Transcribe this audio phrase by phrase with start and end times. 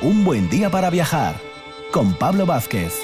[0.00, 1.34] Un buen día para viajar
[1.90, 3.02] con Pablo Vázquez.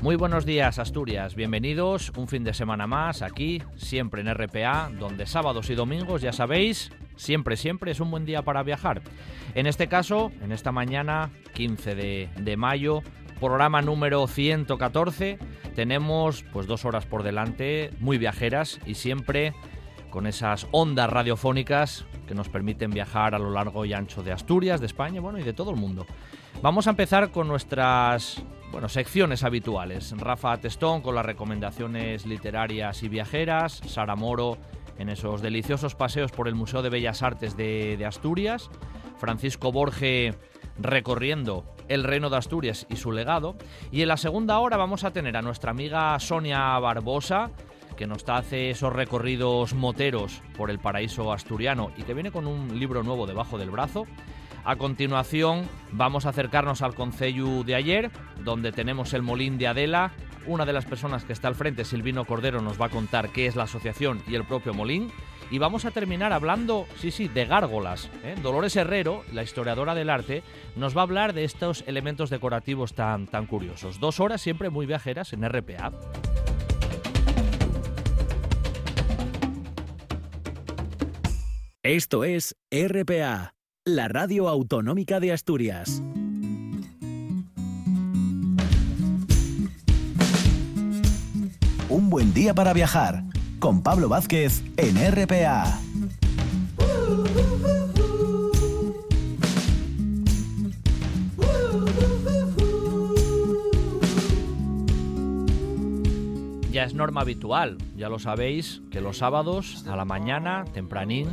[0.00, 5.26] Muy buenos días Asturias, bienvenidos un fin de semana más aquí, siempre en RPA, donde
[5.26, 9.02] sábados y domingos, ya sabéis, siempre, siempre es un buen día para viajar.
[9.56, 13.02] En este caso, en esta mañana, 15 de, de mayo,
[13.40, 15.38] programa número 114,
[15.74, 19.54] tenemos pues dos horas por delante, muy viajeras y siempre
[20.10, 24.80] con esas ondas radiofónicas que nos permiten viajar a lo largo y ancho de Asturias,
[24.80, 26.06] de España, bueno, y de todo el mundo.
[26.62, 30.14] Vamos a empezar con nuestras bueno, secciones habituales.
[30.18, 34.58] Rafa Testón con las recomendaciones literarias y viajeras, Sara Moro
[34.98, 38.70] en esos deliciosos paseos por el Museo de Bellas Artes de, de Asturias,
[39.16, 40.34] Francisco Borge
[40.78, 43.56] recorriendo el reino de Asturias y su legado.
[43.90, 47.50] Y en la segunda hora vamos a tener a nuestra amiga Sonia Barbosa,
[47.96, 52.78] que nos hace esos recorridos moteros por el paraíso asturiano y que viene con un
[52.78, 54.06] libro nuevo debajo del brazo.
[54.64, 58.10] A continuación vamos a acercarnos al Concello de ayer,
[58.44, 60.12] donde tenemos el Molín de Adela.
[60.46, 63.46] Una de las personas que está al frente, Silvino Cordero, nos va a contar qué
[63.46, 65.10] es la asociación y el propio Molín.
[65.50, 68.08] Y vamos a terminar hablando, sí, sí, de gárgolas.
[68.22, 68.36] ¿eh?
[68.40, 70.44] Dolores Herrero, la historiadora del arte,
[70.76, 73.98] nos va a hablar de estos elementos decorativos tan, tan curiosos.
[73.98, 75.92] Dos horas siempre muy viajeras en RPA.
[81.82, 86.00] Esto es RPA, la radio autonómica de Asturias.
[91.88, 93.24] Un buen día para viajar
[93.60, 95.78] con Pablo Vázquez en RPA.
[106.72, 111.28] Ya es norma habitual, ya lo sabéis, que los sábados a la mañana, tempranín,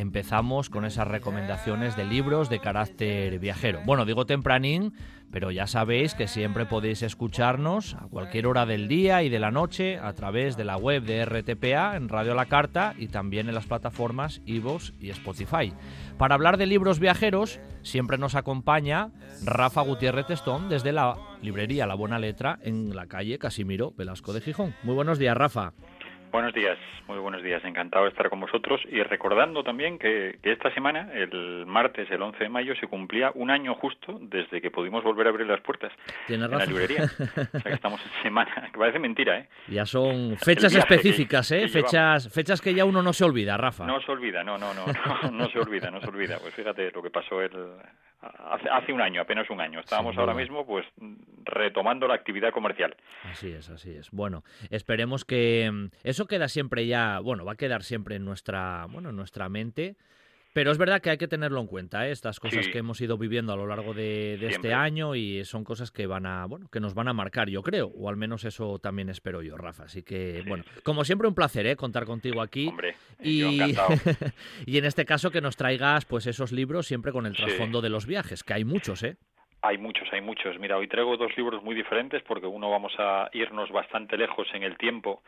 [0.00, 3.80] empezamos con esas recomendaciones de libros de carácter viajero.
[3.84, 4.94] Bueno, digo tempranín,
[5.30, 9.50] pero ya sabéis que siempre podéis escucharnos a cualquier hora del día y de la
[9.50, 13.54] noche a través de la web de RTPA en Radio La Carta y también en
[13.54, 15.72] las plataformas iVoox y Spotify.
[16.18, 19.10] Para hablar de libros viajeros, siempre nos acompaña
[19.44, 24.40] Rafa Gutiérrez Testón desde la librería La Buena Letra en la calle Casimiro Velasco de
[24.40, 24.74] Gijón.
[24.82, 25.72] Muy buenos días, Rafa.
[26.30, 27.64] Buenos días, muy buenos días.
[27.64, 32.22] Encantado de estar con vosotros y recordando también que, que, esta semana, el martes, el
[32.22, 35.60] 11 de mayo, se cumplía un año justo desde que pudimos volver a abrir las
[35.60, 35.92] puertas
[36.28, 37.10] en la librería.
[37.52, 39.48] O sea que estamos en semana, que parece mentira, ¿eh?
[39.68, 41.66] Ya son fechas específicas, ¿eh?
[41.68, 43.84] fechas, fechas que ya uno no se olvida, Rafa.
[43.84, 46.38] No se olvida, no, no, no, no, no se olvida, no se olvida.
[46.38, 47.50] Pues fíjate lo que pasó el,
[48.22, 49.80] Hace, hace, un año, apenas un año.
[49.80, 50.86] Estábamos ahora mismo pues
[51.44, 52.94] retomando la actividad comercial.
[53.24, 54.10] Así es, así es.
[54.10, 58.86] Bueno, esperemos que mm, eso queda siempre ya, bueno, va a quedar siempre en nuestra,
[58.90, 59.96] bueno, en nuestra mente.
[60.52, 62.10] Pero es verdad que hay que tenerlo en cuenta, ¿eh?
[62.10, 62.72] estas cosas Sí.
[62.72, 66.06] que hemos ido viviendo a lo largo de, de este año y son cosas que
[66.06, 69.08] van a, bueno, que nos van a marcar, yo creo, o al menos eso también
[69.10, 69.84] espero yo, Rafa.
[69.84, 70.48] Así que, Sí.
[70.48, 71.76] bueno, como siempre un placer, ¿eh?
[71.76, 72.66] contar contigo aquí.
[72.66, 73.48] Hombre, Y, yo
[74.66, 77.44] y en este caso que nos traigas pues esos libros siempre con el Sí.
[77.44, 79.16] trasfondo de los viajes, que hay muchos, ¿eh?
[79.62, 80.58] Hay muchos, hay muchos.
[80.58, 84.62] Mira, hoy traigo dos libros muy diferentes porque uno vamos a irnos bastante lejos en
[84.62, 85.22] el tiempo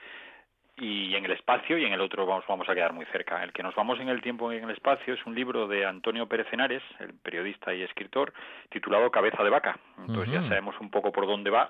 [0.77, 3.43] y en el espacio y en el otro vamos, vamos a quedar muy cerca.
[3.45, 5.85] El que nos vamos en el tiempo y en el espacio es un libro de
[5.87, 8.33] Antonio Pérez Henares, el periodista y escritor,
[8.71, 9.79] titulado Cabeza de Vaca.
[9.99, 11.69] Entonces ya sabemos un poco por dónde va.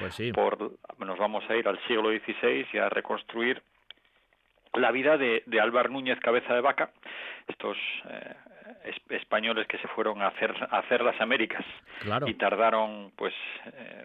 [0.00, 0.32] Pues sí.
[0.34, 3.62] por, nos vamos a ir al siglo XVI y a reconstruir
[4.74, 6.90] la vida de, de Álvar Núñez Cabeza de Vaca,
[7.46, 7.76] estos
[8.10, 8.34] eh,
[8.86, 11.64] es- españoles que se fueron a hacer, a hacer las Américas
[12.00, 12.26] Claro.
[12.26, 13.32] y tardaron, pues,
[13.72, 14.04] eh,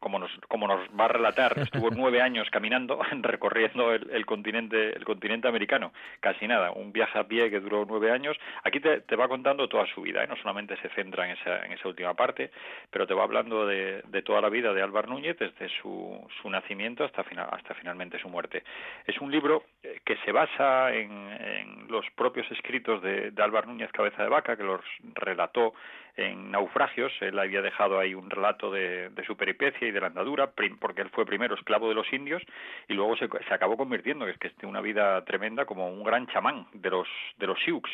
[0.00, 4.96] como nos, como nos va a relatar, estuvo nueve años caminando, recorriendo el, el continente,
[4.96, 8.36] el continente americano, casi nada, un viaje a pie que duró nueve años.
[8.64, 10.26] Aquí te, te va contando toda su vida, ¿eh?
[10.26, 12.50] no solamente se centra en esa, en esa última parte,
[12.90, 16.50] pero te va hablando de, de toda la vida de Álvar Núñez, desde su, su
[16.50, 18.62] nacimiento hasta, final, hasta finalmente su muerte.
[19.06, 23.66] Es un libro eh, que se basa en, en los propios escritos de, de Álvar
[23.66, 24.80] Núñez Cabeza de Vaca, que los
[25.14, 25.74] relató
[26.16, 27.12] en Naufragios.
[27.20, 31.02] Él había dejado ahí un relato de, de su peripecia y de la andadura, porque
[31.02, 32.42] él fue primero esclavo de los indios
[32.88, 36.02] y luego se, se acabó convirtiendo, que es que es una vida tremenda, como un
[36.02, 37.08] gran chamán de los,
[37.38, 37.88] de los Sioux.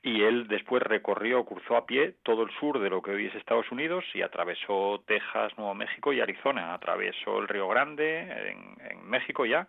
[0.00, 3.34] Y él después recorrió, cruzó a pie todo el sur de lo que hoy es
[3.34, 6.72] Estados Unidos y atravesó Texas, Nuevo México y Arizona.
[6.72, 9.66] Atravesó el Río Grande en, en México ya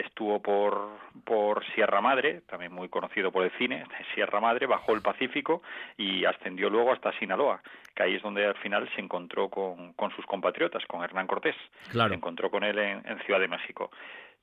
[0.00, 3.84] estuvo por, por Sierra Madre, también muy conocido por el cine,
[4.14, 5.62] Sierra Madre, bajó el Pacífico
[5.96, 7.60] y ascendió luego hasta Sinaloa,
[7.94, 11.56] que ahí es donde al final se encontró con, con sus compatriotas, con Hernán Cortés.
[11.90, 12.10] Claro.
[12.10, 13.90] Se encontró con él en, en Ciudad de México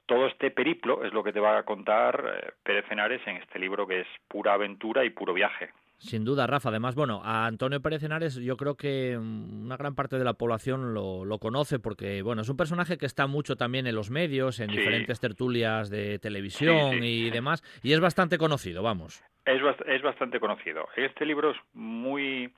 [0.05, 3.59] todo este periplo es lo que te va a contar eh, Pérez Henares en este
[3.59, 5.71] libro que es pura aventura y puro viaje.
[5.97, 6.69] Sin duda, Rafa.
[6.69, 10.33] Además, bueno, a Antonio Pérez Henares yo creo que mm, una gran parte de la
[10.33, 14.09] población lo, lo conoce porque, bueno, es un personaje que está mucho también en los
[14.11, 14.77] medios, en Sí.
[14.77, 17.05] diferentes tertulias de televisión Sí, sí.
[17.27, 19.23] y demás, y es bastante conocido, vamos.
[19.45, 20.87] Es, es bastante conocido.
[20.95, 22.51] Este libro es muy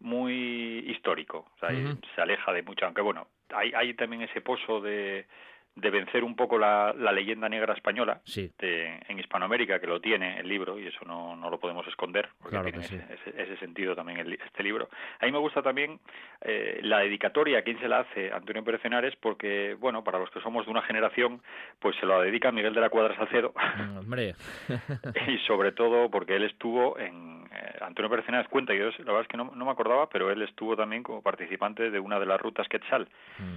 [0.00, 1.70] muy histórico, o sea,
[2.14, 5.26] se aleja de mucho, aunque bueno, hay, hay también ese pozo de,
[5.74, 10.00] de vencer un poco la, la leyenda negra española Sí, de- en Hispanoamérica, que lo
[10.00, 12.96] tiene el libro, y eso no, no lo podemos esconder, porque Claro tiene sí.
[12.96, 14.88] ese, ese- sentido también el este libro.
[15.20, 16.00] A mí me gusta también
[16.40, 20.40] eh, la dedicatoria, quién se la hace Antonio Pérez Henares, porque, bueno, para los que
[20.40, 21.42] somos de una generación,
[21.78, 24.34] pues se lo dedica a Miguel de la Cuadra Salcedo, Mm, hombre.
[25.28, 29.22] y sobre todo porque él estuvo en eh, Antonio Pérez Henares cuenta yo la verdad
[29.22, 32.26] es que no, no me acordaba pero él estuvo también como participante de una de
[32.26, 33.56] las rutas Quetzal Mm.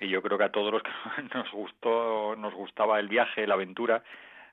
[0.00, 0.90] Y yo creo que a todos los que
[1.34, 4.02] nos gustó nos gustaba el viaje la aventura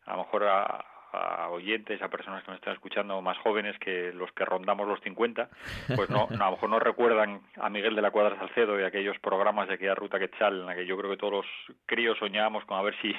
[0.06, 4.12] a lo mejor a, a oyentes, a personas que nos están escuchando más jóvenes que
[4.13, 5.50] los que rondamos los 50,
[5.95, 8.83] pues no, no, a lo mejor no recuerdan a Miguel de la Cuadra Salcedo y
[8.83, 11.45] aquellos programas de aquella ruta Quetzal en la que yo creo que todos los
[11.85, 13.13] críos soñábamos con a ver si,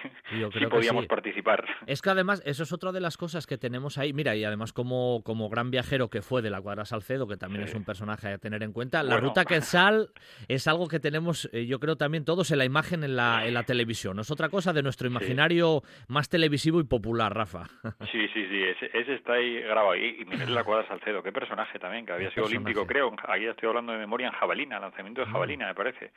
[0.59, 1.09] si podíamos sí.
[1.09, 1.65] participar.
[1.87, 4.13] Es que además, eso es otra de las cosas que tenemos ahí.
[4.13, 7.65] Mira, y además como, como gran viajero que fue de la Cuadra Salcedo, que también
[7.65, 7.71] Sí.
[7.71, 9.29] es un personaje a tener en cuenta, la Bueno.
[9.29, 10.11] ruta Quetzal
[10.49, 13.55] es algo que tenemos, eh, yo creo también todos en la imagen en la, en
[13.55, 14.19] la televisión.
[14.19, 17.65] Es otra cosa de nuestro imaginario más televisivo y popular, Rafa.
[18.11, 19.95] Sí, sí, sí, ese, ese está ahí grabado.
[19.97, 23.15] Y, y Miguel de la Cuadra Salcedo, qué personaje también, que había sido olímpico, creo.
[23.29, 25.33] Aquí estoy hablando de memoria en jabalina, lanzamiento de Mm.
[25.33, 26.13] jabalina, me parece.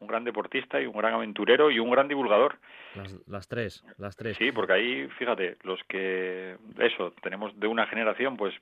[0.00, 2.56] Un gran deportista y un gran aventurero y un gran divulgador.
[2.94, 4.36] las, las tres, las tres.
[4.36, 8.54] Sí, porque ahí, fíjate, los que, eso, tenemos de una generación, pues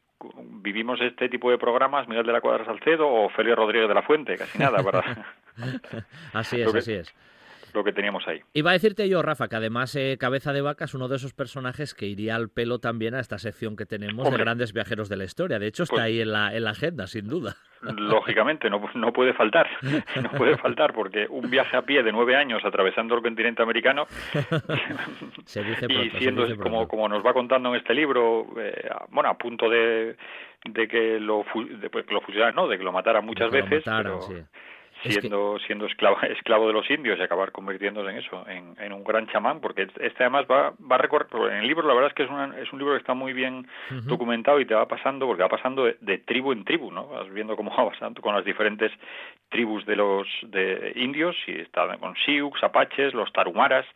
[0.62, 4.02] vivimos este tipo de programas, Miguel de la Cuadra Salcedo o Félix Rodríguez de la
[4.02, 5.26] Fuente, casi nada para
[6.32, 7.14] Así es, que- así es.
[7.76, 8.40] Lo que teníamos ahí.
[8.54, 11.32] Iba a decirte yo, Rafa, que además eh, Cabeza de Vaca es uno de esos
[11.34, 15.16] personajes que iría al pelo también a esta sección que tenemos de grandes viajeros de
[15.16, 15.58] la historia.
[15.58, 17.54] De hecho, está Pues- ahí en la, en la agenda, sin duda.
[17.82, 19.68] Lógicamente, no, no puede faltar,
[20.22, 24.06] no puede faltar, porque un viaje a pie de nueve años atravesando el continente americano
[25.44, 28.46] Se dice y pronto, se siendo dice como, como nos va contando en este libro,
[28.58, 30.16] eh, bueno, a punto de,
[30.64, 31.44] de que lo
[31.80, 34.02] de, pues, que lo fusilaran, no, de que lo mataran muchas Que lo veces, mataran,
[34.02, 34.34] pero sí.
[35.04, 38.74] Es que- siendo siendo esclavo, esclavo de los indios y acabar convirtiéndose en eso, en,
[38.80, 41.94] en un gran chamán, porque este además va va a recorrer, en el libro la
[41.94, 43.66] verdad es que es, una- es un libro que está muy bien
[44.06, 47.08] documentado y te va pasando, porque va pasando de, de tribu en tribu, ¿no?
[47.08, 48.90] Vas viendo cómo va pasando con las diferentes
[49.48, 53.86] tribus de los de indios, y está con Sioux, Apaches, los Tarumaras,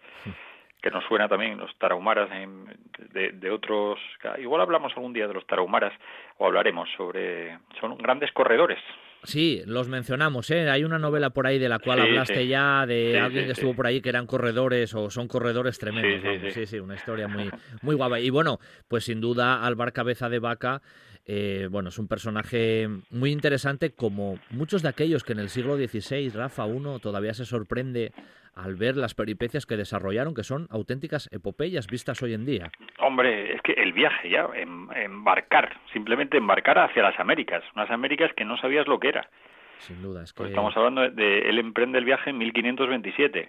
[0.82, 3.98] que nos suena también los Tarahumaras de, de otros...
[4.38, 5.92] Igual hablamos algún día de los Tarahumaras,
[6.38, 7.58] o hablaremos sobre...
[7.80, 8.78] Son grandes corredores.
[9.24, 10.70] Sí, los mencionamos, ¿eh?
[10.70, 12.48] Hay una novela por ahí de la cual Sí, hablaste sí.
[12.48, 16.12] ya, de Sí, alguien que estuvo por ahí que eran corredores o son corredores tremendos.
[16.14, 16.42] Sí, sí, vamos.
[16.54, 16.60] sí.
[16.60, 17.50] sí, sí, una historia muy,
[17.82, 18.18] muy guapa.
[18.18, 20.80] Y bueno, pues sin duda Álvar Cabeza de Vaca,
[21.26, 25.76] eh, bueno, es un personaje muy interesante como muchos de aquellos que en el siglo
[25.76, 28.12] XVI, Rafa I, todavía se sorprende
[28.54, 32.70] al ver las peripecias que desarrollaron, que son auténticas epopeyas vistas hoy en día.
[32.98, 38.30] Hombre, es que el viaje ya, em- embarcar, simplemente embarcar hacia las Américas, unas Américas
[38.36, 39.28] que no sabías lo que era.
[39.78, 40.38] Sin duda, es que...
[40.38, 43.48] Pues estamos hablando de, de- él emprende el viaje en 1527.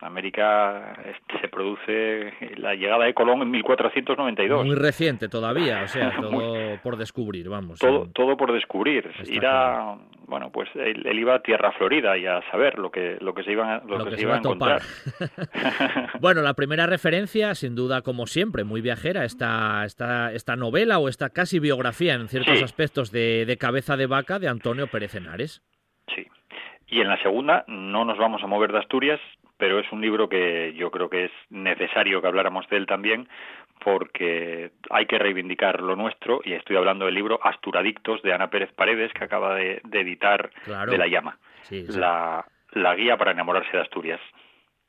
[0.00, 4.66] América este, se produce la llegada de Colón en 1492.
[4.66, 7.78] Muy reciente todavía, o sea, Muy- todo por descubrir, vamos.
[7.78, 9.10] todo, en- todo por descubrir.
[9.18, 12.90] Está Ir a, bueno, pues él, él iba a Tierra Florida y a saber lo
[12.90, 14.80] que lo que se iban lo lo que que se iba a encontrar.
[16.20, 21.08] Bueno, la primera referencia, sin duda, como siempre, muy viajera, esta, esta, esta novela o
[21.08, 22.64] esta casi biografía en ciertos Sí.
[22.64, 25.62] aspectos de, de Cabeza de Vaca de Antonio Pérez Henares.
[26.14, 26.26] sí.
[26.88, 29.18] Y en la segunda no nos vamos a mover de Asturias,
[29.62, 33.28] pero es un libro que yo creo que es necesario que habláramos de él también
[33.84, 38.72] porque hay que reivindicar lo nuestro y estoy hablando del libro Asturadictos de Ana Pérez
[38.72, 40.90] Paredes que acaba de, de editar Claro.
[40.90, 44.20] de la llama, Sí, sí, la, la guía para enamorarse de Asturias.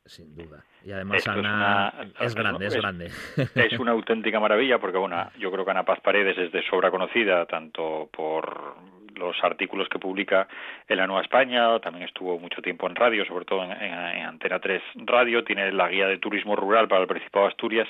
[0.06, 0.64] sin duda.
[0.84, 3.12] Y además Esto es Ana una- es grande, es es- grande.
[3.54, 6.90] Es una auténtica maravilla porque, bueno, yo creo que Ana Paz Paredes es de sobra
[6.90, 8.76] conocida tanto por
[9.24, 10.48] los artículos que publica
[10.88, 14.82] en la Nueva España, también estuvo mucho tiempo en radio, sobre todo en, Antena 3
[15.06, 17.88] Radio, tiene la guía de turismo rural para el Principado de Asturias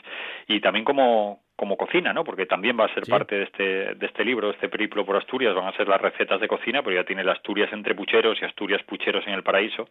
[0.47, 2.23] y también como, como cocina, ¿no?
[2.23, 5.15] Porque también va a ser parte de este, de este libro, de este periplo por
[5.15, 8.37] Asturias, van a ser las recetas de cocina, pero ya tiene las Asturias entre pucheros
[8.41, 9.89] y Asturias pucheros en el paraíso,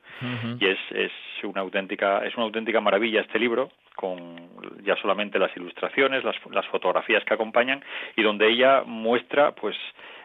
[0.58, 4.50] y es, es una auténtica, es una auténtica maravilla este libro, con
[4.84, 7.84] ya solamente las ilustraciones, las, las fotografías que acompañan,
[8.16, 9.76] y donde ella muestra, pues,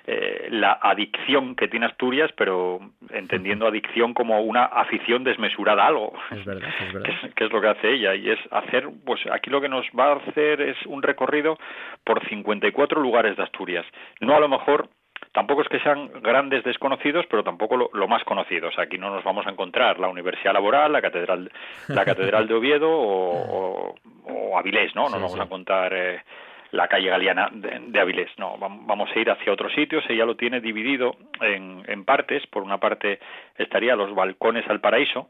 [0.09, 6.13] eh, la adicción que tiene Asturias, pero entendiendo adicción como una afición desmesurada a algo.
[6.31, 7.09] Es verdad, es verdad.
[7.35, 8.15] Que, es, lo que hace ella.
[8.15, 11.57] Y es hacer, pues aquí lo que nos va a hacer es un recorrido
[12.05, 13.85] por 54 lugares de Asturias.
[14.21, 14.87] No a lo mejor
[15.33, 18.79] tampoco es que sean grandes desconocidos, pero tampoco lo, más conocidos.
[18.79, 21.51] Aquí no nos vamos a encontrar la Universidad Laboral, la Catedral,
[21.89, 25.03] la Catedral de Oviedo o, o, Avilés, ¿no?
[25.09, 26.21] Nos vamos a encontrar eh,
[26.71, 28.31] la calle Galeana de, Avilés.
[28.37, 30.03] No, vamos a ir hacia otros sitios.
[30.09, 32.45] Ella lo tiene dividido en, en partes.
[32.47, 33.19] Por una parte
[33.57, 35.29] estaría los balcones al paraíso,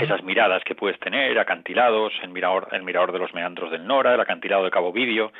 [0.00, 4.14] esas miradas que puedes tener, acantilados, el mirador, el mirador de los meandros del Nora,
[4.14, 5.32] el acantilado de Cabo Vidio.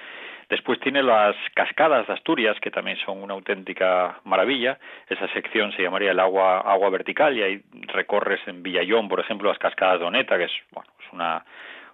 [0.49, 4.78] Después tiene las cascadas de Asturias, que también son una auténtica maravilla.
[5.08, 9.49] Esa sección se llamaría el agua, agua vertical y ahí recorres en Villallón, por ejemplo,
[9.49, 11.44] las cascadas de Oneta, que es, bueno, es una,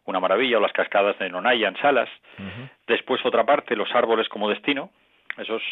[0.05, 2.09] una maravilla, o las cascadas de Nonaya en Salas.
[2.87, 4.91] Después otra parte, los árboles como destino,
[5.39, 5.63] esos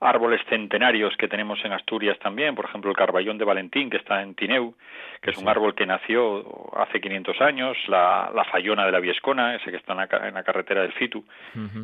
[0.00, 4.22] árboles centenarios que tenemos en Asturias también, por ejemplo el Carballón de Valentín que está
[4.22, 4.74] en Tineu,
[5.22, 6.44] que es un árbol que nació
[6.76, 10.34] hace 500 años, la, la Fallona de la Viescona, ese que está en la, en
[10.34, 11.24] la carretera del Fitu,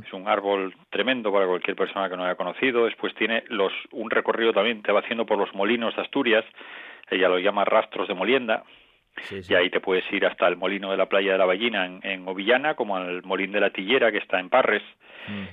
[0.05, 4.11] es un árbol tremendo para cualquier persona que no haya conocido, después tiene los un
[4.11, 6.45] recorrido también, te va haciendo por los molinos de Asturias,
[7.11, 8.62] ella lo llama rastros de molienda,
[9.31, 12.00] y ahí te puedes ir hasta el molino de la playa de la Ballina en,
[12.02, 14.83] en Ovillana, como al molín de la Tillera que está en Parres,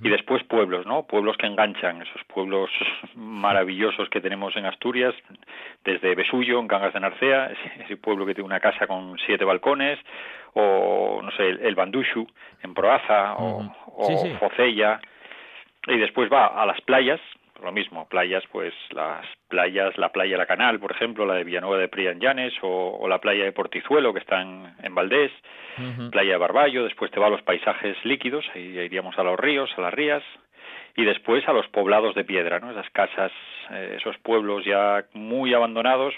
[0.02, 1.04] y después pueblos, ¿no?
[1.04, 2.72] Pueblos que enganchan, esos pueblos
[3.16, 5.14] maravillosos que tenemos en Asturias,
[5.84, 7.52] desde Besullo, en Cangas de Narcea,
[7.86, 10.00] ese, pueblo que tiene una casa con siete balcones,
[10.54, 12.28] o, no sé, el, Bandushu,
[12.64, 13.64] en Proaza, o,
[14.40, 15.00] Focella,
[15.88, 17.22] y después va a las playas,
[17.64, 21.78] lo mismo, playas, pues las playas, la playa La Canal, por ejemplo, la de Villanueva
[21.78, 25.32] de Prianllanes, o, o la playa de Portizuelo, que está en, Valdés,
[26.12, 29.70] playa de Barballo, después te va a los paisajes líquidos, ahí iríamos a los ríos,
[29.78, 30.24] a las rías,
[30.96, 32.72] y después a los poblados de piedra, ¿no?
[32.72, 33.32] Esas casas,
[33.72, 36.14] eh, esos pueblos ya muy abandonados,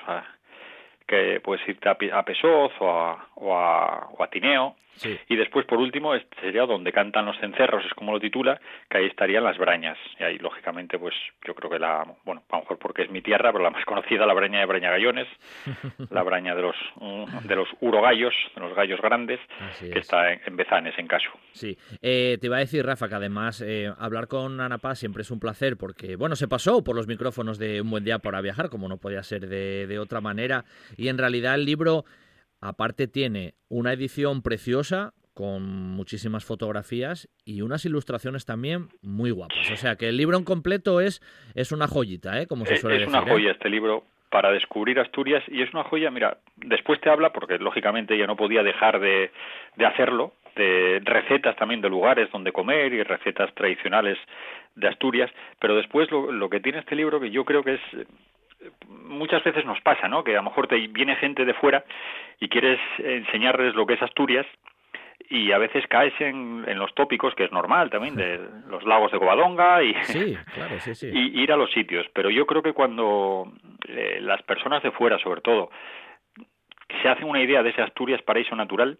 [1.07, 4.75] que puedes irte a, Pesoz o a, o a, o a Tineo,
[5.27, 8.99] y después, por último, este sería donde cantan los cencerros, es como lo titula, que
[8.99, 9.97] ahí estarían las brañas.
[10.19, 13.21] Y ahí, lógicamente, pues yo creo que la, bueno, a lo mejor porque es mi
[13.21, 15.27] tierra, pero la más conocida, la braña de Brañagallones,
[16.09, 16.75] la braña de los,
[17.43, 19.39] de los urogallos, de los gallos grandes,
[19.79, 21.29] que está en, Bezanes, en caso.
[21.53, 21.77] Sí.
[22.01, 25.31] Eh, te iba a decir, Rafa, que además eh, hablar con Ana Paz siempre es
[25.31, 28.69] un placer, porque, bueno, se pasó por los micrófonos de Un Buen Día para Viajar,
[28.69, 30.65] como no podía ser de, de otra manera,
[30.97, 32.05] y en realidad el libro
[32.61, 39.71] Aparte tiene una edición preciosa con muchísimas fotografías y unas ilustraciones también muy guapas.
[39.71, 41.21] O sea que el libro en completo es,
[41.55, 42.47] es una joyita, ¿eh?
[42.47, 43.07] Como se suele decir.
[43.07, 43.31] Es una ¿eh?
[43.31, 47.57] joya este libro para descubrir Asturias y es una joya, mira, después te habla, porque
[47.57, 49.31] lógicamente ella no podía dejar de,
[49.75, 54.17] de hacerlo, de recetas también de lugares donde comer y recetas tradicionales
[54.75, 57.81] de Asturias, pero después lo, lo que tiene este libro que yo creo que es
[58.87, 60.23] muchas veces nos pasa, ¿no?
[60.23, 61.83] Que a lo mejor te viene gente de fuera
[62.39, 64.45] y quieres enseñarles lo que es Asturias
[65.29, 69.11] y a veces caes en, en los tópicos, que es normal también, de los lagos
[69.11, 69.95] de Covadonga y,
[71.01, 72.05] y ir a los sitios.
[72.13, 73.51] Pero yo creo que cuando
[73.87, 75.69] eh, las personas de fuera, sobre todo,
[77.01, 78.99] se hacen una idea de ese Asturias paraíso natural,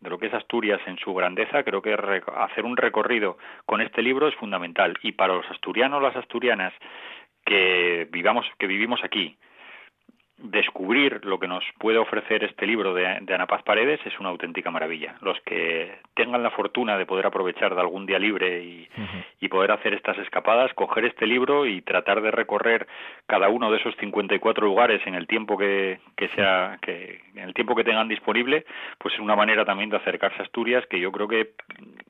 [0.00, 1.94] de lo que es Asturias en su grandeza, creo que
[2.36, 4.94] hacer un recorrido con este libro es fundamental.
[5.02, 6.74] Y para los asturianos, las asturianas,
[7.44, 9.36] que vivamos, que vivimos aquí,
[10.38, 14.70] descubrir lo que nos puede ofrecer este libro de, Ana Paz Paredes es una auténtica
[14.70, 15.14] maravilla.
[15.20, 18.88] Los que tengan la fortuna de poder aprovechar de algún día libre y,
[19.54, 22.88] poder hacer estas escapadas, coger este libro y tratar de recorrer
[23.26, 27.54] cada uno de esos 54 lugares en el tiempo que, que sea que en el
[27.54, 28.64] tiempo que tengan disponible,
[28.98, 31.52] pues es una manera también de acercarse a Asturias que yo creo que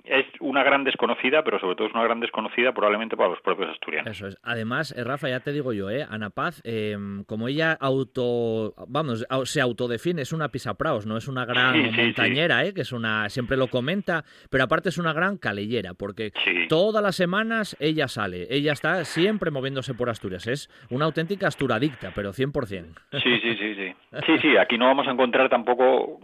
[0.05, 3.71] es una gran desconocida, pero sobre todo es una gran desconocida probablemente para los propios
[3.71, 4.11] asturianos.
[4.11, 4.39] Eso es.
[4.43, 6.07] Además, eh, Rafa, ya te digo yo, ¿eh?
[6.09, 11.45] Ana Paz, em, como ella auto, vamos, se autodefine, es una pisapraos, no es una
[11.45, 12.75] gran montañera, ¿eh?
[12.75, 16.33] Que es una, siempre lo comenta, pero aparte es una gran calellera, porque
[16.69, 22.13] todas las semanas ella sale, ella está siempre moviéndose por Asturias, es una auténtica asturadicta,
[22.15, 22.95] pero 100%.
[23.13, 23.95] Sí, sí, sí, sí.
[24.27, 26.19] Sí, sí, aquí no vamos a encontrar tampoco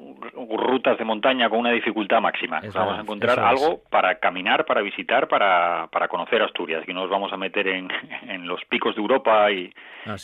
[0.57, 2.61] rutas de montaña con una dificultad máxima.
[2.75, 6.85] vamos a encontrar algo para caminar, para visitar, para, para conocer Asturias.
[6.89, 7.89] No nos vamos a meter en,
[8.29, 9.73] en los picos de Europa y,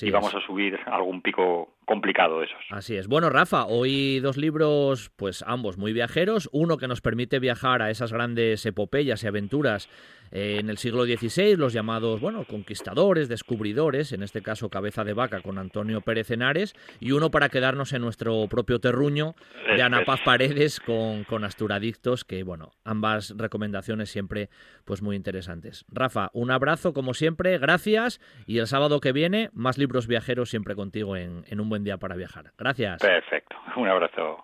[0.02, 2.58] y vamos a subir algún pico complicado esos.
[2.70, 3.06] Así es.
[3.06, 6.50] Bueno, Rafa, hoy dos libros, pues ambos muy viajeros.
[6.52, 9.88] Uno que nos permite viajar a esas grandes epopeyas y aventuras
[10.32, 15.12] eh, en el siglo XVI, los llamados, bueno, conquistadores, descubridores, en este caso Cabeza de
[15.12, 19.34] Vaca con Antonio Pérez Henares, y uno para quedarnos en nuestro propio terruño
[19.74, 24.50] de Ana Paz Paredes con, con Asturadictos, que, bueno, ambas recomendaciones siempre
[24.84, 25.84] pues muy interesantes.
[25.88, 30.74] Rafa, un abrazo como siempre, gracias, y el sábado que viene, más libros viajeros siempre
[30.74, 32.52] contigo en, en un buen día para viajar.
[32.58, 33.00] Gracias.
[33.00, 34.42] Perfecto, un abrazo.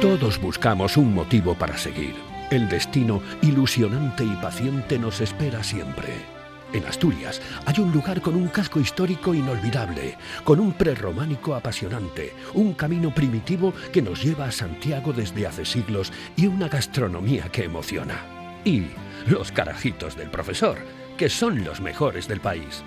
[0.00, 2.14] Todos buscamos un motivo para seguir.
[2.50, 6.42] El destino ilusionante y paciente nos espera siempre.
[6.72, 12.72] En Asturias hay un lugar con un casco histórico inolvidable, con un prerrománico apasionante, un
[12.72, 18.60] camino primitivo que nos lleva a Santiago desde hace siglos y una gastronomía que emociona.
[18.64, 18.86] Y
[19.26, 20.78] los carajitos del profesor,
[21.16, 22.82] que son los mejores del país.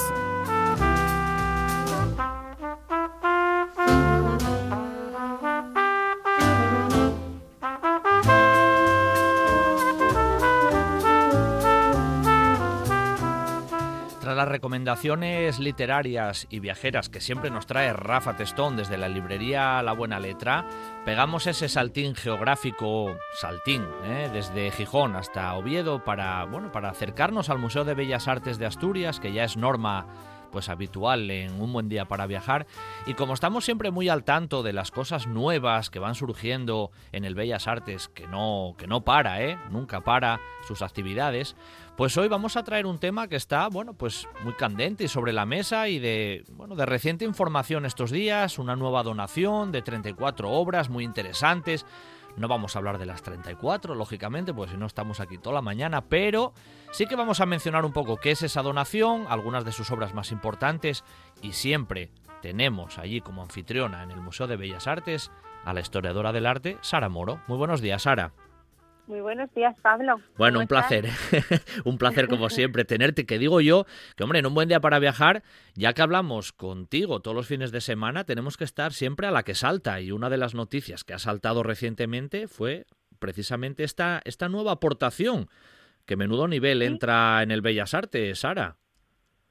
[14.48, 20.20] Recomendaciones literarias y viajeras que siempre nos trae Rafa Testón desde la librería La Buena
[20.20, 20.66] Letra,
[21.04, 24.30] pegamos ese saltín geográfico, saltín, ¿eh?
[24.32, 29.20] desde Gijón hasta Oviedo para, bueno, para acercarnos al Museo de Bellas Artes de Asturias,
[29.20, 30.06] que ya es norma
[30.50, 32.66] pues habitual en un buen día para viajar
[33.06, 37.24] y como estamos siempre muy al tanto de las cosas nuevas que van surgiendo en
[37.24, 39.58] el Bellas Artes que no que no para, ¿eh?
[39.70, 41.56] nunca para sus actividades,
[42.00, 45.34] pues hoy vamos a traer un tema que está, bueno, pues muy candente y sobre
[45.34, 50.50] la mesa y de, bueno, de reciente información estos días, una nueva donación de 34
[50.50, 51.84] obras muy interesantes.
[52.38, 55.60] No vamos a hablar de las 34, lógicamente, pues si no estamos aquí toda la
[55.60, 56.54] mañana, pero
[56.90, 60.14] sí que vamos a mencionar un poco qué es esa donación, algunas de sus obras
[60.14, 61.04] más importantes
[61.42, 65.30] y siempre tenemos allí como anfitriona en el Museo de Bellas Artes
[65.66, 67.42] a la historiadora del arte, Sara Moro.
[67.46, 68.32] Muy buenos días, Sara.
[69.10, 70.20] Muy buenos días, Pablo.
[70.38, 71.06] Bueno, un placer,
[71.84, 73.26] un placer como siempre tenerte.
[73.26, 75.42] Que digo yo que, hombre, en un buen día para viajar,
[75.74, 79.42] ya que hablamos contigo todos los fines de semana, tenemos que estar siempre a la
[79.42, 80.00] que salta.
[80.00, 82.86] Y una de las noticias que ha saltado recientemente fue
[83.18, 85.48] precisamente esta, esta nueva aportación.
[86.06, 88.76] Que menudo nivel entra en el Bellas Artes, Sara.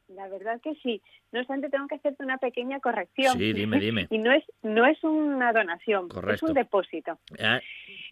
[0.07, 1.01] La verdad que sí.
[1.31, 3.37] No obstante, tengo que hacerte una pequeña corrección.
[3.37, 4.07] Sí, dime, dime.
[4.09, 7.19] y no es, no es una donación, es un depósito.
[7.37, 7.59] Eh,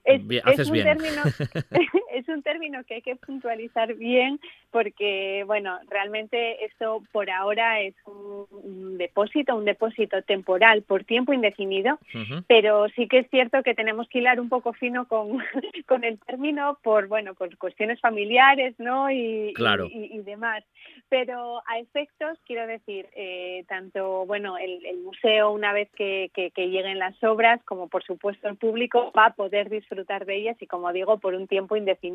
[0.08, 1.24] es, un Término,
[2.18, 4.40] es un término que hay que puntualizar bien
[4.72, 12.00] porque, bueno, realmente esto por ahora es un, depósito, un depósito temporal por tiempo indefinido,
[12.48, 15.38] pero sí que es cierto que tenemos que hilar un poco fino con,
[15.88, 19.10] con el término por, bueno, por cuestiones familiares, ¿no?
[19.12, 19.54] Y,
[19.92, 20.64] y, demás.
[21.10, 27.00] Pero a efectos, quiero decir, eh, tanto, bueno, el, museo una vez que, que lleguen
[27.00, 30.92] las obras, como por supuesto el público, va a poder disfrutar de ellas y como
[30.92, 32.07] digo por un tiempo indefinido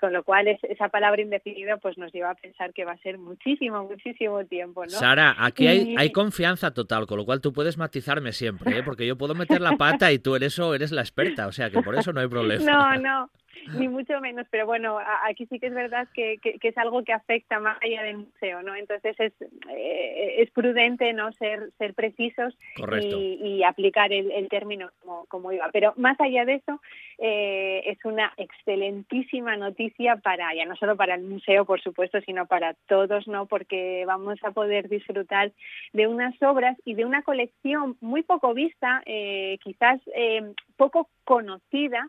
[0.00, 3.18] con lo cual esa palabra indefinido pues nos lleva a pensar que va a ser
[3.18, 4.90] muchísimo, muchísimo tiempo, ¿no?
[4.90, 8.82] Sara, aquí hay, hay confianza total, con lo cual tú puedes matizarme siempre, ¿eh?
[8.82, 11.70] porque yo puedo meter la pata y tú eres eso, eres la experta, o sea
[11.70, 12.64] que por eso no hay problema.
[12.68, 13.30] No, no,
[13.78, 17.12] ni mucho menos, pero bueno, aquí sí que es verdad que, que, es algo que
[17.12, 18.74] afecta más allá del museo, ¿no?
[18.74, 19.32] Entonces es,
[19.70, 22.56] eh, es prudente no ser, ser precisos
[23.00, 25.68] y, y, aplicar el, el término como, como, iba.
[25.72, 26.80] Pero más allá de eso,
[27.18, 32.46] eh, es una excelentísima noticia para, ya no solo para el museo, por supuesto, sino
[32.46, 33.46] para todos, ¿no?
[33.46, 35.52] Porque vamos a poder disfrutar
[35.92, 42.08] de unas obras y de una colección muy poco vista, eh, quizás eh, poco conocida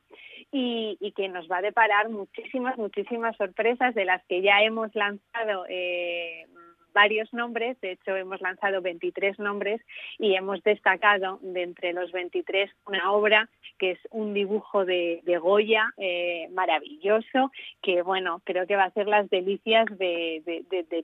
[0.51, 5.65] y, que nos va a deparar muchísimas, muchísimas sorpresas de las que ya hemos lanzado
[5.67, 6.45] eh,
[6.93, 9.81] varios nombres, de hecho hemos lanzado 23 nombres
[10.17, 15.37] y hemos destacado de entre los 23 una obra que es un dibujo de, de
[15.37, 20.43] Goya eh, maravilloso, que bueno, creo que va a ser las delicias de,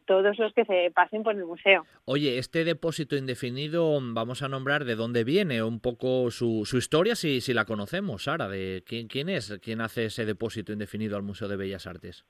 [0.05, 1.85] todos los que se pasen por el museo.
[2.03, 7.41] Oye, este depósito indefinido, vamos a nombrar de dónde viene, un poco su, historia, si,
[7.53, 11.87] la conocemos, Sara, de quién es, quién hace ese depósito indefinido al Museo de Bellas
[11.87, 12.25] Artes.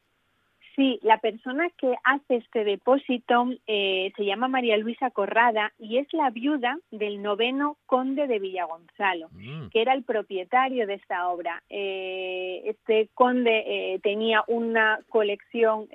[0.76, 6.08] Sí, la persona que hace este depósito eh, se llama María Luisa Corrada y es
[6.12, 9.70] la viuda del noveno conde de Villagonzalo, mm.
[9.70, 11.64] que era el propietario de esta obra.
[11.70, 15.88] Eh, este conde eh, tenía una colección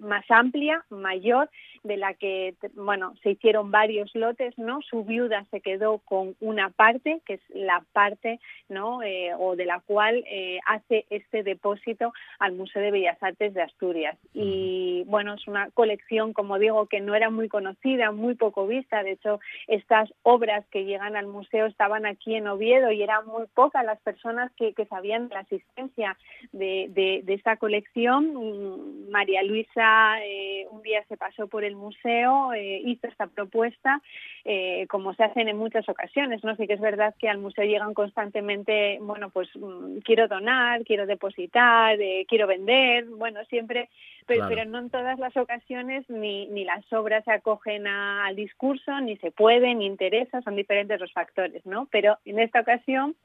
[0.00, 1.48] más amplia, mayor,
[1.82, 4.80] de la que, bueno, se hicieron varios lotes, ¿no?
[4.82, 9.02] Su viuda se quedó con una parte, que es la parte, ¿no?
[9.02, 13.62] Eh, o de la cual eh, hace este depósito al Museo de Bellas Artes de
[13.62, 14.16] Asturias.
[14.32, 19.02] Y, bueno, es una colección, como digo, que no era muy conocida, muy poco vista.
[19.02, 23.46] De hecho, estas obras que llegan al museo estaban aquí en Oviedo y eran muy
[23.54, 26.16] pocas las personas que, que sabían de la existencia
[26.52, 29.10] de, de, de esta colección.
[29.10, 34.00] María Luisa eh, un día se pasó por el el museo eh, hizo esta propuesta,
[34.44, 36.54] eh, como se hacen en muchas ocasiones, ¿no?
[36.56, 41.06] Sí que es verdad que al museo llegan constantemente, bueno, pues mm, quiero donar, quiero
[41.06, 43.88] depositar, eh, quiero vender, bueno, siempre,
[44.26, 49.00] pero, pero no en todas las ocasiones ni, ni las obras se acogen al discurso,
[49.00, 51.88] ni se puede, ni interesa, son diferentes los factores, ¿no?
[51.90, 53.16] Pero en esta ocasión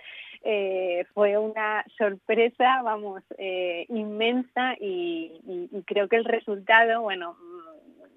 [0.43, 5.31] eh, fue una sorpresa, vamos, eh, inmensa y,
[5.71, 7.36] y, creo que el resultado, bueno,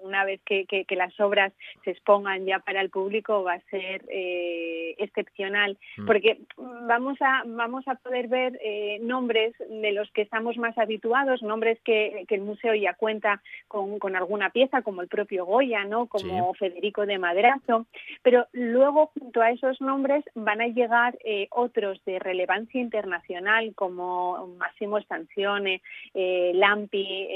[0.03, 1.53] una vez que, que, las obras
[1.85, 5.79] se expongan ya para el público va a ser eh, excepcional.
[5.97, 6.07] Mm.
[6.07, 11.43] porque vamos a vamos a poder ver eh, nombres de los que estamos más habituados
[11.43, 15.85] nombres que, que el museo ya cuenta con, con, alguna pieza como el propio Goya
[15.85, 17.87] no como Federico de Madrazo.
[18.23, 24.55] Pero luego junto a esos nombres van a llegar eh, otros de relevancia internacional como
[24.59, 25.83] Massimo Stanzione
[26.15, 27.29] Lampi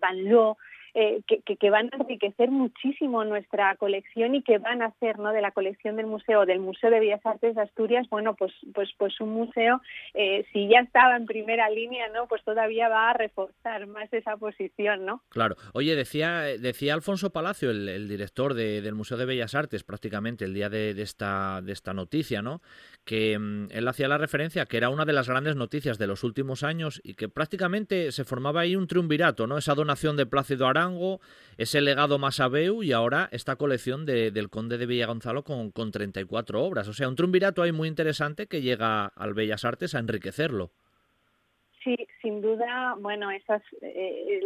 [0.00, 0.56] Van Loo
[0.94, 5.32] eh, que, van a enriquecer muchísimo nuestra colección y que van a hacer ¿no?
[5.32, 8.90] de la colección del museo, del Museo de Bellas Artes de Asturias, bueno, pues, pues,
[8.96, 9.80] pues un museo,
[10.14, 12.28] eh, si ya estaba en primera línea, ¿no?
[12.28, 15.22] Pues todavía va a reforzar más esa posición, ¿no?
[15.30, 15.56] Claro.
[15.72, 20.68] Oye, decía, decía Alfonso Palacio, el, director del Museo de Bellas Artes, prácticamente el día
[20.68, 22.60] de, esta, de esta noticia, ¿no?
[23.04, 26.22] Que mm, él hacía la referencia que era una de las grandes noticias de los
[26.22, 29.58] últimos años y que prácticamente se formaba ahí un triunvirato, ¿no?
[29.58, 31.18] Esa donación de Plácido Arán
[31.56, 36.62] ese legado Masabeu y ahora esta colección de, del Conde de Villagonzalo con, con 34
[36.62, 36.88] obras.
[36.88, 40.72] O sea, un triunvirato ahí muy interesante que llega al Bellas Artes a enriquecerlo.
[41.84, 44.40] Sí, sin duda, bueno, esas eh,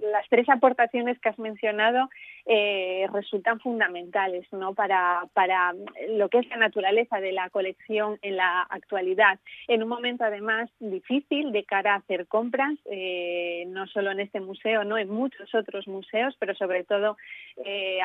[0.00, 2.08] las tres aportaciones que has mencionado
[2.44, 4.74] eh, resultan fundamentales, ¿no?
[4.74, 5.72] Para para
[6.08, 10.70] lo que es la naturaleza de la colección en la actualidad, en un momento además
[10.80, 15.54] difícil de cara a hacer compras, eh, no solo en este museo, no, en muchos
[15.54, 17.16] otros museos, pero sobre todo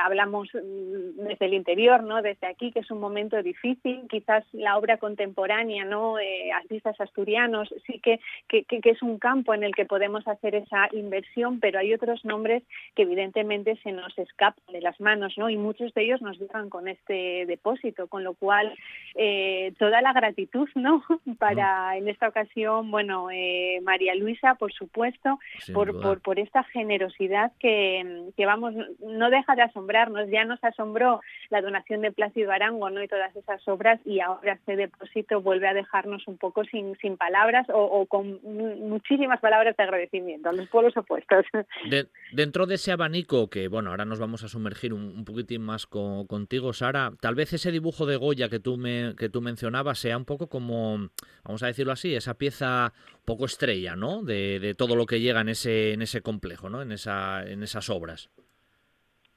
[0.05, 2.21] hablamos mm, desde el interior, ¿no?
[2.21, 6.17] Desde aquí, que es un momento difícil, quizás la obra contemporánea, ¿no?
[6.53, 10.89] Artistas asturianos, sí que, que que, es un campo en el que podemos hacer esa
[10.91, 12.63] inversión, pero hay otros nombres
[12.95, 15.49] que evidentemente se nos escapan de las manos, ¿no?
[15.49, 18.73] Y muchos de ellos nos llegan con este depósito, con lo cual
[19.15, 21.03] eh, toda la gratitud, ¿no?
[21.39, 25.39] Para en esta ocasión, bueno, eh, María Luisa, por supuesto,
[25.73, 30.29] por, por, por, esta generosidad que, que, vamos, no deja de asombrarnos.
[30.29, 33.01] Ya nos asombró la donación de Plácido Arango, ¿no?
[33.01, 37.17] Y todas esas obras y ahora este depósito vuelve a dejarnos un poco sin, sin
[37.17, 41.45] palabras o, o con muchísimas palabras de agradecimiento a los pueblos opuestos.
[42.31, 46.73] dentro de ese abanico que, bueno, ahora nos vamos a sumergir un, poquitín más contigo,
[46.73, 50.25] Sara, tal vez ese dibujo de Goya que tú, me, que tú mencionabas sea un
[50.25, 51.09] poco como,
[51.43, 52.93] vamos a decirlo así, esa pieza
[53.25, 54.23] poco estrella, ¿no?
[54.23, 56.81] De, de todo lo que llega en ese, en ese complejo, ¿no?
[56.81, 58.29] En, esa, en esas obras.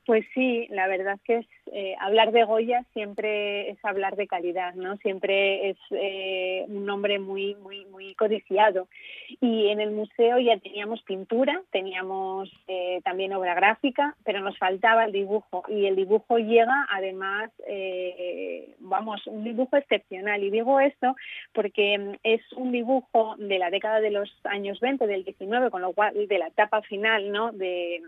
[0.07, 4.27] Pues sí, la verdad es que es, eh, hablar de Goya siempre es hablar de
[4.27, 4.97] calidad, ¿no?
[4.97, 8.89] Siempre es eh, un nombre muy, muy, muy codiciado.
[9.41, 15.05] Y en el museo ya teníamos pintura, teníamos eh, también obra gráfica, pero nos faltaba
[15.05, 15.63] el dibujo.
[15.69, 17.51] Y el dibujo llega, además,
[18.79, 20.43] vamos, un dibujo excepcional.
[20.43, 21.15] Y digo esto
[21.53, 25.93] porque es un dibujo de la década de los años 20, del 19, con lo
[25.93, 27.53] cual de la etapa final, ¿no?
[27.53, 28.01] de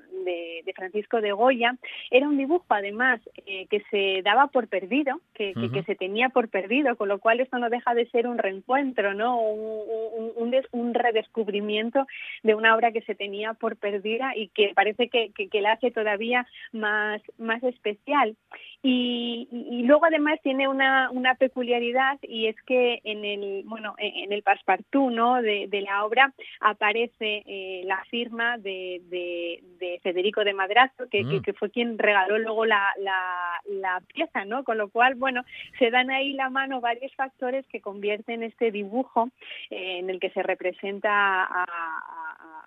[0.74, 1.76] Francisco de Goya
[2.10, 5.54] era un dibujo, además, eh, que se daba por perdido, que,
[5.86, 9.40] se tenía por perdido, con lo cual esto no deja de ser un reencuentro, ¿no?
[9.40, 12.06] Un, un, redescubrimiento
[12.42, 15.90] de una obra que se tenía por perdida y que parece que, que, la hace
[15.90, 18.36] todavía más, más especial.
[18.84, 19.46] Y,
[19.84, 25.12] luego además tiene una, una, peculiaridad y es que en el bueno en el passepartout
[25.12, 25.40] ¿no?
[25.40, 31.54] de, la obra aparece eh, la firma de, de, Federico de Madrazo que, que, mm.
[31.54, 35.44] fue quien regaló luego la, la, pieza no con lo cual bueno
[35.78, 39.30] se dan ahí la mano varios factores que convierten este dibujo
[39.70, 42.61] eh, en el que se representa a, a,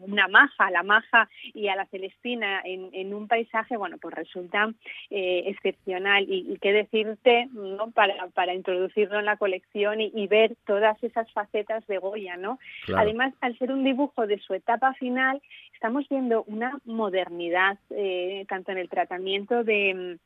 [0.00, 4.14] una maja, a la maja y a la celestina en, en un paisaje, bueno, pues
[4.14, 4.72] resulta
[5.10, 7.90] eh, excepcional y, qué decirte ¿no?
[7.90, 12.58] para, para introducirlo en la colección y, ver todas esas facetas de Goya, ¿no?
[12.96, 15.42] Además, al ser un dibujo de su etapa final,
[15.74, 20.18] estamos viendo una modernidad eh, tanto en el tratamiento de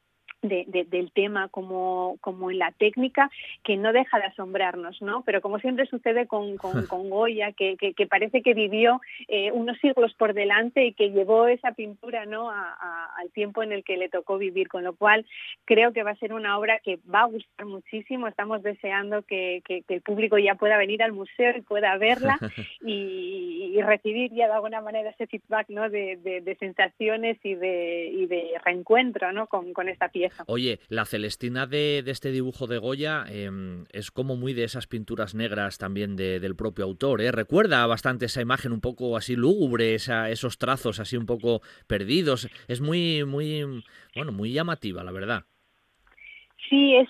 [0.42, 3.30] de, del tema como, como en la técnica
[3.64, 5.22] que no deja de asombrarnos, ¿no?
[5.22, 6.70] Pero como siempre sucede con, con,
[7.10, 11.72] Goya, que, que, parece que vivió eh, unos siglos por delante y que llevó esa
[11.72, 12.50] pintura, ¿no?
[12.50, 15.26] al tiempo en el que le tocó vivir, con lo cual
[15.64, 18.28] creo que va a ser una obra que va a gustar muchísimo.
[18.28, 22.38] Estamos deseando que, que el público ya pueda venir al museo y pueda verla
[22.84, 25.88] y, y, recibir ya de alguna manera ese feedback, ¿no?
[25.88, 29.46] De, de, sensaciones y de, y de reencuentro, ¿no?
[29.46, 30.44] Con, con esta pieza.
[30.46, 35.34] Oye, la Celestina de, este dibujo de Goya em, es como muy de esas pinturas
[35.34, 37.20] negras también del propio autor.
[37.20, 37.32] ¿eh?
[37.32, 42.48] Recuerda bastante esa imagen un poco así lúgubre, esos trazos así un poco perdidos.
[42.68, 45.44] Es muy, muy, bueno, muy llamativa, la verdad.
[46.68, 47.08] Sí, es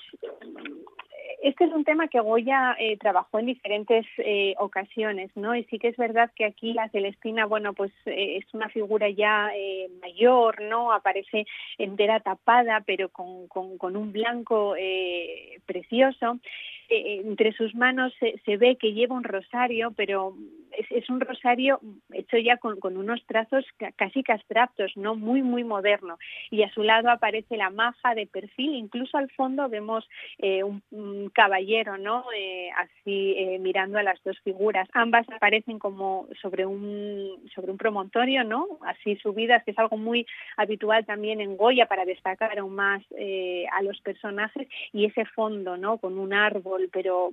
[1.42, 5.54] este es un tema que Goya eh, trabajó en diferentes eh, ocasiones, ¿no?
[5.54, 9.08] Y sí que es verdad que aquí la Celestina, bueno, pues eh, es una figura
[9.08, 9.50] ya
[10.00, 10.92] mayor, ¿no?
[10.92, 11.46] Aparece
[11.78, 14.74] entera tapada, pero con, un blanco
[15.66, 16.38] precioso.
[16.90, 20.34] Eh, entre sus manos se, ve que lleva un rosario, pero
[20.90, 21.80] es, un rosario
[22.14, 26.16] hecho ya con, unos trazos casi abstractos, no muy muy moderno.
[26.50, 31.27] Y a su lado aparece la maja de perfil, incluso al fondo vemos eh, un,
[31.30, 34.88] caballero, no, eh, así mirando a las dos figuras.
[34.92, 40.26] Ambas aparecen como sobre un sobre un promontorio, no, así subidas, que es algo muy
[40.56, 43.02] habitual también en Goya para destacar aún más
[43.72, 47.30] a los personajes y ese fondo, no, con un árbol pero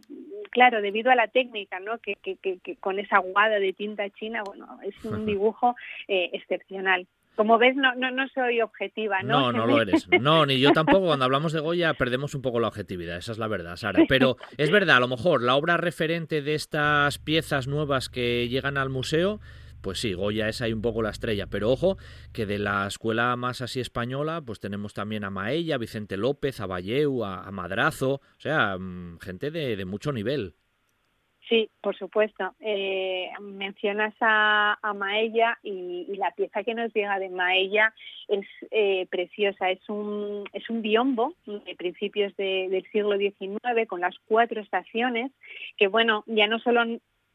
[0.52, 1.98] claro, debido a la técnica, ¿no?
[2.00, 5.76] Que, que, que, con esa aguada de tinta china, bueno, es un dibujo
[6.08, 7.08] eh, excepcional.
[7.36, 9.52] Como ves, no, no, no soy objetiva, ¿no?
[9.52, 10.08] No, no lo eres.
[10.22, 11.06] No, ni yo tampoco.
[11.06, 14.04] Cuando hablamos de Goya perdemos un poco la objetividad, esa es la verdad, Sara.
[14.08, 18.78] Pero es verdad, a lo mejor la obra referente de estas piezas nuevas que llegan
[18.78, 19.40] al museo
[19.86, 21.46] pues sí, Goya es ahí un poco la estrella.
[21.46, 22.00] Pero ojo,
[22.34, 26.60] que de la escuela más así española, pues tenemos también a Maella, a Vicente López,
[26.60, 30.56] a Valleu, a, Madrazo, o sea, mm, gente de, mucho nivel.
[31.48, 32.56] Sí, por supuesto.
[32.60, 37.94] Eh, mencionas a, Maella y, la pieza que nos llega de Maella
[38.28, 39.70] es eh, preciosa.
[39.70, 45.32] Es un, es un biombo de principios del siglo XIX con las cuatro estaciones
[45.78, 46.84] que, bueno, ya no solo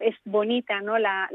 [0.00, 1.28] es bonita no la,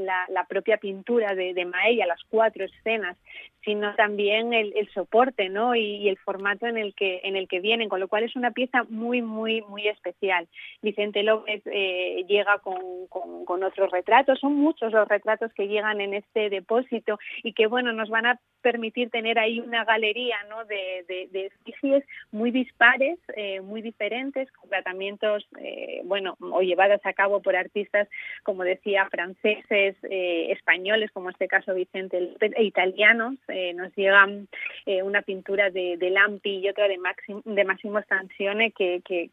[0.47, 3.17] propia pintura de, Maella, las cuatro escenas,
[3.63, 5.75] sino también el, soporte ¿no?
[5.75, 8.51] Y, el formato en el que en el que vienen, con lo cual es una
[8.51, 10.47] pieza muy muy muy especial.
[10.81, 16.13] Vicente López eh, llega con, con, otros retratos, son muchos los retratos que llegan en
[16.13, 20.65] este depósito y que bueno nos van a permitir tener ahí una galería ¿no?
[20.65, 27.13] de, de, especies muy dispares, eh, muy diferentes, con tratamientos eh, bueno o llevadas a
[27.13, 28.07] cabo por artistas
[28.43, 33.35] como como decía, franceses, eh, españoles, como este caso Vicente, e italianos.
[33.49, 34.47] Eh, nos llegan
[34.85, 39.29] eh, una pintura de, Lampi y otra de, Máximo, de Massimo Stanzione que, que,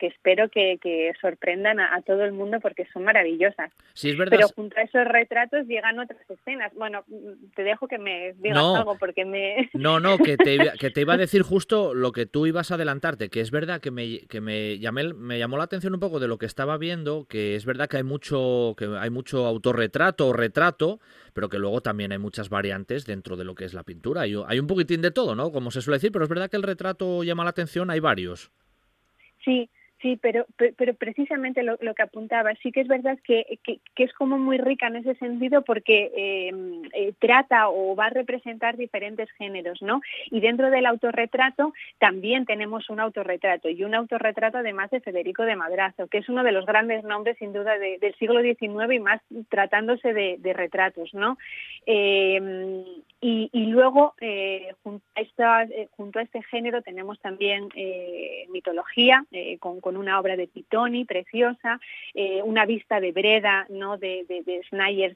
[0.00, 3.72] espero que, sorprendan a, todo el mundo porque son maravillosas.
[3.94, 4.36] Sí, es verdad.
[4.36, 6.74] Pero junto a esos retratos llegan otras escenas.
[6.74, 7.04] Bueno,
[7.56, 9.70] te dejo que me digas algo porque me...
[9.78, 12.74] No, no, que te, que te iba a decir justo lo que tú ibas a
[12.74, 16.20] adelantarte, que es verdad que me, que me, llamé, me llamó la atención un poco
[16.20, 18.38] de lo que estaba viendo, que es verdad que hay mucho,
[18.76, 21.00] que hay mucho autorretrato o retrato,
[21.32, 24.22] pero que luego también hay muchas variantes dentro de lo que es la pintura.
[24.22, 25.52] Hay, hay un poquitín de todo, ¿no?
[25.52, 28.50] Como se suele decir, pero es verdad que el retrato llama la atención, hay varios.
[29.44, 34.12] Sí, Sí, pero, pero precisamente lo, que apuntaba, sí que es verdad que, que, es
[34.12, 36.52] como muy rica en ese sentido porque eh,
[36.92, 40.00] eh, trata o va a representar diferentes géneros, ¿no?
[40.30, 45.56] Y dentro del autorretrato también tenemos un autorretrato y un autorretrato además de Federico de
[45.56, 49.20] Madrazo, que es uno de los grandes nombres sin duda del siglo XIX y más
[49.48, 51.38] tratándose de, retratos, ¿no?
[51.86, 52.84] Eh,
[53.20, 54.14] y, luego
[54.84, 55.04] junto,
[55.42, 57.68] a junto a este género tenemos también
[58.50, 59.24] mitología
[59.58, 61.80] con con una obra de Pitoni preciosa,
[62.12, 63.96] eh, una vista de Breda, ¿no?
[63.96, 64.60] de, de,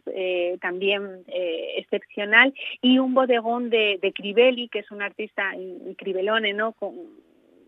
[0.07, 5.53] eh, también eh, excepcional, y un bodegón de, de Crivelli, que es un artista
[5.99, 6.73] Cribelone, ¿no?
[6.73, 6.95] Con,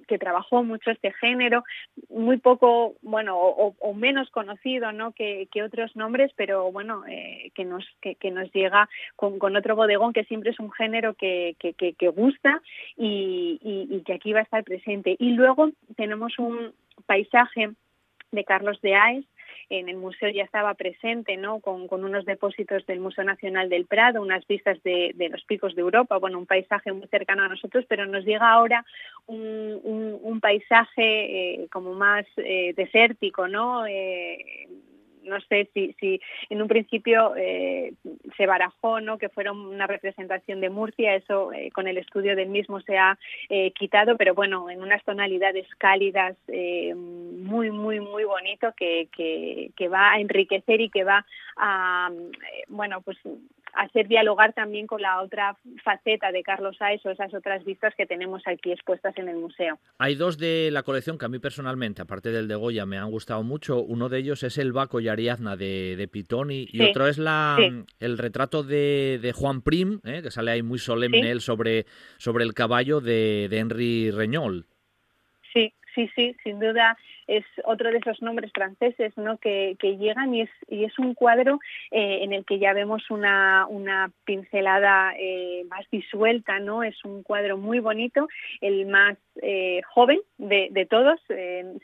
[0.08, 1.64] que trabajó mucho este género,
[2.10, 5.12] muy poco, bueno, o, menos conocido, ¿no?
[5.12, 7.04] Que, otros nombres, pero bueno,
[7.54, 11.56] que nos que, nos llega con, con, otro bodegón que siempre es un género que,
[11.58, 12.60] que gusta
[12.98, 15.16] y, y, que aquí va a estar presente.
[15.18, 16.74] Y luego tenemos un,
[17.06, 17.70] paisaje
[18.32, 19.24] de Carlos de Aes,
[19.70, 21.60] en el museo ya estaba presente, ¿no?
[21.60, 26.18] Con, unos depósitos del Museo Nacional del Prado, unas vistas de, los picos de Europa,
[26.18, 28.84] bueno, un paisaje muy cercano a nosotros, pero nos llega ahora
[29.26, 33.86] un, paisaje eh, como más eh, desértico, ¿no?
[33.86, 34.68] Eh,
[35.24, 37.94] no sé si, si en un principio eh,
[38.36, 39.18] se barajó ¿no?
[39.18, 43.18] que fuera una representación de Murcia, eso eh, con el estudio del mismo se ha
[43.48, 46.36] eh, quitado, pero bueno, en unas tonalidades cálidas
[46.94, 51.24] muy, muy, muy bonito que, que, que, va a enriquecer y que va
[51.56, 52.10] a,
[52.68, 53.18] bueno, pues
[53.76, 58.06] hacer dialogar también con la otra faceta de Carlos Saez o esas otras vistas que
[58.06, 59.78] tenemos aquí expuestas en el museo.
[59.98, 63.10] Hay dos de la colección que a mí personalmente, aparte del de Goya, me han
[63.10, 63.80] gustado mucho.
[63.80, 67.56] Uno de ellos es el Baco y Ariadna de, de Pitoni y otro es la,
[68.00, 70.20] el retrato de, Juan Prim, ¿eh?
[70.22, 71.86] que sale ahí muy solemne él sobre,
[72.18, 74.66] sobre el caballo de, de Henry Reñol.
[75.52, 79.38] Sí, sí, sí, sin duda es otro de esos nombres franceses ¿no?
[79.38, 81.60] que, llegan y es, y es un cuadro
[81.90, 86.82] eh, en el que ya vemos una, una pincelada eh, más disuelta, ¿no?
[86.82, 88.28] Es un cuadro muy bonito,
[88.60, 91.20] el más eh, joven de, de todos,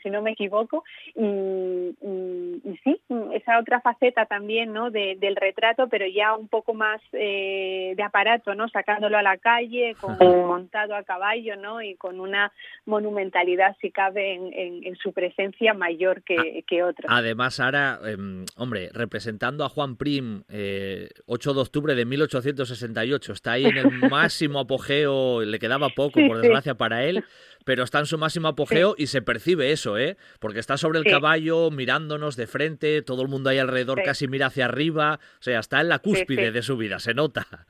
[0.01, 0.83] si no me equivoco,
[1.15, 2.99] y, sí,
[3.33, 4.91] esa otra faceta también ¿no?
[4.91, 8.67] del retrato, pero ya un poco más de aparato, ¿no?
[8.69, 11.81] Sacándolo a la calle, con, montado a caballo, ¿no?
[11.81, 12.51] Y con una
[12.85, 17.05] monumentalidad, si cabe, en, en su presencia esencia mayor que, que otra.
[17.09, 23.53] Además, ahora, em, hombre, representando a Juan Prim, 8 eh, de octubre de 1868, está
[23.53, 27.23] ahí en el máximo apogeo, le quedaba poco, por desgracia, para él,
[27.65, 30.17] pero está en su máximo apogeo y se percibe eso, ¿eh?
[30.39, 34.47] Porque está sobre el caballo, mirándonos de frente, todo el mundo ahí alrededor casi mira
[34.47, 37.65] hacia arriba, o sea, está en la cúspide de su vida, se nota.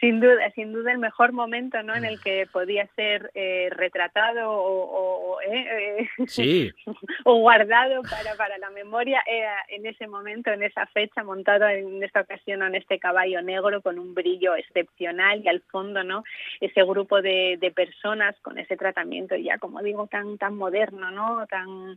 [0.00, 1.94] Sin duda, sin duda el mejor momento ¿no?
[1.94, 6.08] en el que podía ser eh, retratado o, eh,
[6.38, 6.72] eh,
[7.24, 12.02] o guardado para, para la memoria era en ese momento, en esa fecha, montado en
[12.04, 16.22] esta ocasión en este caballo negro con un brillo excepcional y al fondo no
[16.60, 21.46] ese grupo de, de personas con ese tratamiento ya como digo tan tan moderno no
[21.46, 21.96] tan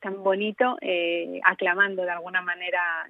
[0.00, 0.76] tan bonito
[1.44, 3.06] aclamando de alguna manera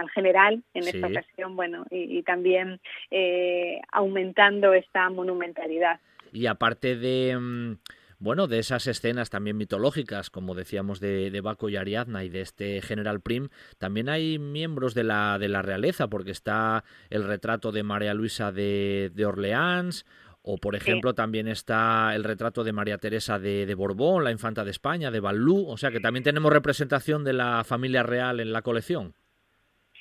[0.00, 6.00] al general en esta ocasión, bueno, y, también eh, aumentando esta monumentalidad.
[6.32, 7.36] Y aparte de...
[7.38, 7.74] Mm,
[8.22, 12.42] bueno, de esas escenas también mitológicas, como decíamos de, de, Baco y Ariadna y de
[12.42, 17.72] este general Prim, también hay miembros de la, de la realeza, porque está el retrato
[17.72, 20.04] de María Luisa de, de Orleans,
[20.42, 24.64] o por ejemplo también está el retrato de María Teresa de, de, Borbón, la infanta
[24.64, 28.52] de España, de Balú, o sea que también tenemos representación de la familia real en
[28.52, 29.14] la colección.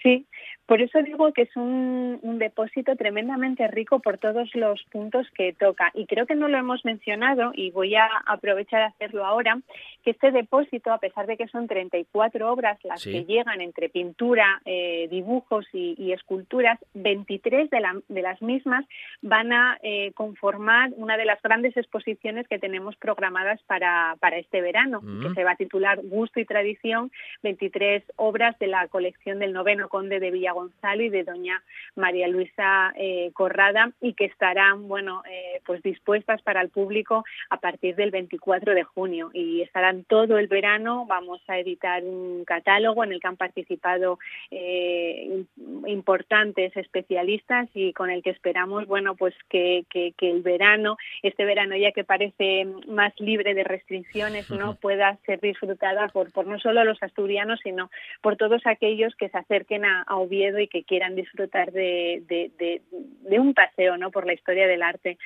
[0.03, 0.27] Sí,
[0.69, 5.91] por eso digo que es un, depósito tremendamente rico por todos los puntos que toca.
[5.95, 9.59] Y creo que no lo hemos mencionado y voy a aprovechar a hacerlo ahora,
[10.03, 14.61] que este depósito, a pesar de que son 34 obras las que llegan entre pintura,
[14.63, 18.85] eh, dibujos y, esculturas, 23 de, de, las mismas
[19.23, 24.61] van a eh, conformar una de las grandes exposiciones que tenemos programadas para, para este
[24.61, 25.33] verano, que mm.
[25.33, 30.19] se va a titular Gusto y Tradición, 23 obras de la colección del noveno conde
[30.19, 31.63] de Villagón Gonzalo y de doña
[31.95, 37.57] María Luisa eh, Corrada y que estarán bueno eh, pues dispuestas para el público a
[37.57, 39.29] partir del 24 de junio.
[39.33, 41.05] Y estarán todo el verano.
[41.07, 44.19] Vamos a editar un catálogo en el que han participado
[44.51, 45.43] eh,
[45.87, 51.75] importantes especialistas y con el que esperamos bueno pues que, que, el verano este verano
[51.75, 56.83] ya que parece más libre de restricciones no pueda ser disfrutada por, por no solo
[56.83, 57.89] los asturianos sino
[58.21, 63.53] por todos aquellos que se acerquen a Oviedo y que quieran disfrutar de, de, un
[63.53, 64.09] paseo ¿no?
[64.09, 65.17] por la historia del arte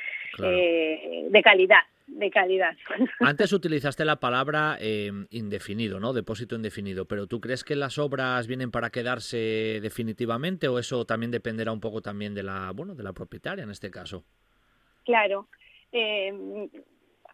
[0.43, 2.75] eh, de calidad de calidad.
[3.21, 6.13] Antes utilizaste la palabra eh, indefinido, ¿no?
[6.13, 11.31] Depósito indefinido, pero ¿tú crees que las obras vienen para quedarse definitivamente o eso también
[11.31, 14.25] dependerá un poco también de la, bueno, de la propietaria en este caso?
[15.05, 15.47] Claro.
[15.91, 16.69] Eh,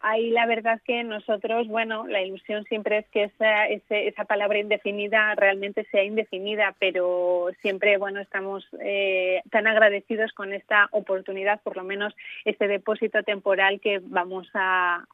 [0.01, 5.35] ahí la verdad que nosotros, bueno, la ilusión siempre es que esa, esa palabra indefinida
[5.35, 11.83] realmente sea indefinida, pero siempre, bueno, estamos eh, tan agradecidos con esta oportunidad, por lo
[11.83, 12.13] menos
[12.45, 15.05] este depósito temporal que vamos a,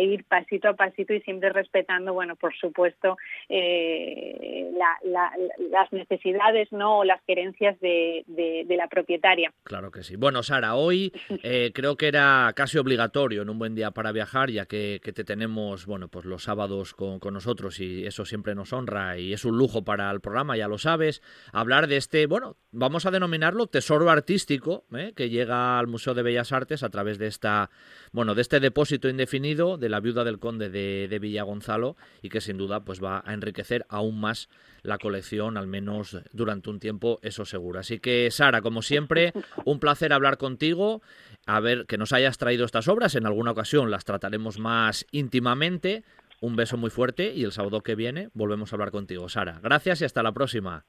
[0.00, 3.16] ir pasito a pasito y siempre respetando, bueno, por supuesto,
[3.48, 6.98] eh, las necesidades, ¿no?
[6.98, 8.24] O las querencias de,
[8.68, 9.52] la propietaria.
[9.64, 10.14] Claro que sí.
[10.14, 11.12] Bueno, Sara, hoy
[11.42, 15.22] eh, creo que era casi obligatorio en un buen día para viajar, ya que, te
[15.22, 19.56] tenemos, bueno, pues los sábados con, nosotros y eso siempre nos honra y es un
[19.56, 24.10] lujo para el programa, ya lo sabes, hablar de este, bueno, vamos a denominarlo tesoro
[24.10, 25.12] artístico, ¿eh?
[25.14, 27.70] que llega al Museo de Bellas Artes a través de esta,
[28.10, 32.28] bueno, de este depósito indefinido de la viuda del conde de, de Villa Gonzalo y
[32.28, 34.48] que sin duda pues va a enriquecer aún más
[34.82, 37.80] la colección, al menos durante un tiempo, eso seguro.
[37.80, 39.32] Así que, Sara, como siempre,
[39.64, 41.02] un placer hablar contigo,
[41.46, 46.04] a ver que nos hayas traído estas obras, en alguna ocasión las trataremos más íntimamente.
[46.40, 49.58] Un beso muy fuerte y el sábado que viene volvemos a hablar contigo, Sara.
[49.60, 50.84] Gracias y hasta la próxima.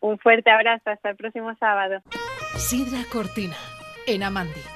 [0.00, 2.00] Un fuerte abrazo, hasta el próximo sábado.
[2.56, 3.56] Sidra Cortina,
[4.06, 4.75] en Amandi.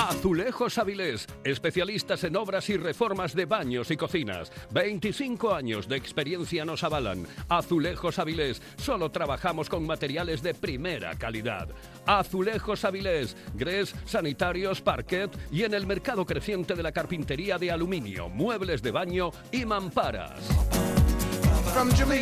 [0.00, 4.52] Azulejos Avilés, especialistas en obras y reformas de baños y cocinas.
[4.70, 7.26] 25 años de experiencia nos avalan.
[7.48, 11.68] Azulejos Avilés, solo trabajamos con materiales de primera calidad.
[12.06, 18.28] Azulejos Avilés, grés, sanitarios, parquet y en el mercado creciente de la carpintería de aluminio,
[18.28, 20.97] muebles de baño y mamparas.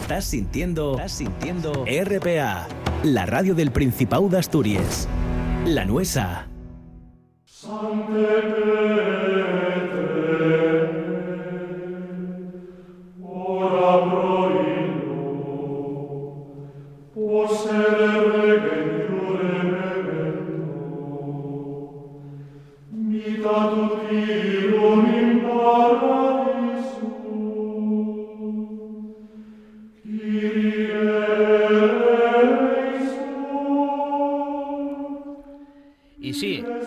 [0.00, 2.66] Estás sintiendo, estás sintiendo RPA,
[3.02, 5.08] la radio del Principado de Asturias.
[5.64, 5.84] La
[7.66, 9.25] Sancte Deus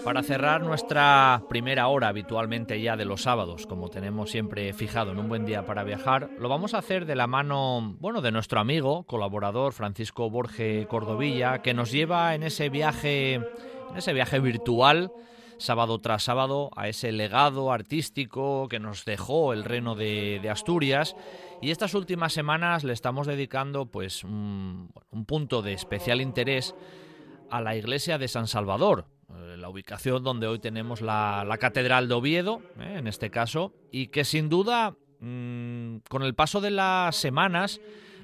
[0.09, 5.19] Para cerrar nuestra primera hora habitualmente ya de los sábados, como tenemos siempre fijado en
[5.19, 8.59] un buen día para viajar, lo vamos a hacer de la mano, bueno, de nuestro
[8.59, 15.11] amigo, colaborador Francisco Borge Cordovilla, que nos lleva en ese viaje, en ese viaje virtual
[15.59, 21.15] sábado tras sábado a ese legado artístico que nos dejó el reino de, Asturias.
[21.61, 24.91] Y estas últimas semanas le estamos dedicando pues un
[25.27, 26.73] punto de especial interés
[27.51, 29.05] a la iglesia de San Salvador,
[29.57, 34.25] la ubicación donde hoy tenemos la, Catedral de Oviedo, eh, en este caso, y que
[34.25, 37.79] sin duda, mm, con el paso de las semanas,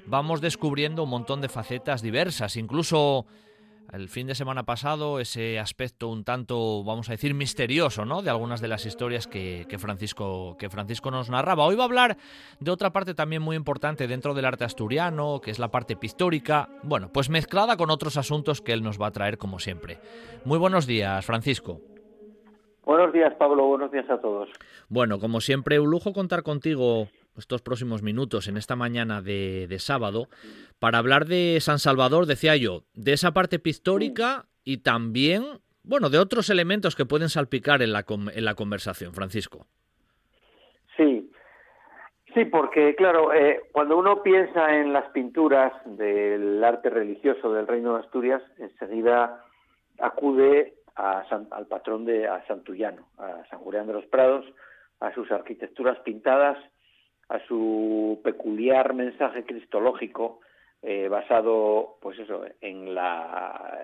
[0.06, 3.26] vamos descubriendo un montón de facetas diversas, incluso
[3.92, 8.22] el fin de semana pasado ese aspecto un tanto, vamos a decir, misterioso, ¿no?
[8.22, 11.64] De algunas de las historias que, Francisco, que Francisco nos narraba.
[11.64, 12.16] Hoy va a hablar
[12.60, 16.68] de otra parte también muy importante dentro del arte asturiano, que es la parte pictórica,
[16.82, 19.98] bueno, pues mezclada con otros asuntos que él nos va a traer como siempre.
[20.44, 21.80] Muy buenos días, Francisco.
[22.84, 23.66] Buenos días, Pablo.
[23.66, 24.48] Buenos días a todos.
[24.88, 27.08] Bueno, como siempre, un lujo contar contigo
[27.38, 30.28] estos próximos minutos en esta mañana de, sábado
[30.78, 35.44] para hablar de San Salvador, decía yo, de esa parte pictórica y también,
[35.82, 39.66] bueno, de otros elementos que pueden salpicar en la, en la conversación, Francisco.
[40.96, 41.30] Sí,
[42.34, 47.94] sí, porque claro, eh, cuando uno piensa en las pinturas del arte religioso del Reino
[47.94, 49.44] de Asturias, enseguida
[49.98, 54.46] acude al patrón de a Santullano, a San Julián de los Prados,
[55.00, 56.58] a sus arquitecturas pintadas
[57.28, 60.40] a su peculiar mensaje cristológico
[60.82, 63.82] eh, basado, pues eso, en la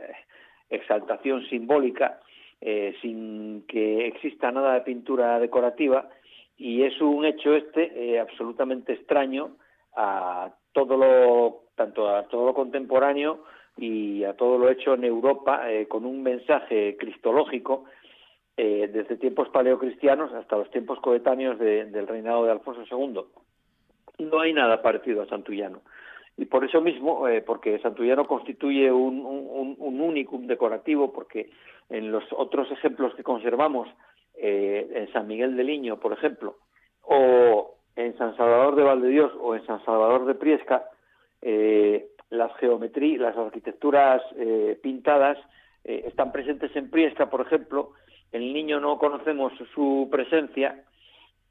[0.70, 2.20] exaltación simbólica,
[2.60, 6.08] eh, sin que exista nada de pintura decorativa,
[6.56, 9.56] y es un hecho este eh, absolutamente extraño
[9.96, 13.44] a todo lo, tanto a todo lo contemporáneo
[13.76, 17.86] y a todo lo hecho en Europa con un mensaje cristológico
[18.54, 23.22] eh, desde tiempos paleocristianos hasta los tiempos coetáneos del reinado de Alfonso II.
[24.18, 25.80] No hay nada parecido a Santullano.
[26.36, 31.48] Y por eso mismo, eh, porque Santullano constituye un, un, un, unicum decorativo, porque
[31.88, 33.88] en los otros ejemplos que conservamos,
[34.34, 36.58] eh, en San Miguel de Liño, por ejemplo,
[37.02, 40.84] o en San Salvador de Valdedios o en San Salvador de Priesca,
[42.30, 44.22] las geometrías, las arquitecturas
[44.80, 45.38] pintadas
[45.84, 47.92] están presentes en Priesca, por ejemplo,
[48.32, 50.82] el niño no conocemos su presencia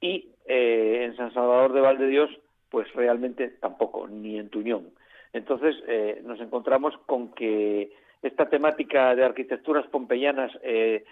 [0.01, 2.29] y eh, en San Salvador de Valdedios
[2.69, 4.89] pues realmente tampoco, ni en Tuñón.
[5.33, 11.03] Entonces eh, nos encontramos con que esta temática de arquitecturas pompeyanas eh,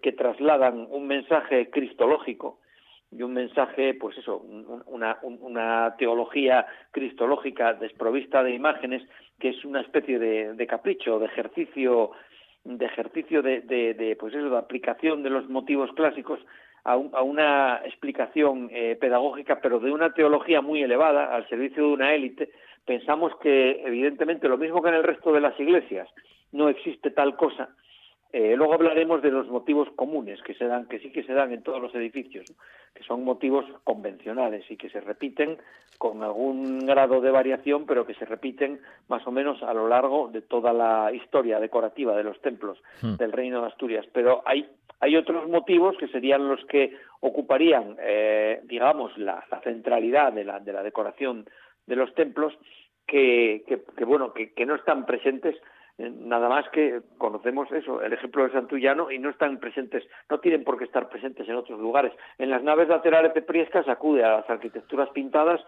[0.00, 2.58] que, trasladan un mensaje cristológico
[3.10, 4.38] y un mensaje, pues eso,
[4.86, 9.02] una, una teología cristológica desprovista de imágenes,
[9.38, 12.12] que es una especie de, de capricho, de ejercicio
[12.64, 16.40] de ejercicio de, de, pues eso, de aplicación de los motivos clásicos
[16.84, 22.14] a, una explicación eh, pedagógica, pero de una teología muy elevada, al servicio de una
[22.14, 22.50] élite,
[22.84, 26.08] pensamos que, evidentemente, lo mismo que en el resto de las iglesias,
[26.52, 27.70] no existe tal cosa,
[28.36, 31.52] eh, luego hablaremos de los motivos comunes que se dan, que sí que se dan
[31.52, 32.52] en todos los edificios,
[32.92, 35.58] que son motivos convencionales y que se repiten
[35.98, 40.30] con algún grado de variación, pero que se repiten más o menos a lo largo
[40.32, 43.14] de toda la historia decorativa de los templos hmm.
[43.14, 44.04] del Reino de Asturias.
[44.12, 44.68] Pero hay
[44.98, 50.72] hay otros motivos que serían los que ocuparían, eh, digamos, la, centralidad de la, de
[50.72, 51.46] la decoración
[51.86, 52.54] de los templos,
[53.06, 55.56] que, que, bueno, que, que no están presentes
[55.98, 60.40] eh, nada más que conocemos eso, el ejemplo de Santullano, y no están presentes, no
[60.40, 62.12] tienen por qué estar presentes en otros lugares.
[62.38, 65.60] En las naves laterales de Priescas acude a las arquitecturas pintadas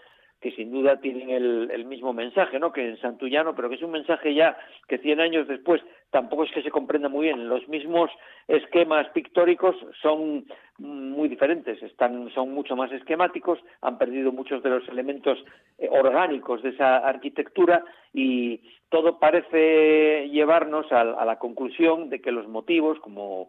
[0.47, 2.73] que sin duda tienen el, mismo mensaje, ¿no?
[2.73, 6.53] Que en Santullano, pero que es un mensaje ya que cien años después tampoco es
[6.53, 7.49] que se comprenda muy bien.
[7.49, 8.13] Los mismos
[8.47, 10.47] esquemas pictóricos son
[10.79, 15.45] muy diferentes, están, son mucho más esquemáticos, han perdido muchos de los elementos
[15.79, 22.47] eh, orgánicos de esa arquitectura y todo parece llevarnos a la conclusión de que los
[22.47, 23.49] motivos, como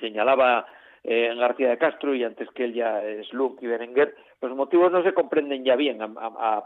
[0.00, 0.64] señalaba
[1.04, 4.92] eh, García de Castro y antes que él ya es Luke y Berenguer, los motivos
[4.92, 5.98] no se comprenden ya bien.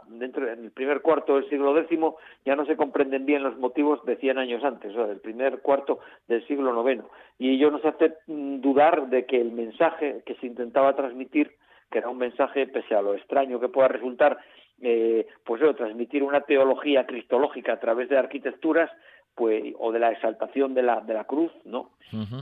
[0.09, 1.99] dentro en el primer cuarto del siglo X
[2.45, 5.61] ya no se comprenden bien los motivos de 100 años antes, o sea, del primer
[5.61, 7.05] cuarto del siglo IX.
[7.39, 11.53] Y ello nos hace mm, dudar de que el mensaje que se intentaba transmitir,
[11.91, 14.39] que era un mensaje, pese a lo extraño que pueda resultar,
[14.81, 18.91] eh, pues eso, transmitir una teología cristológica a través de arquitecturas,
[19.35, 21.91] pues o de la exaltación de la de la cruz no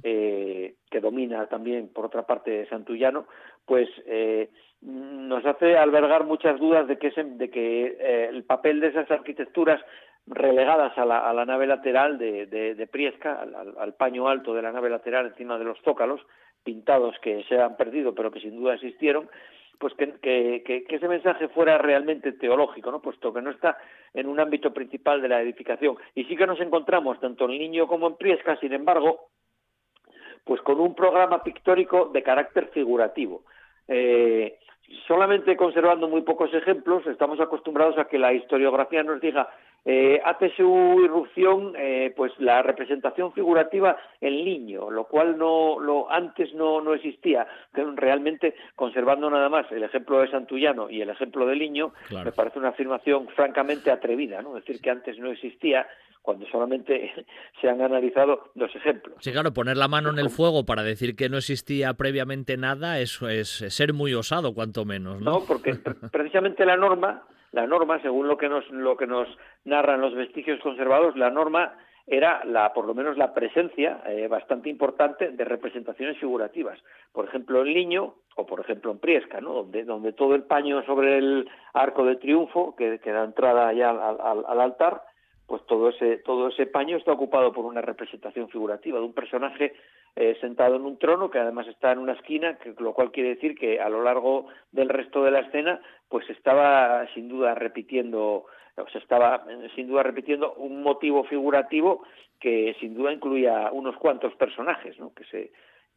[0.03, 3.27] eh, que domina también por otra parte Santullano
[3.65, 4.51] pues eh,
[4.83, 9.81] nos hace albergar muchas dudas de que de que eh, el papel de esas arquitecturas
[10.27, 14.63] relegadas a la, a la nave lateral de, de, Priesca al, al, paño alto de
[14.63, 16.21] la nave lateral encima de los zócalos
[16.65, 19.29] pintados que se han perdido pero que sin duda existieron
[19.81, 23.01] pues que, que, ese mensaje fuera realmente teológico, ¿no?
[23.01, 23.79] puesto que no está
[24.13, 25.97] en un ámbito principal de la edificación.
[26.15, 29.31] Y sí que nos encontramos, tanto en Niño como en Priesca, sin embargo,
[30.45, 33.45] pues con un programa pictórico de carácter figurativo.
[33.89, 34.59] Eh,
[35.09, 39.49] solamente conservando muy pocos ejemplos, estamos acostumbrados a que la historiografía nos diga
[39.85, 46.11] eh, hace su irrupción eh, pues la representación figurativa en niño, lo cual no lo
[46.11, 47.47] antes no, no existía.
[47.73, 52.59] Realmente conservando nada más el ejemplo de Santullano y el ejemplo del niño, me parece
[52.59, 54.55] una afirmación francamente atrevida, ¿no?
[54.55, 55.87] decir que antes no existía
[56.23, 57.13] cuando solamente
[57.61, 59.17] se han analizado dos ejemplos.
[59.21, 63.01] Sí, claro, poner la mano en el fuego para decir que no existía previamente nada
[63.01, 65.31] eso es ser muy osado, cuanto menos, ¿no?
[65.31, 65.75] No, porque
[66.13, 69.29] precisamente la norma la norma, según lo que nos, lo que nos
[69.65, 71.75] narran los vestigios conservados, la norma
[72.07, 76.79] era la, por lo menos la presencia eh, bastante importante de representaciones figurativas.
[77.13, 79.53] Por ejemplo, en Liño o por ejemplo en Priesca, ¿no?
[79.53, 84.61] donde, donde todo el paño sobre el arco de triunfo, que, da entrada ya al,
[84.61, 85.03] altar,
[85.51, 89.75] pues todo ese, todo ese paño está ocupado por una representación figurativa de un personaje
[90.15, 93.31] eh, sentado en un trono que además está en una esquina, que, lo cual quiere
[93.31, 98.45] decir que a lo largo del resto de la escena pues estaba sin duda repitiendo
[98.77, 99.45] o sea, estaba
[99.75, 102.05] sin duda repitiendo un motivo figurativo
[102.39, 105.13] que sin duda incluía unos cuantos personajes, ¿no?
[105.15, 105.51] que se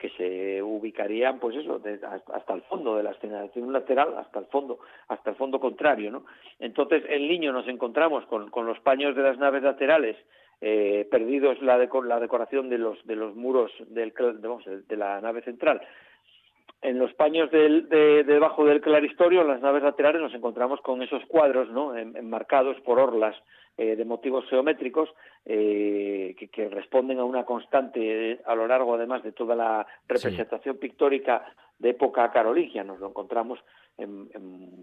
[0.04, 1.82] que se ubicarían pues eso
[2.34, 6.26] hasta el fondo de la escena lateral hasta el fondo hasta el fondo contrario no
[6.60, 10.18] entonces en Liño nos encontramos con, con los paños de las naves laterales
[10.60, 14.12] eh, perdidos la, decoración de los, de los muros de,
[14.98, 15.82] la nave central.
[16.82, 21.70] En los paños debajo del claristorio, en las naves laterales, nos encontramos con esos cuadros
[21.70, 21.98] ¿no?
[21.98, 23.36] enmarcados por orlas
[23.78, 25.10] eh, de motivos geométricos
[25.46, 31.46] eh, que, responden a una constante a lo largo, además de toda la representación pictórica
[31.80, 32.84] de época carolingia.
[32.84, 33.60] Nos lo encontramos
[33.98, 34.30] en,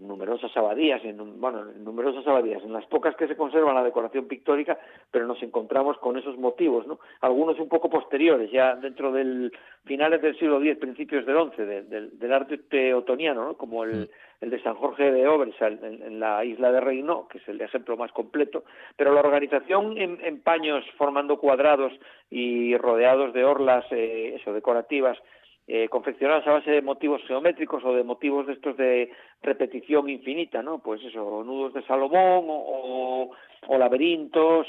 [0.07, 4.27] numerosas abadías, en, bueno, en numerosas abadías, en las pocas que se conservan la decoración
[4.27, 4.77] pictórica,
[5.09, 6.99] pero nos encontramos con esos motivos, ¿no?
[7.21, 9.51] Algunos un poco posteriores, ya dentro del
[9.85, 13.57] finales del siglo X, principios del XI, del, arte otoniano, ¿no?
[13.57, 14.09] Como el,
[14.41, 17.95] el de San Jorge de Obres en, la isla de Reino, que es el ejemplo
[17.95, 18.63] más completo,
[18.97, 21.93] pero la organización en, paños formando cuadrados
[22.29, 25.17] y rodeados de orlas eh, eso, decorativas
[25.65, 29.09] eh, confeccionadas a base de motivos geométricos o de motivos de estos de
[29.41, 30.79] repetición infinita, ¿no?
[30.79, 33.31] Pues eso, nudos de Salomón o,
[33.77, 34.67] laberintos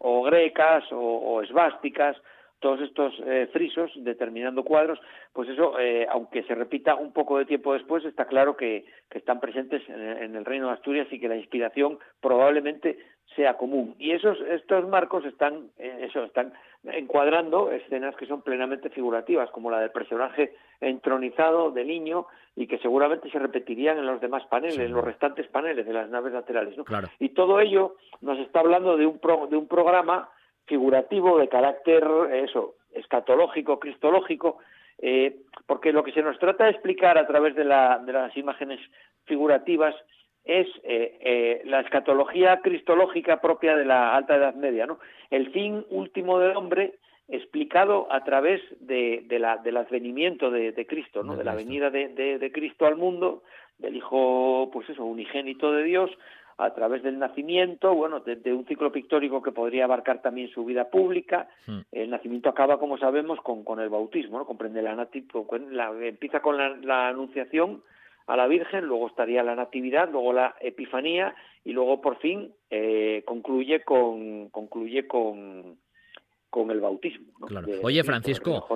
[0.00, 2.14] o grecas o, esvásticas,
[2.60, 5.00] todos estos eh, frisos determinando cuadros,
[5.32, 9.40] pues eso, eh, aunque se repita un poco de tiempo después, está claro que, están
[9.40, 12.98] presentes en, el Reino de Asturias y que la inspiración probablemente
[13.34, 13.94] sea común.
[13.98, 16.52] Y esos, estos marcos están, eh, eso, están
[16.84, 22.78] encuadrando escenas que son plenamente figurativas, como la del personaje entronizado de niño y que
[22.78, 26.76] seguramente se repetirían en los demás paneles, en los restantes paneles de las naves laterales.
[26.76, 26.84] ¿no?
[27.18, 30.28] Y todo ello nos está hablando de un, de un programa
[30.66, 34.58] figurativo de carácter, eso, escatológico, cristológico,
[34.98, 38.36] eh, porque lo que se nos trata de explicar a través de, la, de las
[38.36, 38.80] imágenes
[39.24, 39.94] figurativas
[40.44, 44.98] es eh, eh, la escatología cristológica propia de la Alta Edad Media, ¿no?
[45.30, 46.94] El fin último del hombre
[47.28, 51.36] explicado a través de, la, del advenimiento de, Cristo, ¿no?
[51.36, 53.42] De, la venida de, de, Cristo al mundo,
[53.78, 56.10] del Hijo, pues eso, unigénito de Dios,
[56.58, 60.90] a través del nacimiento, bueno, de, un ciclo pictórico que podría abarcar también su vida
[60.90, 61.48] pública.
[61.66, 61.80] Hmm.
[61.92, 64.44] El nacimiento acaba, como sabemos, con, con el bautismo, ¿no?
[64.44, 67.82] Comprende la, la empieza con la anunciación,
[68.26, 73.22] a la Virgen, luego estaría la Natividad, luego la Epifanía y luego por fin eh,
[73.26, 75.78] concluye con concluye con
[76.52, 77.32] con el bautismo.
[77.82, 78.68] Oye, Francisco,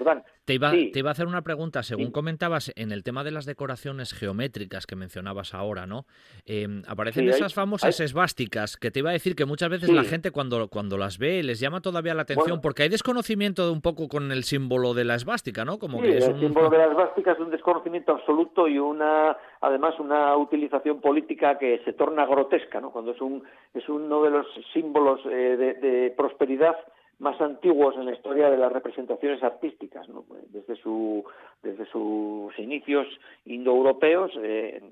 [0.47, 1.83] te iba, te iba a hacer una pregunta.
[1.83, 6.07] Según comentabas en el tema de las decoraciones geométricas que mencionabas ahora, ¿no?
[6.47, 10.31] Em, aparecen esas famosas esvásticas que te iba a decir que muchas veces la gente
[10.31, 14.09] cuando, cuando las ve les llama todavía la atención porque hay desconocimiento de un poco
[14.09, 15.79] con el símbolo de la esvástica, ¿no?
[15.79, 20.01] Como que es el símbolo de la esvástica es un desconocimiento absoluto y una además
[20.01, 22.91] una utilización política que se torna grotesca, ¿no?
[22.91, 26.75] Cuando es un es uno de los símbolos eh, de prosperidad
[27.19, 30.07] más antiguos en la historia de las representaciones artísticas,
[30.49, 31.25] desde, su,
[31.63, 33.07] desde sus inicios
[33.47, 34.83] indoeuropeos, eh,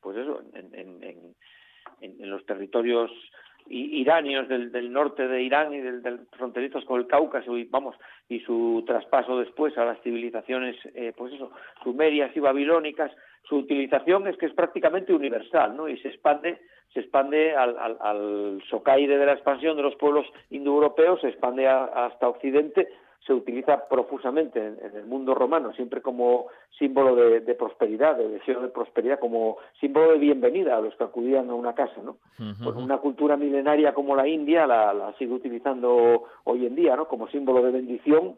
[0.00, 1.34] pues eso, en, en,
[2.00, 3.10] en, los territorios
[3.68, 7.94] iranios del, del, norte de Irán y del, fronterizos con el Cáucaso y vamos
[8.28, 11.52] y su traspaso después a las civilizaciones eh, pues eso
[11.84, 13.12] sumerias y babilónicas
[13.48, 16.58] su utilización es que es prácticamente universal no y se expande
[16.92, 21.68] se expande al, al, al socaire de la expansión de los pueblos indoeuropeos, se expande
[21.68, 22.88] hasta Occidente,
[23.26, 26.46] se utiliza profusamente en, el mundo romano, siempre como
[26.78, 31.50] símbolo de, prosperidad, de deseo de prosperidad, como símbolo de bienvenida a los que acudían
[31.50, 32.16] a una casa, ¿no?
[32.36, 37.08] Pues una cultura milenaria como la India la, la sigue utilizando hoy en día, ¿no?
[37.08, 38.36] Como símbolo de bendición,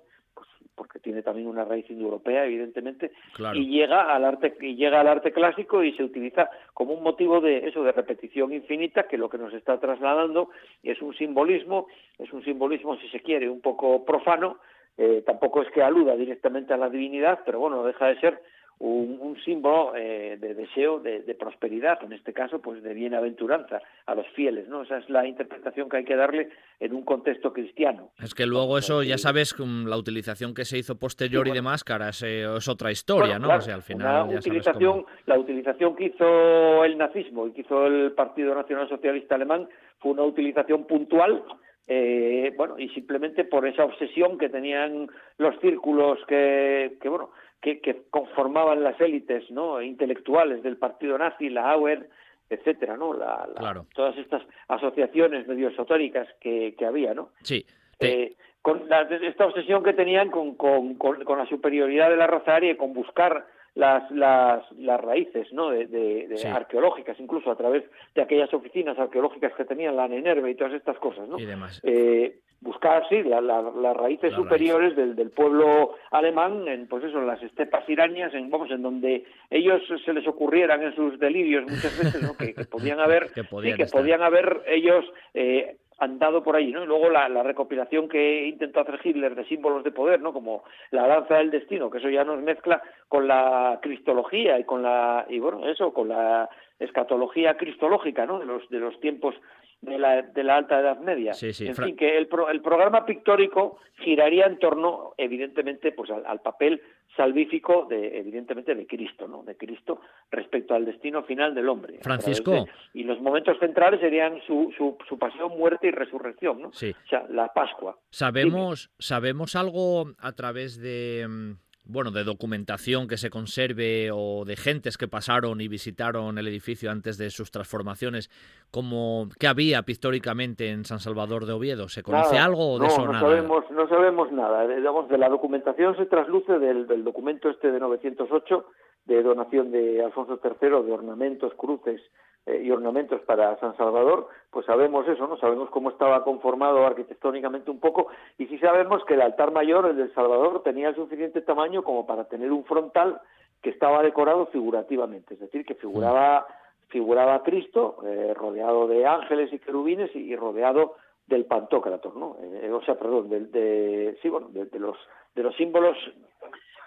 [0.74, 3.12] porque tiene también una raíz indoeuropea, evidentemente,
[3.54, 7.40] y llega al arte y llega al arte clásico y se utiliza como un motivo
[7.40, 10.50] de eso de repetición infinita que lo que nos está trasladando
[10.82, 14.58] es un simbolismo, es un simbolismo si se quiere un poco profano,
[14.96, 18.42] eh, tampoco es que aluda directamente a la divinidad, pero bueno, deja de ser
[18.82, 24.26] un, símbolo eh, de deseo de, prosperidad, en este caso, pues de bienaventuranza a los
[24.28, 24.82] fieles, ¿no?
[24.82, 28.10] Esa es la interpretación que hay que darle en un contexto cristiano.
[28.20, 32.22] Es que luego eso, ya sabes, la utilización que se hizo posterior y de máscaras
[32.22, 33.54] eh, es otra historia, ¿no?
[33.54, 37.86] o sea, al final ya utilización, La utilización que hizo el nazismo y que hizo
[37.86, 39.68] el Partido Nacional Socialista Alemán
[40.00, 41.44] fue una utilización puntual
[41.86, 45.08] eh, bueno, y simplemente por esa obsesión que tenían
[45.38, 47.30] los círculos que, que bueno,
[47.62, 52.10] que, conformaban las élites no intelectuales del partido nazi, la Auer,
[52.50, 53.14] etcétera, ¿no?
[53.14, 53.48] La,
[53.94, 57.30] Todas estas asociaciones medio esotéricas que, que había, ¿no?
[57.42, 57.64] Sí.
[58.00, 58.82] Eh, con
[59.22, 62.92] esta obsesión que tenían con, con, con, la superioridad de la raza aria y con
[62.92, 65.70] buscar las, las, las raíces ¿no?
[65.70, 67.84] de, de, arqueológicas, incluso a través
[68.14, 71.28] de aquellas oficinas arqueológicas que tenían la Nenerve y todas estas cosas.
[71.28, 71.38] ¿no?
[71.38, 71.80] Y demás.
[71.82, 77.42] Eh, buscar sí las raíces superiores del, del, pueblo alemán en pues eso en las
[77.42, 82.22] estepas iranías en vamos en donde ellos se les ocurrieran en sus delirios muchas veces
[82.22, 82.36] ¿no?
[82.36, 85.04] que, podían haber que podían, que podían haber ellos
[85.34, 86.82] eh, andado por ahí, ¿no?
[86.82, 90.32] Y luego la, la, recopilación que intentó hacer Hitler de símbolos de poder, ¿no?
[90.32, 94.82] Como la danza del destino, que eso ya nos mezcla con la cristología y con
[94.82, 96.48] la y bueno, eso, con la
[96.80, 98.40] escatología cristológica, ¿no?
[98.40, 99.36] De los de los tiempos
[99.82, 101.34] de la, de la Alta Edad Media.
[101.34, 106.40] Sí, sí, en fin, que el, el programa pictórico giraría en torno, evidentemente, pues al,
[106.40, 106.80] papel
[107.16, 109.42] salvífico de, evidentemente, de Cristo, ¿no?
[109.42, 111.98] De Cristo respecto al destino final del hombre.
[112.00, 112.66] Francisco.
[112.94, 116.72] y los momentos centrales serían su, su, su, pasión, muerte y resurrección, ¿no?
[116.72, 116.94] Sí.
[117.04, 117.98] O sea, la Pascua.
[118.10, 121.52] Sabemos, sabemos algo a través de mm,
[121.84, 126.90] bueno, de documentación que se conserve o de gentes que pasaron y visitaron el edificio
[126.90, 128.30] antes de sus transformaciones,
[128.70, 131.88] como qué había pictóricamente en San Salvador de Oviedo.
[131.88, 133.20] ¿Se conoce algo de eso no nada?
[133.20, 134.66] Sabemos, no sabemos nada.
[134.66, 138.64] Digamos, de la documentación se trasluce del, del documento este de 908
[139.06, 142.00] de donación de Alfonso III de ornamentos, cruces
[142.46, 145.36] eh, y ornamentos para San Salvador, pues sabemos eso, ¿no?
[145.36, 149.96] Sabemos cómo estaba conformado arquitectónicamente un poco y sí sabemos que el altar mayor, el
[149.96, 153.20] del Salvador, tenía el suficiente tamaño como para tener un frontal
[153.62, 156.46] que estaba decorado figurativamente, es decir, que figuraba
[156.92, 162.36] figuraba Cristo eh, rodeado de ángeles y querubines y, rodeado del Pantocrator, ¿no?
[162.42, 164.96] Eh, o sea, perdón, de, de sí, bueno, de, los
[165.34, 165.96] de los símbolos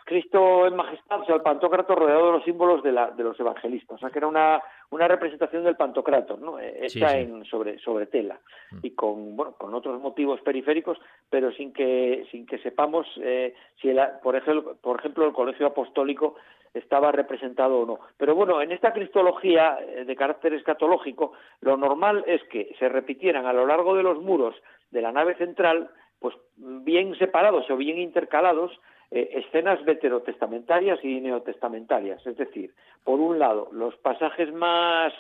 [0.06, 3.39] Cristo en majestad, o sea, el Pantocrator rodeado de los símbolos de, la, de los
[3.39, 6.60] evangelistas, o sea, que era una, una representación del Pantocrator, ¿no?
[6.60, 8.39] Está En, sobre, sobre tela
[8.72, 8.78] mm.
[8.84, 13.89] y con, bueno, con otros motivos periféricos, pero sin que, sin que sepamos eh, si,
[13.89, 16.36] el, por, ejemplo, por ejemplo, el Colegio Apostólico
[16.76, 17.99] estaba representado o no.
[18.18, 23.47] Pero bueno, en esta cristología eh, de carácter escatológico, lo normal es que se repitieran
[23.47, 24.56] a lo largo de los muros
[24.91, 25.89] de la nave central,
[26.20, 28.72] pues bien separados o bien intercalados,
[29.16, 32.28] eh, escenas veterotestamentarias y neotestamentarias.
[32.28, 35.13] Es decir, por un lado, los pasajes más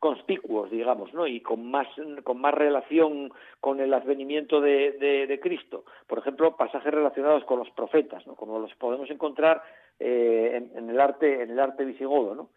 [0.00, 1.28] conspicuos, digamos, ¿no?
[1.28, 1.86] y con más,
[2.24, 5.84] con más relación con el advenimiento de, de, Cristo.
[6.08, 8.34] Por ejemplo, pasajes relacionados con los profetas, ¿no?
[8.34, 9.62] como los podemos encontrar
[10.00, 12.34] eh, en, el arte, en el arte visigodo.
[12.34, 12.48] ¿no?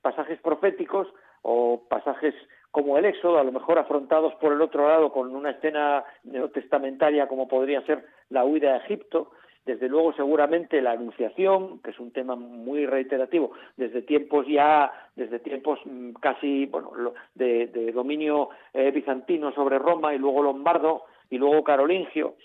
[0.00, 1.06] Pasajes proféticos
[1.42, 2.34] o pasajes
[2.70, 7.28] como el Éxodo, a lo mejor afrontados por el otro lado con una escena neotestamentaria
[7.28, 9.32] como podría ser la huida a Egipto,
[9.64, 15.38] desde luego, seguramente la anunciación, que es un tema muy reiterativo, desde tiempos ya, desde
[15.38, 16.92] tiempos mm, casi, bueno,
[17.34, 22.36] de, dominio eh, bizantino sobre Roma y luego lombardo y luego carolingio.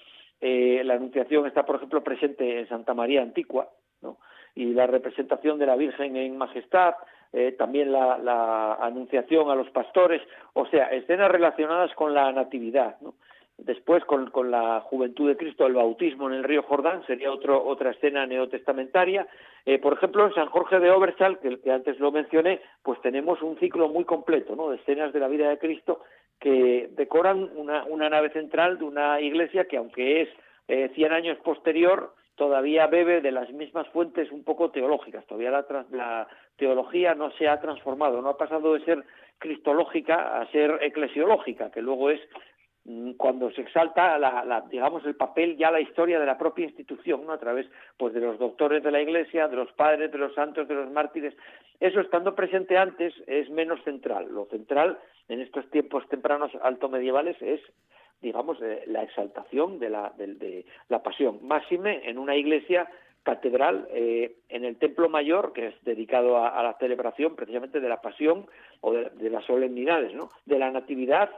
[0.42, 3.70] Eh, la anunciación está, por ejemplo, presente en Santa María Antigua,
[4.02, 4.18] ¿no?
[4.54, 6.96] y la representación de la Virgen en majestad,
[7.34, 10.22] eh, también la, la, anunciación a los pastores,
[10.54, 13.16] o sea, escenas relacionadas con la natividad, ¿no?
[13.58, 17.92] Después, con, la juventud de Cristo, el bautismo en el río Jordán sería otro, otra
[17.92, 19.28] escena neotestamentaria.
[19.66, 23.58] Eh, por ejemplo, en San Jorge de Obersal, que, antes lo mencioné, pues tenemos un
[23.58, 26.02] ciclo muy completo de escenas de la vida de Cristo
[26.40, 30.30] que decoran una, nave central de una iglesia que, aunque es
[30.68, 35.26] eh, 100 años posterior, todavía bebe de las mismas fuentes un poco teológicas.
[35.26, 36.28] Todavía la,
[36.58, 39.04] teología no se ha transformado, no ha pasado de ser
[39.40, 42.22] cristológica a ser eclesiológica, que luego es
[43.18, 47.38] cuando se exalta la, digamos el papel ya la historia de la propia institución a
[47.38, 47.66] través
[47.98, 50.92] pues de los doctores de la iglesia de los padres de los santos de los
[50.92, 51.34] mártires
[51.80, 57.42] eso estando presente antes es menos central lo central en estos tiempos tempranos alto medievales
[57.42, 57.60] es
[58.22, 58.58] digamos,
[58.88, 61.40] la exaltación de la, de, la pasión.
[61.44, 62.90] Máxime en una iglesia
[63.22, 68.02] catedral eh, en el Templo Mayor, que es dedicado a, la celebración precisamente de la
[68.02, 68.48] pasión
[68.82, 70.30] o de, las solemnidades, ¿no?
[70.46, 71.30] de la Natividad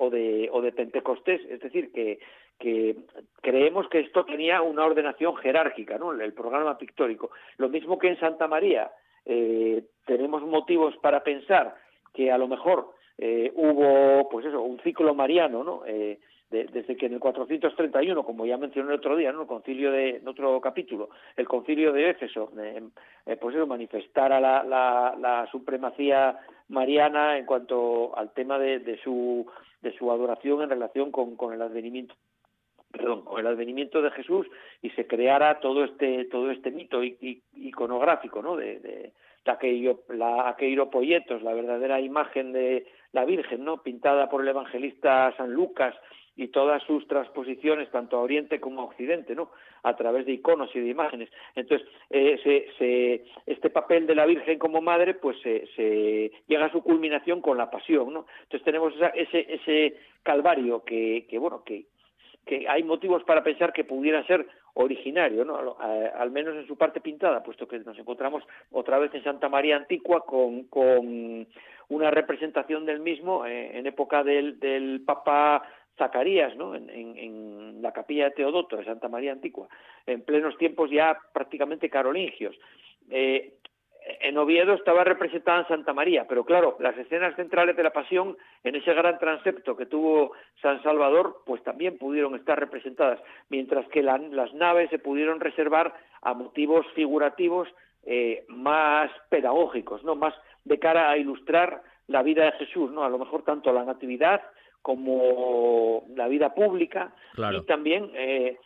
[0.00, 1.42] o de, o de Pentecostés.
[1.48, 2.18] Es decir, que,
[2.58, 2.96] que
[3.42, 6.12] creemos que esto tenía una ordenación jerárquica, ¿no?
[6.12, 7.30] el programa pictórico.
[7.58, 8.90] Lo mismo que en Santa María.
[9.26, 11.76] Eh, tenemos motivos para pensar
[12.14, 15.82] que a lo mejor eh, hubo, pues eso, un ciclo mariano, ¿no?
[15.86, 16.18] Eh,
[16.50, 19.42] desde que en el 431, como ya mencioné el otro día, ¿no?
[19.42, 25.48] El concilio de, en otro capítulo, el concilio de Éfeso, eh, pues eso, manifestara la,
[25.52, 26.38] supremacía
[26.68, 29.46] mariana en cuanto al tema de, de, su,
[29.80, 32.14] de su adoración en relación con, con el advenimiento
[32.90, 34.48] perdón, con el advenimiento de Jesús
[34.82, 38.56] y se creara todo este todo este mito iconográfico, ¿no?
[38.56, 39.12] De, de,
[39.46, 43.82] aquello, la aquello Poyetos, la verdadera imagen de la Virgen, ¿no?
[43.82, 45.94] Pintada por el evangelista San Lucas
[46.40, 49.50] y todas sus transposiciones tanto a Oriente como a Occidente, ¿no?
[49.82, 51.28] A través de iconos y de imágenes.
[51.54, 57.42] Entonces, eh, este papel de la Virgen como madre, pues se, llega a su culminación
[57.42, 58.26] con la pasión, ¿no?
[58.44, 61.84] Entonces tenemos ese, ese calvario que, que bueno, que,
[62.46, 65.76] que hay motivos para pensar que pudiera ser originario, ¿no?
[65.78, 69.76] al menos en su parte pintada, puesto que nos encontramos otra vez en Santa María
[69.76, 71.46] Antigua con, con
[71.88, 75.62] una representación del mismo eh, en época del, del Papa
[75.96, 76.74] Zacarías, ¿no?
[76.74, 79.66] En, la capilla de Teodoto de Santa María Antigua,
[80.04, 82.54] en plenos tiempos ya prácticamente carolingios.
[83.08, 83.54] Eh,
[84.20, 88.36] en Oviedo estaba representada en Santa María, pero claro, las escenas centrales de la Pasión,
[88.64, 94.02] en ese gran transepto que tuvo San Salvador, pues también pudieron estar representadas, mientras que
[94.02, 97.68] las naves se pudieron reservar a motivos figurativos
[98.04, 100.34] eh, más pedagógicos, no más
[100.64, 104.42] de cara a ilustrar la vida de Jesús, no a lo mejor tanto la natividad
[104.82, 108.58] como la vida pública y también eh,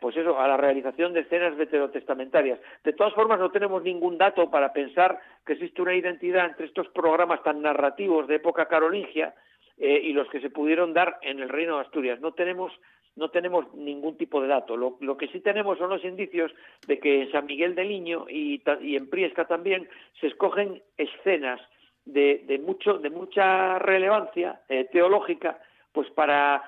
[0.00, 2.58] pues eso, a la realización de escenas veterotestamentarias.
[2.84, 6.88] De todas formas, no tenemos ningún dato para pensar que existe una identidad entre estos
[6.88, 9.34] programas tan narrativos de época carolingia
[9.78, 12.20] eh, y los que se pudieron dar en el Reino de Asturias.
[12.20, 12.72] No tenemos
[13.14, 14.74] no tenemos ningún tipo de dato.
[14.74, 16.50] Lo, que sí tenemos son los indicios
[16.86, 19.86] de que en San Miguel del Niño y, en Priesca también
[20.18, 21.60] se escogen escenas
[22.04, 25.58] de, mucho, de mucha relevancia eh, teológica,
[25.92, 26.62] pues para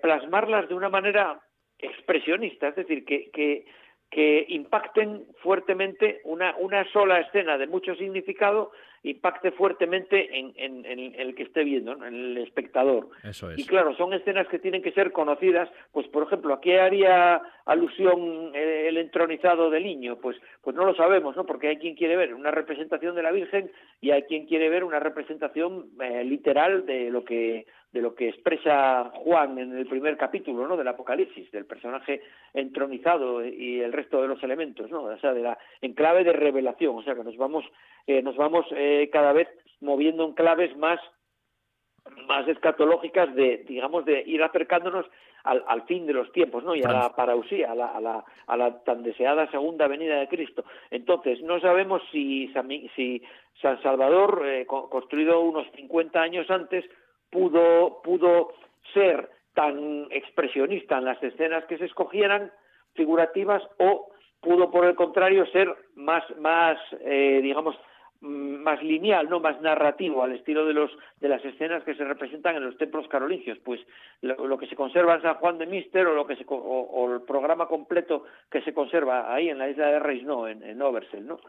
[0.00, 1.38] plasmarlas de una manera
[1.78, 3.66] expresionista, es decir, que, que,
[4.10, 8.70] que impacten fuertemente una, una sola escena de mucho significado
[9.02, 13.08] impacte fuertemente en, en, el que esté viendo, en el espectador.
[13.22, 13.58] Eso es.
[13.58, 17.40] Y claro, son escenas que tienen que ser conocidas, pues por ejemplo, ¿a qué haría
[17.66, 20.16] alusión eh, el entronizado del niño?
[20.16, 21.46] Pues, pues no lo sabemos, ¿no?
[21.46, 24.82] Porque hay quien quiere ver una representación de la Virgen y hay quien quiere ver
[24.82, 27.66] una representación eh, literal de lo que
[27.96, 30.76] de lo que expresa Juan en el primer capítulo, ¿no?
[30.76, 32.20] Del Apocalipsis, del personaje
[32.52, 35.04] entronizado y el resto de los elementos, ¿no?
[35.04, 37.64] O sea, de la en clave de revelación, o sea, que nos vamos
[38.06, 39.48] eh, nos vamos eh, cada vez
[39.80, 41.00] moviendo en claves más
[42.28, 45.06] más escatológicas de digamos de ir acercándonos
[45.42, 48.24] al, al fin de los tiempos no y a la parausía a la, a la,
[48.46, 52.52] a la tan deseada segunda venida de Cristo entonces no sabemos si
[52.94, 53.22] si
[53.60, 56.84] San Salvador eh, construido unos 50 años antes
[57.30, 58.52] pudo pudo
[58.92, 62.52] ser tan expresionista en las escenas que se escogieran
[62.94, 64.10] figurativas o
[64.40, 67.76] pudo por el contrario ser más más eh, digamos
[68.20, 72.04] Mm, más lineal, no más narrativo, al estilo de los de las escenas que se
[72.04, 73.80] representan en los templos carolingios, pues
[74.22, 77.20] lo, que se conserva en San Juan de Mister o lo que se, o, el
[77.22, 81.40] programa completo que se conserva ahí en la isla de Reisno, en, en Oversel, ¿no?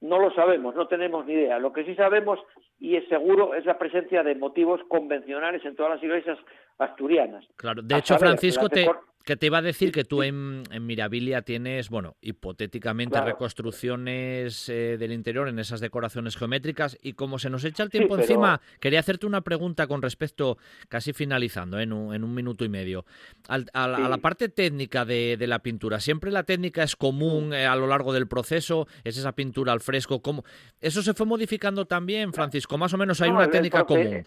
[0.00, 1.58] No lo sabemos, no tenemos ni idea.
[1.58, 2.38] Lo que sí sabemos
[2.78, 6.38] y es seguro es la presencia de motivos convencionales en todas las iglesias
[6.78, 7.44] asturianas.
[7.56, 8.86] Claro, de hecho, Francisco, te,
[9.26, 15.12] que te iba a decir que tú en, Mirabilia tienes, bueno, hipotéticamente reconstrucciones eh, del
[15.12, 19.26] interior en esas decoraciones geométricas y como se nos echa el tiempo encima, quería hacerte
[19.26, 20.58] una pregunta con respecto,
[20.88, 23.04] casi finalizando, en, un, en un minuto y medio,
[23.48, 23.58] a,
[23.88, 25.98] la parte técnica de, la pintura.
[25.98, 28.86] ¿Siempre la técnica es común eh, a lo largo del proceso?
[29.02, 30.22] ¿Es esa pintura al fresco?
[30.22, 30.44] ¿Cómo?
[30.80, 32.78] ¿Eso se fue modificando también, Francisco?
[32.78, 34.24] Más o menos hay una técnica común.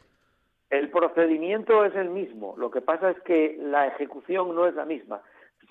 [0.70, 4.86] El procedimiento es el mismo, lo que pasa es que la ejecución no es la
[4.86, 5.22] misma.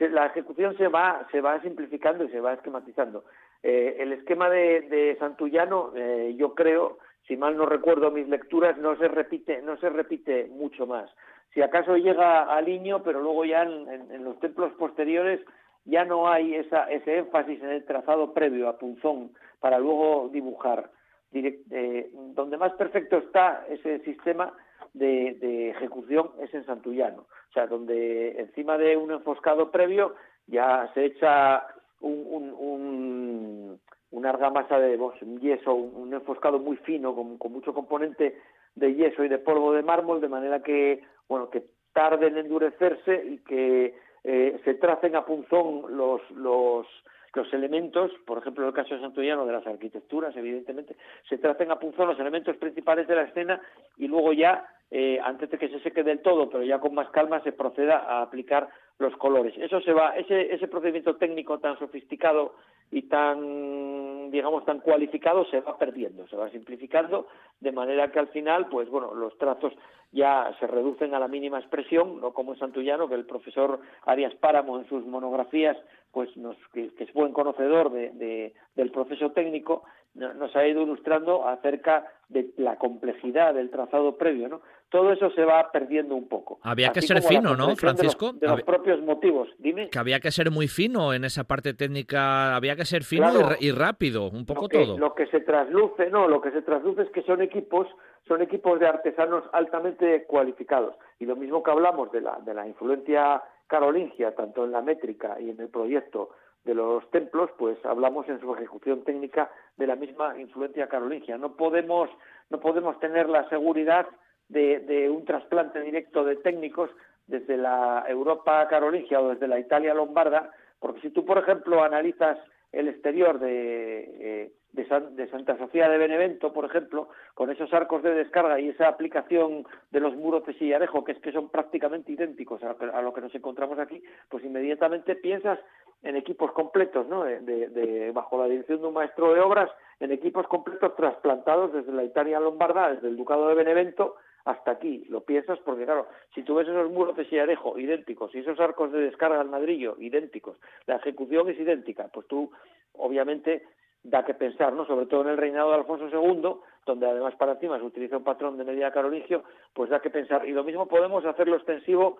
[0.00, 3.24] La ejecución se va, se va simplificando y se va esquematizando.
[3.62, 8.96] Eh, el esquema de, Santullano, eh, yo creo, si mal no recuerdo mis lecturas, no
[8.96, 11.10] se repite, mucho más.
[11.52, 15.40] Si acaso llega al niño, pero luego ya en, los templos posteriores
[15.84, 20.90] ya no hay esa, ese énfasis en el trazado previo a punzón para luego dibujar.
[21.32, 24.54] Eh, donde más perfecto está ese sistema
[24.94, 30.14] de, ejecución es en Santullano, o sea, donde encima de un enfoscado previo
[30.46, 31.66] ya se echa
[32.00, 33.78] un,
[34.10, 34.98] una argamasa de
[35.40, 38.38] yeso, un, enfoscado muy fino, con, mucho componente
[38.74, 43.24] de yeso y de polvo de mármol, de manera que, bueno, que tarde en endurecerse
[43.24, 46.86] y que eh, se tracen a punzón los, los,
[47.34, 50.96] los elementos, por ejemplo en el caso de Santullano de las arquitecturas, evidentemente,
[51.28, 53.60] se tracen a punzón los elementos principales de la escena
[53.96, 57.10] y luego ya, eh, antes de que se seque del todo, pero ya con más
[57.10, 58.68] calma, se proceda a aplicar
[58.98, 59.54] los colores.
[59.58, 62.54] Eso se va, ese, ese procedimiento técnico tan sofisticado
[62.90, 67.26] y tan, digamos, tan cualificado se va perdiendo, se va simplificando,
[67.60, 69.74] de manera que al final, pues bueno, los trazos
[70.10, 74.34] ya se reducen a la mínima expresión, no como en Santullano, que el profesor Arias
[74.36, 75.76] Páramo en sus monografías,
[76.12, 79.84] pues nos, que, es buen conocedor de, del proceso técnico,
[80.18, 84.60] nos ha ido ilustrando acerca de la complejidad del trazado previo, ¿no?
[84.90, 86.58] Todo eso se va perdiendo un poco.
[86.62, 88.32] Había que ser fino, ¿no, Francisco?
[88.32, 89.48] De los, propios motivos.
[89.58, 89.90] Dime.
[89.90, 93.28] Que había que ser muy fino en esa parte técnica, había que ser fino
[93.60, 94.98] y, rápido, un poco todo.
[94.98, 97.86] Lo que se trasluce, no, lo que se trasluce es que son equipos,
[98.26, 100.94] son equipos de artesanos altamente cualificados.
[101.18, 105.38] Y lo mismo que hablamos de la, de la influencia carolingia, tanto en la métrica
[105.38, 106.30] y en el proyecto
[106.68, 111.38] de los templos, pues hablamos en su ejecución técnica de la misma influencia carolingia.
[111.38, 112.10] No podemos,
[112.50, 114.06] no podemos tener la seguridad
[114.50, 116.90] de, de un trasplante directo de técnicos
[117.26, 122.38] desde la Europa carolingia o desde la Italia lombarda, porque si tú, por ejemplo, analizas
[122.72, 128.14] el exterior de, eh, de, Santa Sofía de Benevento, por ejemplo, con esos arcos de
[128.14, 132.62] descarga y esa aplicación de los muros de sillarejo, que es que son prácticamente idénticos
[132.62, 135.58] a, lo que nos encontramos aquí, pues inmediatamente piensas
[136.02, 137.24] en equipos completos, ¿no?
[137.24, 139.70] De, bajo la dirección de un maestro de obras,
[140.00, 145.04] en equipos completos trasplantados desde la Italia lombarda, desde el Ducado de Benevento, hasta aquí.
[145.08, 148.92] Lo piensas porque, claro, si tú ves esos muros de sillarejo idénticos y esos arcos
[148.92, 152.50] de descarga al ladrillo idénticos, la ejecución es idéntica, pues tú,
[152.92, 153.64] obviamente,
[154.02, 154.86] da que pensar, ¿no?
[154.86, 156.54] Sobre todo en el reinado de Alfonso II,
[156.86, 159.42] donde además para encima se utiliza un patrón de medida carolingio,
[159.74, 160.48] pues da que pensar.
[160.48, 162.18] Y lo mismo podemos hacerlo extensivo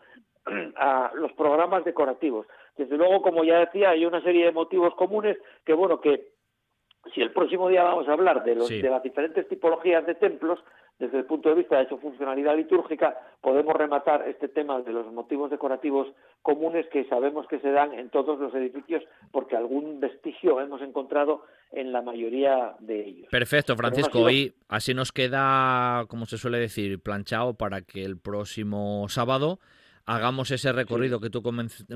[0.77, 2.47] a los programas decorativos.
[2.77, 6.29] Desde luego, como ya decía, hay una serie de motivos comunes que, bueno, que
[7.15, 10.61] si el próximo día vamos a hablar de, los, de las diferentes tipologías de templos,
[10.99, 15.13] desde el punto de vista de su funcionalidad litúrgica, podemos rematar este tema de los
[15.13, 16.09] motivos decorativos
[16.43, 21.45] comunes que sabemos que se dan en todos los edificios, porque algún vestigio hemos encontrado
[21.71, 23.29] en la mayoría de ellos.
[23.31, 24.29] Perfecto, Francisco.
[24.29, 29.61] Y así nos queda, como se suele decir, planchado para que el próximo sábado
[30.09, 31.43] hagamos ese recorrido que tú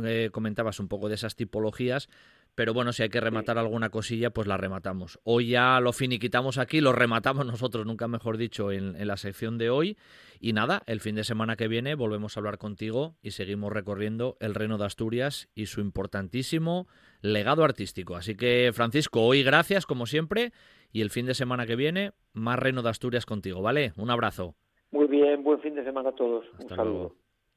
[0.05, 2.09] eh, comentabas un poco de esas tipologías
[2.55, 5.19] pero bueno, si hay que rematar alguna cosilla, pues la rematamos.
[5.25, 9.71] Hoy ya lo finiquitamos aquí, lo rematamos nosotros, nunca mejor dicho, en, la sección de
[9.71, 9.97] hoy.
[10.39, 14.37] Y nada, el fin de semana que viene volvemos a hablar contigo y seguimos recorriendo
[14.41, 16.89] el Reino de Asturias y su importantísimo
[17.23, 18.17] legado artístico.
[18.17, 20.53] Así que, Francisco, hoy gracias, como siempre,
[20.93, 23.93] y el fin de semana que viene, más Reino de Asturias contigo, ¿vale?
[23.97, 24.55] Un abrazo.
[24.91, 26.45] Muy bien, buen fin de semana a todos.
[26.59, 27.22] Un saludo.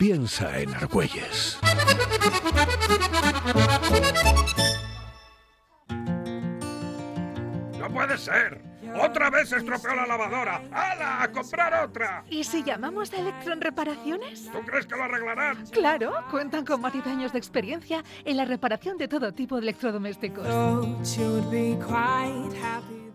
[0.00, 1.58] Piensa en Argüelles.
[7.78, 8.69] ¡No puede ser!
[8.98, 10.62] ¡Otra vez se estropeó la lavadora!
[10.72, 11.22] ¡Hala!
[11.22, 12.24] ¡A comprar otra!
[12.28, 14.50] ¿Y si llamamos a Electron Reparaciones?
[14.50, 15.64] ¿Tú crees que lo arreglarán?
[15.66, 19.62] Claro, cuentan con más de años de experiencia en la reparación de todo tipo de
[19.62, 20.46] electrodomésticos.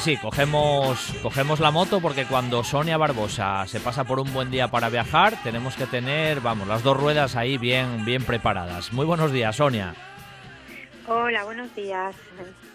[0.00, 4.68] Sí, cogemos, cogemos la moto porque cuando Sonia Barbosa se pasa por un buen día
[4.68, 8.94] para viajar, tenemos que tener, vamos, las dos ruedas ahí bien, bien preparadas.
[8.94, 9.94] Muy buenos días, Sonia.
[11.06, 12.16] Hola, buenos días.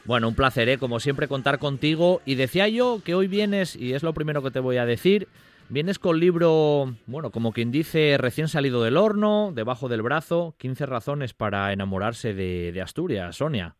[0.03, 0.77] Bueno, un placer, ¿eh?
[0.77, 2.21] como siempre, contar contigo.
[2.25, 5.27] Y decía yo que hoy vienes, y es lo primero que te voy a decir,
[5.69, 10.85] vienes con libro, bueno, como quien dice, recién salido del horno, debajo del brazo, 15
[10.85, 13.75] razones para enamorarse de, de Asturias, Sonia.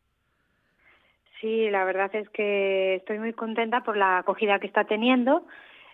[1.46, 5.46] Sí, la verdad es que estoy muy contenta por la acogida que está teniendo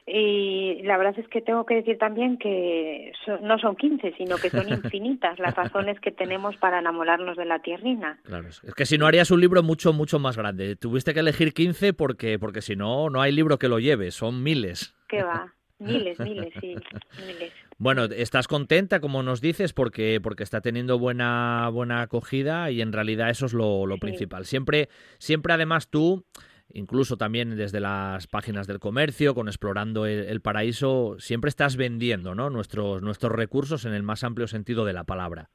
[0.07, 4.49] y la verdad es que tengo que decir también que no son 15, sino que
[4.49, 8.17] son infinitas las razones que tenemos para enamorarnos de la tierrina.
[8.23, 10.77] Claro, es que si no harías un libro mucho, mucho más grande.
[10.77, 14.43] Tuviste que elegir 15 porque, porque si no, no hay libro que lo lleve, son
[14.43, 14.95] miles.
[15.09, 15.53] ¿Qué va?
[15.79, 16.77] Miles, miles, sí,
[17.27, 17.51] miles.
[17.81, 22.93] Bueno, estás contenta, como nos dices, porque, porque está teniendo buena, buena acogida y en
[22.93, 24.45] realidad eso es lo, principal.
[24.45, 26.23] Siempre, siempre además tú,
[26.71, 32.51] incluso también desde las páginas del comercio, con Explorando el, Paraíso, siempre estás vendiendo ¿no?
[32.51, 35.49] nuestros, nuestros recursos en el más amplio sentido de la palabra.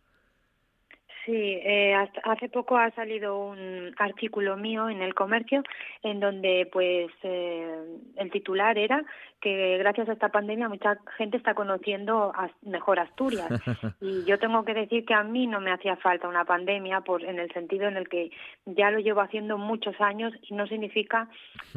[1.27, 5.65] Sí, eh, hace poco ha salido un artículo mío en el comercio
[6.05, 9.05] en donde pues eh, el titular era
[9.41, 13.49] que gracias a esta pandemia mucha gente está conociendo mejor Asturias.
[14.01, 17.25] Y yo tengo que decir que a mí no me hacía falta una pandemia por
[17.25, 18.31] en el sentido en el que
[18.65, 21.29] ya lo llevo haciendo muchos años y no significa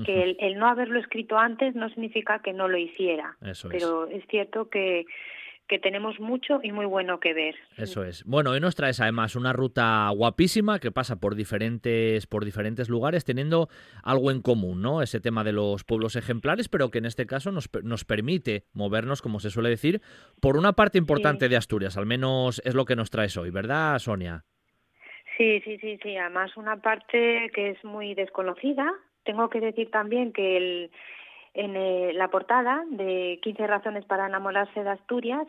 [0.05, 3.35] que el, el no haberlo escrito antes no significa que no lo hiciera.
[3.69, 5.05] Pero es cierto que
[5.69, 7.55] que tenemos mucho y muy bueno que ver.
[7.77, 8.25] Eso es.
[8.25, 13.23] Bueno, hoy nos traes además una ruta guapísima que pasa por diferentes, por diferentes lugares,
[13.23, 13.69] teniendo
[14.03, 15.01] algo en común, ¿no?
[15.01, 19.21] Ese tema de los pueblos ejemplares, pero que en este caso nos, nos permite movernos,
[19.21, 20.01] como se suele decir,
[20.41, 23.99] por una parte importante de Asturias, al menos es lo que nos traes hoy, ¿verdad,
[23.99, 24.43] Sonia?
[25.37, 26.17] Sí, sí, sí, sí.
[26.17, 28.91] Además, una parte que es muy desconocida.
[29.23, 30.91] Tengo que decir también que el
[31.53, 35.47] en eh, la portada de 15 razones para enamorarse de Asturias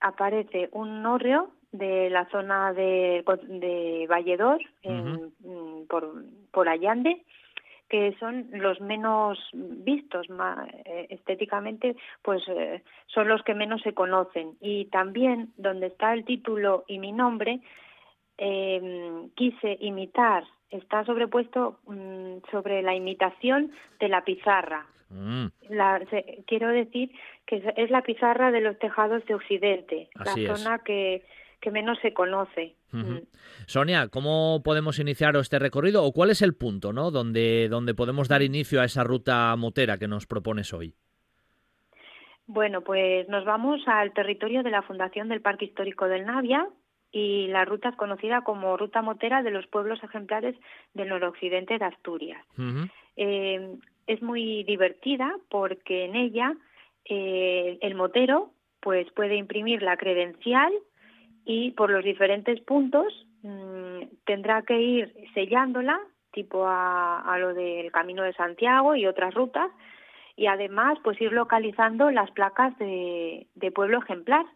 [0.00, 7.24] aparece un hórreo de la zona de, de Valledor, mm, por, por Allande,
[7.88, 13.92] que son los menos vistos más, eh, estéticamente, pues eh, son los que menos se
[13.92, 14.56] conocen.
[14.60, 17.60] Y también donde está el título y mi nombre,
[18.38, 24.86] em, quise imitar, está sobrepuesto mm, sobre la imitación de la pizarra.
[25.10, 25.46] Mm.
[25.68, 26.00] La,
[26.46, 27.12] quiero decir
[27.46, 31.24] que es la pizarra de los tejados de Occidente, la zona que,
[31.60, 32.74] que menos se conoce.
[32.92, 33.18] Mm.
[33.66, 37.10] Sonia, ¿cómo podemos iniciar este recorrido o cuál es el punto ¿no?
[37.10, 40.94] donde, donde podemos dar inicio a esa ruta motera que nos propones hoy?
[42.46, 46.68] Bueno, pues nos vamos al territorio de la Fundación del Parque Histórico del Navia
[47.12, 50.56] y la ruta es conocida como Ruta Motera de los Pueblos Ejemplares
[50.94, 52.42] del Noroccidente de Asturias.
[53.14, 56.54] Es muy divertida porque en ella
[57.04, 58.50] eh, el motero
[58.80, 60.72] pues puede imprimir la credencial
[61.44, 66.00] y por los diferentes puntos mm, tendrá que ir sellándola
[66.32, 69.70] tipo a, a, lo del Camino de Santiago y otras rutas
[70.34, 74.46] y además pues ir localizando las placas de, de pueblo ejemplar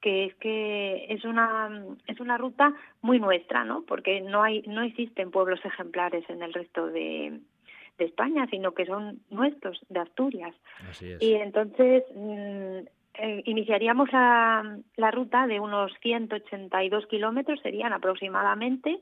[0.00, 1.70] que es que es una
[2.06, 2.72] es una ruta
[3.02, 7.40] muy nuestra no porque no hay no existen pueblos ejemplares en el resto de,
[7.98, 10.54] de España, sino que son nuestros, de Asturias.
[11.20, 12.78] Y entonces mm,
[13.14, 19.00] eh, iniciaríamos la, la, ruta de unos 182 kilómetros, serían aproximadamente,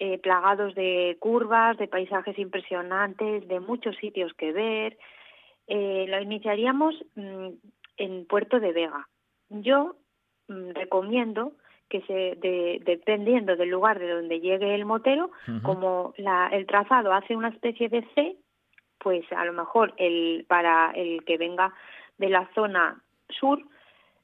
[0.00, 4.98] eh, plagados de curvas, de paisajes impresionantes, de muchos sitios que ver.
[5.68, 7.48] eh, lo iniciaríamos mm,
[7.96, 9.08] en Puerto de Vega.
[9.50, 9.96] Yo
[10.48, 11.52] recomiendo
[11.88, 12.38] que se
[12.84, 15.30] dependiendo del lugar de donde llegue el motero,
[15.62, 18.36] como la, el trazado hace una especie de C,
[18.98, 21.72] pues a lo mejor el para el que venga
[22.18, 23.60] de la zona sur,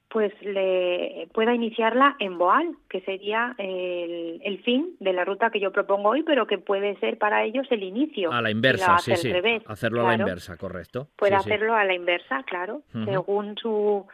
[0.09, 5.59] pues le pueda iniciarla en Boal, que sería el, el, fin de la ruta que
[5.59, 8.31] yo propongo hoy, pero que puede ser para ellos el inicio.
[8.31, 9.33] A la inversa, sí, sí.
[9.67, 11.09] Hacerlo a la inversa, correcto.
[11.17, 14.07] Puede hacerlo a la inversa, claro, según su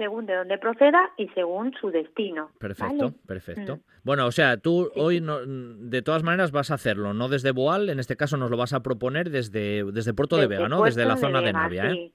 [0.00, 2.48] según de dónde proceda y según su destino.
[2.58, 3.76] Perfecto, perfecto.
[3.76, 3.80] Mm.
[4.02, 7.90] Bueno, o sea, tú hoy no, de todas maneras vas a hacerlo, no desde Boal,
[7.90, 10.82] en este caso nos lo vas a proponer desde, desde Puerto de Vega, ¿no?
[10.84, 12.12] desde la zona de, Navia, ¿eh?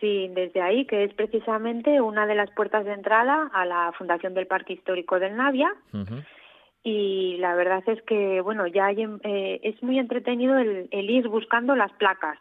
[0.00, 4.32] Sí, desde ahí, que es precisamente una de las puertas de entrada a la fundación
[4.32, 5.74] del Parque Histórico del Navia.
[6.82, 11.76] Y la verdad es que, bueno, ya hay, eh, es muy entretenido el, ir buscando
[11.76, 12.38] las placas.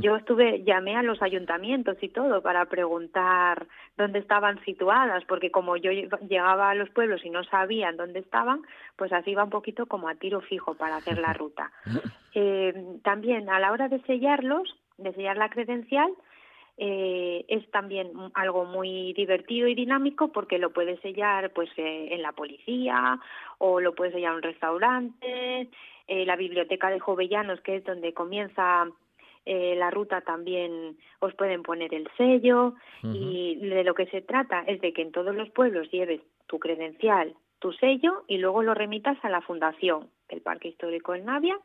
[0.00, 3.66] Yo estuve, llamé a los ayuntamientos y todo para preguntar
[3.96, 8.62] dónde estaban situadas, porque como yo llegaba a los pueblos y no sabían dónde estaban,
[8.96, 11.70] pues así iba un poquito como a tiro fijo para hacer la ruta.
[12.34, 12.72] Eh,
[13.02, 16.12] también a la hora de sellarlos, de sellar la credencial,
[16.80, 22.22] eh, es también algo muy divertido y dinámico porque lo puedes sellar pues eh, en
[22.22, 23.18] la policía
[23.58, 25.68] o lo puedes sellar en un restaurante,
[26.06, 28.86] eh, la biblioteca de Jovellanos que es donde comienza
[29.50, 34.60] eh, la ruta también os pueden poner el sello y de lo que se trata
[34.66, 38.74] es de que en todos los pueblos lleves tu credencial, tu sello y luego lo
[38.74, 41.58] remitas a la fundación del Parque Histórico del Navia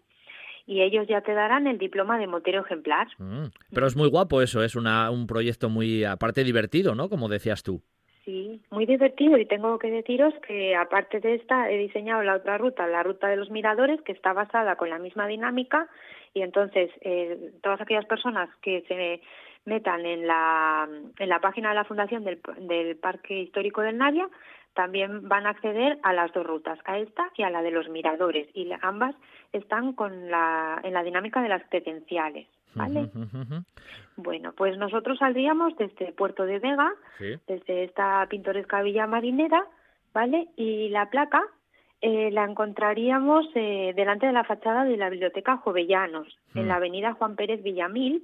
[0.65, 3.07] y ellos ya te darán el diploma de motero ejemplar.
[3.17, 7.09] Mm, pero es muy guapo eso, es una, un proyecto muy, aparte divertido, ¿no?
[7.09, 7.81] Como decías tú.
[8.25, 9.37] Sí, muy divertido.
[9.37, 13.27] Y tengo que deciros que aparte de esta he diseñado la otra ruta, la ruta
[13.27, 15.89] de los miradores, que está basada con la misma dinámica.
[16.33, 19.21] Y entonces eh, todas aquellas personas que se
[19.65, 20.87] metan en la,
[21.19, 24.29] en la página de la Fundación del, del Parque Histórico del Navia
[24.73, 27.89] también van a acceder a las dos rutas, a esta y a la de los
[27.89, 29.15] miradores, y ambas
[29.51, 32.47] están con la, en la dinámica de las credenciales.
[32.75, 33.09] ¿Vale?
[34.15, 39.65] Bueno, pues nosotros saldríamos desde Puerto de Vega, desde esta pintoresca villa marinera,
[40.13, 40.47] ¿vale?
[40.55, 41.43] Y la placa
[42.01, 47.13] eh, la encontraríamos eh, delante de la fachada de la Biblioteca Jovellanos, en la avenida
[47.13, 48.21] Juan Pérez Villamil,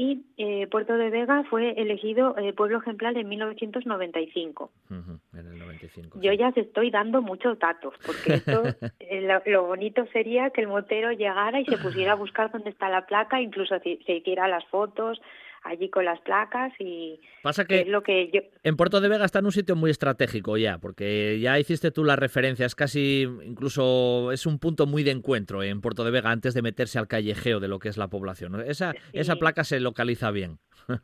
[0.00, 4.70] y eh, Puerto de Vega fue elegido eh, pueblo ejemplar en 1995.
[4.88, 6.18] en el 95.
[6.22, 8.62] Yo ya te estoy dando muchos datos, porque esto,
[8.98, 12.88] eh, lo, bonito sería que el motero llegara y se pusiera a buscar dónde está
[12.88, 15.20] la placa, incluso se, se hiciera las fotos,
[15.62, 18.40] allí con las placas y pasa que, lo que yo...
[18.62, 22.04] en Puerto de Vega está en un sitio muy estratégico ya porque ya hiciste tú
[22.04, 26.30] la referencia es casi incluso es un punto muy de encuentro en Puerto de Vega
[26.30, 29.80] antes de meterse al callejeo de lo que es la población esa esa placa se
[29.80, 30.58] localiza bien.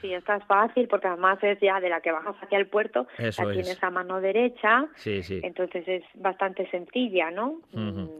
[0.00, 3.06] Sí esta es fácil porque además es ya de la que bajas hacia el puerto
[3.18, 5.40] Eso la tienes a mano derecha sí, sí.
[5.42, 7.60] entonces es bastante sencilla no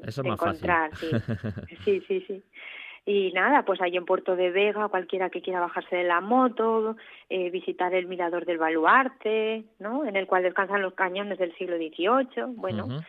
[0.02, 1.22] Eso es más encontrar, fácil.
[1.84, 2.42] sí sí sí
[3.09, 6.94] y nada, pues ahí en Puerto de Vega, cualquiera que quiera bajarse de la moto,
[7.30, 10.05] eh, visitar el mirador del baluarte, ¿no?
[10.05, 12.55] En el cual descansan los cañones del siglo XVIII.
[12.56, 13.01] Bueno,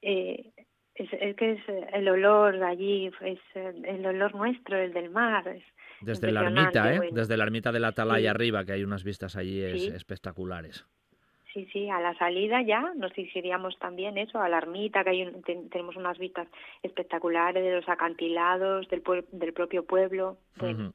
[0.00, 0.50] Eh,
[0.94, 1.60] es, es, que es
[1.92, 5.46] el olor allí, es el olor nuestro, el del mar.
[5.48, 5.62] Es
[6.00, 7.10] Desde la ermita, ¿eh?
[7.12, 10.86] Desde la ermita de la Atalaya arriba, que hay unas vistas allí espectaculares.
[11.54, 15.32] Sí, sí, a la salida ya nos iríamos también eso, a la ermita, que hay
[15.70, 16.48] tenemos unas vistas
[16.82, 20.36] espectaculares de los acantilados del, del propio pueblo.
[20.58, 20.92] Bueno,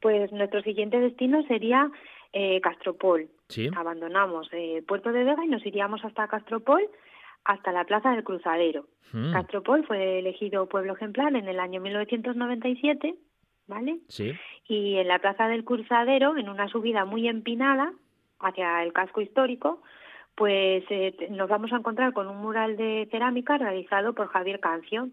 [0.00, 1.90] pues nuestro siguiente destino sería
[2.32, 3.28] eh, Castropol.
[3.48, 3.68] ¿Sí?
[3.76, 6.88] Abandonamos eh, Puerto de Vega y nos iríamos hasta Castropol,
[7.44, 8.86] hasta la Plaza del Cruzadero.
[9.34, 13.14] Castropol fue elegido pueblo ejemplar en el año 1997,
[13.66, 13.98] ¿vale?
[14.08, 14.32] Sí.
[14.66, 17.92] Y en la Plaza del Cruzadero, en una subida muy empinada,
[18.42, 19.82] hacia el casco histórico,
[20.34, 25.08] pues eh, nos vamos a encontrar con un mural de cerámica realizado por Javier Cancio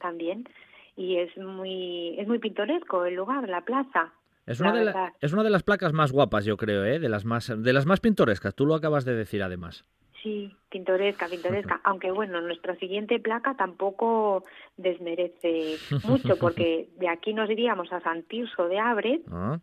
[0.00, 0.48] también
[0.96, 4.12] y es muy es muy pintoresco el lugar, la plaza.
[4.46, 6.98] Es una, de es una de las placas más guapas, yo creo, ¿eh?
[6.98, 8.54] de las más de las más pintorescas.
[8.54, 9.84] Tú lo acabas de decir, además.
[10.22, 11.80] Sí, pintoresca, pintoresca.
[11.84, 14.42] Aunque bueno, nuestra siguiente placa tampoco
[14.76, 15.76] desmerece
[16.08, 19.58] mucho, porque de aquí nos iríamos a San Tirso de Abre, ah.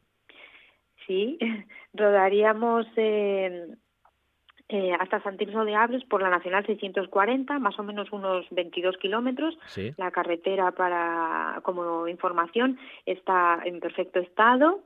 [1.07, 1.37] Sí,
[1.93, 3.67] rodaríamos eh,
[4.67, 9.57] eh, hasta Santirso de Abres por la Nacional 640, más o menos unos 22 kilómetros.
[9.97, 14.81] La carretera, para como información, está en perfecto estado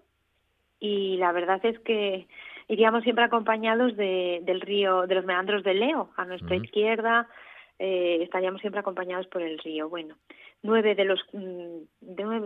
[0.79, 2.27] y la verdad es que
[2.67, 7.27] iríamos siempre acompañados de, del río, de los meandros del Leo, a nuestra izquierda.
[7.79, 9.87] Eh, estaríamos siempre acompañados por el río.
[9.87, 10.15] Bueno,
[10.61, 11.77] nueve de los mm,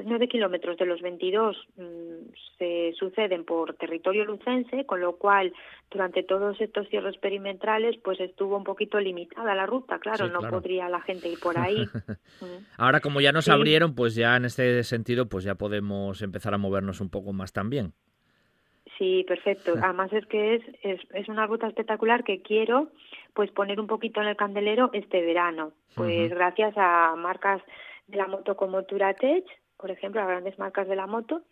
[0.06, 1.84] nueve, kilómetros de los 22 mm,
[2.58, 5.54] se suceden por territorio lucense, con lo cual
[5.90, 10.90] durante todos estos cierres perimetrales pues estuvo un poquito limitada la ruta, claro, no podría
[10.90, 11.88] la gente ir por ahí.
[12.42, 12.66] Mm.
[12.78, 16.58] Ahora como ya nos abrieron, pues ya en este sentido pues ya podemos empezar a
[16.58, 17.94] movernos un poco más también.
[18.98, 19.74] Sí, perfecto.
[19.82, 22.92] Además es que es, es, es una ruta espectacular que quiero
[23.34, 25.74] pues poner un poquito en el candelero este verano.
[25.96, 27.62] Pues gracias a marcas
[28.08, 29.46] de la moto como Turatech,
[29.78, 31.44] por ejemplo, a grandes marcas de la moto,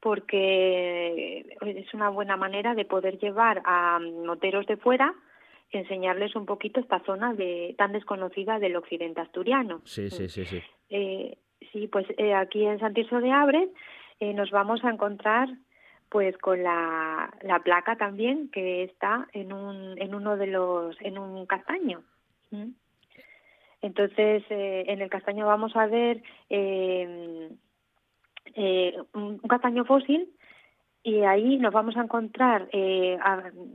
[0.00, 5.14] porque es una buena manera de poder llevar a moteros de fuera
[5.72, 9.80] enseñarles un poquito esta zona de tan desconocida del occidente asturiano.
[9.84, 10.62] Sí, sí, sí, sí.
[10.90, 11.38] Eh,
[11.72, 13.68] sí, pues eh, aquí en Santiso de Abre
[14.20, 15.48] eh, nos vamos a encontrar
[16.08, 21.16] pues con la, la placa también que está en un en uno de los en
[21.16, 22.02] un castaño
[23.82, 27.50] entonces eh, en el castaño vamos a ver eh,
[28.54, 30.28] eh, un, castaño fósil
[31.04, 32.68] y ahí nos vamos a encontrar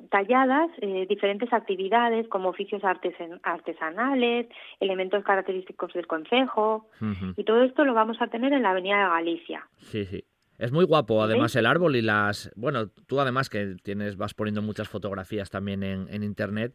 [0.09, 0.69] talladas
[1.09, 4.47] diferentes actividades como oficios artesanales,
[4.79, 6.87] elementos característicos del concejo
[7.35, 9.67] y todo esto lo vamos a tener en la Avenida de Galicia.
[9.79, 10.23] Sí, sí.
[10.57, 12.49] Es muy guapo, además el árbol y las...
[12.55, 16.73] Bueno, tú además que tienes vas poniendo muchas fotografías también en, en internet,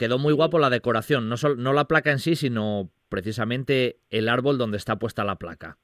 [0.00, 4.56] quedó muy guapo la decoración, no, no la placa en sí, sino precisamente el árbol
[4.56, 5.76] donde está puesta la placa.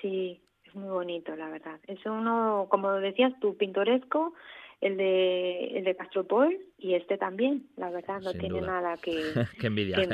[0.00, 1.80] Sí, es muy bonito, la verdad.
[1.88, 4.32] Es uno, como decías tú, pintoresco,
[4.80, 9.12] el de, el de Castropol y este también, la verdad, no tiene nada que,
[9.60, 10.06] que envidiar.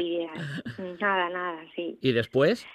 [0.99, 1.99] Nada, nada, sí.
[2.01, 2.67] ¿Y después?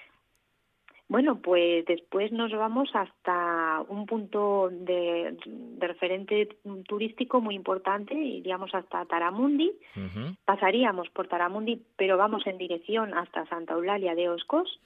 [1.11, 5.35] Bueno, pues después nos vamos hasta un punto de,
[5.77, 6.47] referente
[6.87, 9.73] turístico muy importante, iríamos hasta Taramundi,
[10.45, 14.79] pasaríamos por Taramundi, pero vamos en dirección hasta Santa Eulalia de Oscos,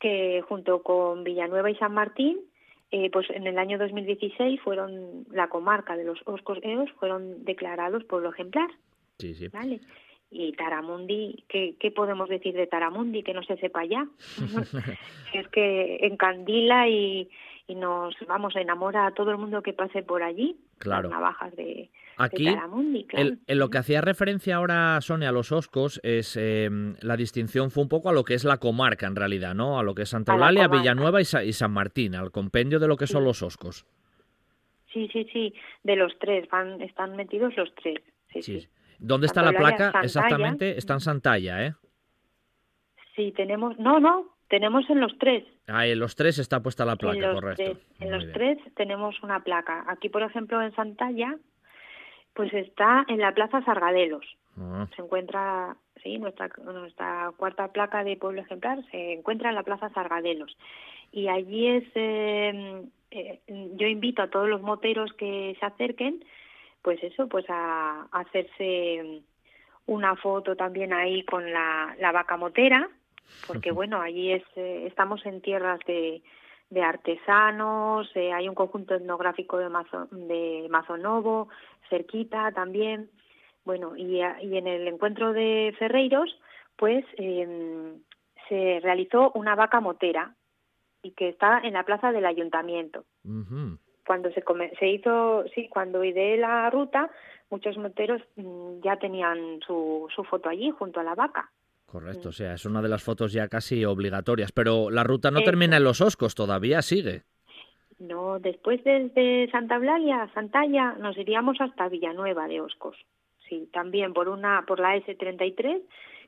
[0.00, 2.40] que junto con Villanueva y San Martín,
[2.90, 8.02] eh, pues en el año 2016 fueron la comarca de los Oscos Eos fueron declarados
[8.06, 8.70] pueblo ejemplar.
[9.18, 9.46] Sí, sí.
[9.46, 9.78] ¿vale?
[10.32, 14.06] Y Taramundi, ¿qué, ¿qué, podemos decir de Taramundi que no se sepa ya?
[15.34, 17.28] es que encandila y,
[17.66, 20.56] y nos vamos a enamorar a todo el mundo que pase por allí.
[20.78, 21.10] Claro.
[21.10, 23.36] Las navajas de, Aquí, Taramundi, claro.
[23.46, 27.82] en lo que hacía referencia ahora Sonia a los Oscos, es em, la distinción fue
[27.82, 29.78] un poco a lo que es la comarca en realidad, ¿no?
[29.78, 32.96] A lo que es Santa Eulalia, Villanueva y, y, San Martín, al compendio de lo
[32.96, 33.86] que son los Oscos.
[34.92, 35.54] Sí, sí, sí,
[35.84, 38.00] de los tres, van, están metidos los tres.
[38.32, 38.42] sí.
[38.42, 38.68] sí.
[39.02, 40.78] ¿Dónde está la placa exactamente?
[40.78, 41.74] Está en Santalla, ¿eh?
[43.16, 43.78] Sí, tenemos...
[43.78, 45.44] No, no, tenemos en los tres.
[45.66, 47.78] Ah, en los tres está puesta la placa, correcto.
[47.98, 49.84] en los tres tenemos una placa.
[49.88, 51.36] Aquí, por ejemplo, en Santalla,
[52.34, 54.24] pues está en la Plaza Sargadelos.
[54.56, 54.86] Ah.
[54.94, 59.90] Se encuentra, sí, nuestra, nuestra cuarta placa de pueblo ejemplar se encuentra en la Plaza
[59.90, 60.56] Sargadelos.
[61.10, 66.24] Y allí es, eh, eh, yo invito a todos los moteros que se acerquen
[66.82, 69.22] pues eso, pues a, hacerse
[69.86, 72.88] una foto también ahí con la, la vaca motera,
[73.46, 76.22] porque bueno, allí es, eh, estamos en tierras de,
[76.70, 81.48] de artesanos, eh, hay un conjunto etnográfico de, Mazo, de Mazonovo,
[81.88, 83.10] cerquita también,
[83.64, 86.36] bueno, y, y en el encuentro de Ferreiros,
[86.76, 88.02] pues em,
[88.48, 90.34] se realizó una vaca motera
[91.02, 93.04] y que está en la plaza del ayuntamiento
[94.06, 94.42] cuando se,
[94.78, 97.10] se hizo, sí, cuando ideé la ruta,
[97.50, 101.50] muchos moteros mm, ya tenían su, su foto allí junto a la vaca.
[101.86, 105.42] Correcto, o sea, es una de las fotos ya casi obligatorias, pero la ruta no
[105.42, 107.24] termina en Los Oscos, todavía sigue.
[107.98, 112.96] No, después desde Santa Eulalia, Santalla, nos iríamos hasta Villanueva de Oscos.
[113.46, 115.82] Sí, también por una por la S33,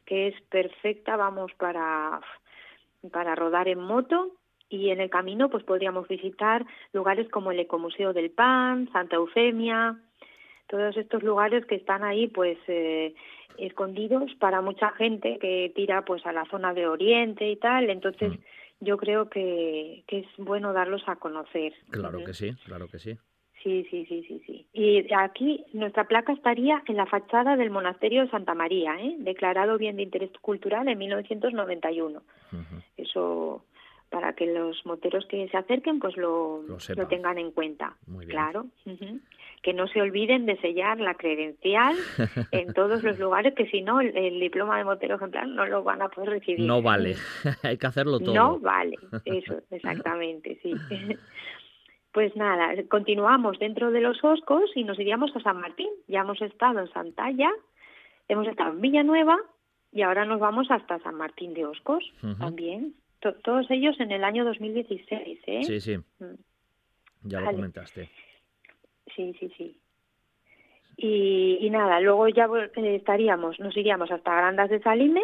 [0.04, 2.20] que es perfecta, vamos para
[3.10, 4.32] para rodar en moto
[4.74, 9.96] y en el camino pues podríamos visitar lugares como el Ecomuseo del Pan, Santa Eufemia,
[10.68, 13.14] todos estos lugares que están ahí pues eh,
[13.58, 18.32] escondidos para mucha gente que tira pues a la zona de Oriente y tal, entonces
[18.32, 18.84] mm.
[18.84, 21.72] yo creo que, que es bueno darlos a conocer.
[21.90, 23.16] Claro que sí, claro que sí.
[23.62, 24.66] Sí, sí, sí, sí, sí.
[24.74, 29.14] Y aquí nuestra placa estaría en la fachada del monasterio de Santa María, ¿eh?
[29.20, 32.22] declarado bien de interés cultural en 1991.
[32.98, 33.64] Eso
[34.14, 37.96] para que los moteros que se acerquen pues lo, lo, tengan en cuenta.
[38.28, 38.66] Claro.
[39.60, 41.96] Que no se olviden de sellar la credencial
[42.52, 46.00] en todos los lugares, que si no, el, diploma de motero ejemplar no lo van
[46.00, 46.64] a poder recibir.
[46.64, 47.16] No vale,
[47.64, 48.34] hay que hacerlo todo.
[48.34, 50.72] No vale, eso, exactamente, sí.
[52.12, 55.88] Pues nada, continuamos dentro de los Oscos y nos iríamos a San Martín.
[56.06, 57.50] Ya hemos estado en Santalla,
[58.28, 59.38] hemos estado en Villanueva
[59.90, 62.04] y ahora nos vamos hasta San Martín de Oscos
[62.38, 62.94] también.
[63.32, 65.64] Todos ellos en el año 2016, ¿eh?
[65.64, 65.98] Sí, sí.
[66.18, 66.34] Mm.
[67.24, 68.10] Ya lo comentaste.
[69.14, 69.80] Sí, sí, sí.
[70.96, 75.22] Y, nada, luego ya eh, estaríamos, nos iríamos hasta Grandas de Salime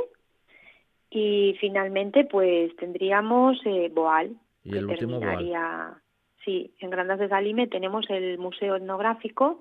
[1.11, 4.37] y finalmente pues tendríamos eh, Boal.
[4.65, 6.01] Y el último Boal.
[6.45, 9.61] Sí, en Grandas de Salime tenemos el Museo Etnográfico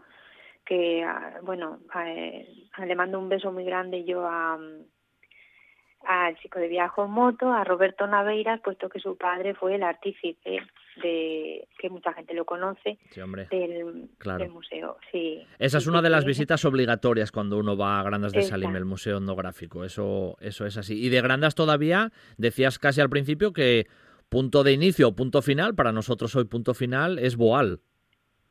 [0.65, 2.47] que, ah, bueno, eh,
[2.77, 4.57] le mando un beso muy grande yo a,
[6.05, 9.83] al chico de viaje en moto, a Roberto Naveiras, puesto que su padre fue el
[9.83, 10.59] artífice
[11.01, 12.97] de que mucha gente lo conoce
[13.51, 14.09] del,
[14.49, 14.97] museo.
[15.11, 15.45] Sí.
[15.59, 18.85] Esa es una de las visitas obligatorias cuando uno va a Grandas de Salim, el
[18.85, 19.85] museo etnográfico.
[19.85, 21.03] Eso, eso es así.
[21.03, 23.87] Y de Grandas todavía decías casi al principio que
[24.29, 27.81] punto de inicio o punto final, para nosotros hoy punto final, es Boal.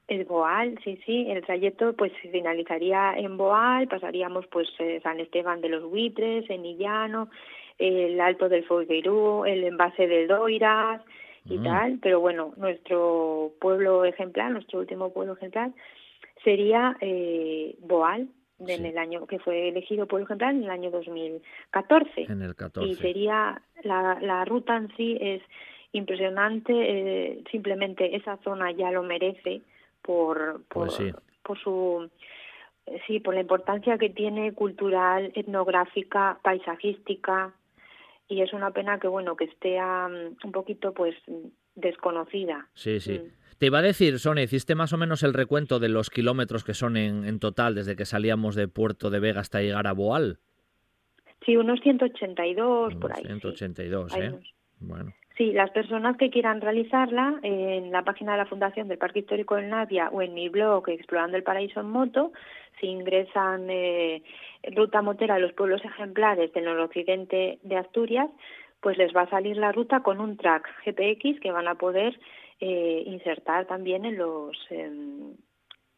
[0.08, 1.26] Es Boal, sí, sí.
[1.28, 6.64] El trayecto pues finalizaría en Boal, pasaríamos pues eh, San Esteban de los Buitres, en
[6.64, 7.28] Illano,
[7.78, 11.02] el Alto del Folgueirú, el envase de Doiras
[11.44, 11.62] y mm.
[11.62, 11.98] tal.
[12.00, 15.72] Pero bueno, nuestro pueblo ejemplar, nuestro último pueblo ejemplar
[16.42, 18.28] sería eh, Boal,
[18.66, 22.22] en el año que fue elegido pueblo ejemplar en el año 2014.
[22.22, 22.88] En el 14.
[22.88, 25.42] Y sería la, la ruta en sí es
[25.92, 29.60] impresionante, eh, simplemente esa zona ya lo merece
[30.02, 32.10] por, por, pues por su
[33.06, 37.52] sí por la importancia que tiene cultural etnográfica paisajística
[38.28, 41.14] y es una pena que bueno que esté un poquito pues
[41.74, 43.38] desconocida sí sí mm.
[43.58, 46.74] Te iba a decir, Sonia, hiciste más o menos el recuento de los kilómetros que
[46.74, 50.38] son en, en total desde que salíamos de Puerto de Vega hasta llegar a Boal.
[51.44, 53.24] Sí, unos 182 por ahí.
[53.24, 54.38] 182, ¿eh?
[54.78, 55.12] Bueno.
[55.38, 59.54] Sí, las personas que quieran realizarla en la página de la Fundación del Parque Histórico
[59.54, 62.32] del Navia o en mi blog Explorando el Paraíso en Moto,
[62.80, 64.24] si ingresan eh,
[64.74, 68.28] ruta motera de los pueblos ejemplares del noroccidente de Asturias,
[68.80, 72.18] pues les va a salir la ruta con un track GPX que van a poder
[72.58, 75.36] eh, insertar también en los en,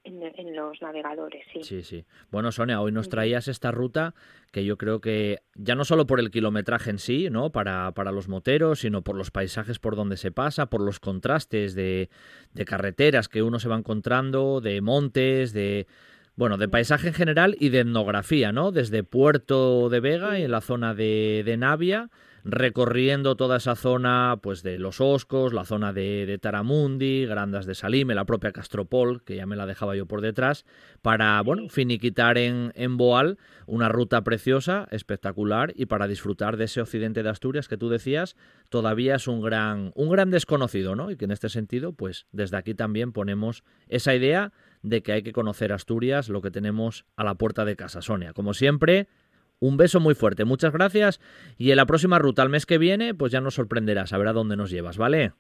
[0.05, 1.63] los navegadores, sí.
[1.63, 2.05] Sí, sí.
[2.31, 4.15] Bueno, Sonia, hoy nos traías esta ruta
[4.51, 7.51] que yo creo que ya no solo por el kilometraje en sí, ¿no?
[7.51, 11.75] Para, para los moteros, sino por los paisajes por donde se pasa, por los contrastes
[11.75, 12.09] de,
[12.53, 15.87] de carreteras que uno se va encontrando, de montes, de
[16.37, 18.73] bueno, de paisaje en general y de etnografía, ¿no?
[18.73, 22.09] Desde Puerto de Vega y en la zona de, de Navia
[22.45, 28.15] recorriendo toda esa zona pues de Los Oscos, la zona de, Taramundi, Grandas de Salime,
[28.15, 30.65] la propia Castropol, que ya me la dejaba yo por detrás,
[31.03, 36.81] para bueno, finiquitar en, en Boal una ruta preciosa, espectacular, y para disfrutar de ese
[36.81, 38.37] occidente de Asturias que tú decías,
[38.69, 41.11] todavía es un gran, un gran desconocido, ¿no?
[41.11, 44.53] Y que en este sentido, pues desde aquí también ponemos esa idea
[44.83, 48.03] de que hay que conocer Asturias, lo que tenemos a la puerta de casa.
[48.03, 49.09] Sonia, como siempre,
[49.61, 51.21] un beso muy fuerte, muchas gracias
[51.57, 54.29] y en la próxima ruta, el mes que viene, pues ya nos sorprenderás, a ver
[54.29, 55.33] a dónde nos llevas, ¿vale?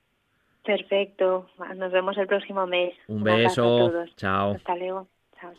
[0.65, 2.95] Perfecto, nos vemos el próximo mes.
[3.09, 4.53] Un, beso, chao.
[4.53, 5.09] Hasta luego.
[5.41, 5.53] Chao.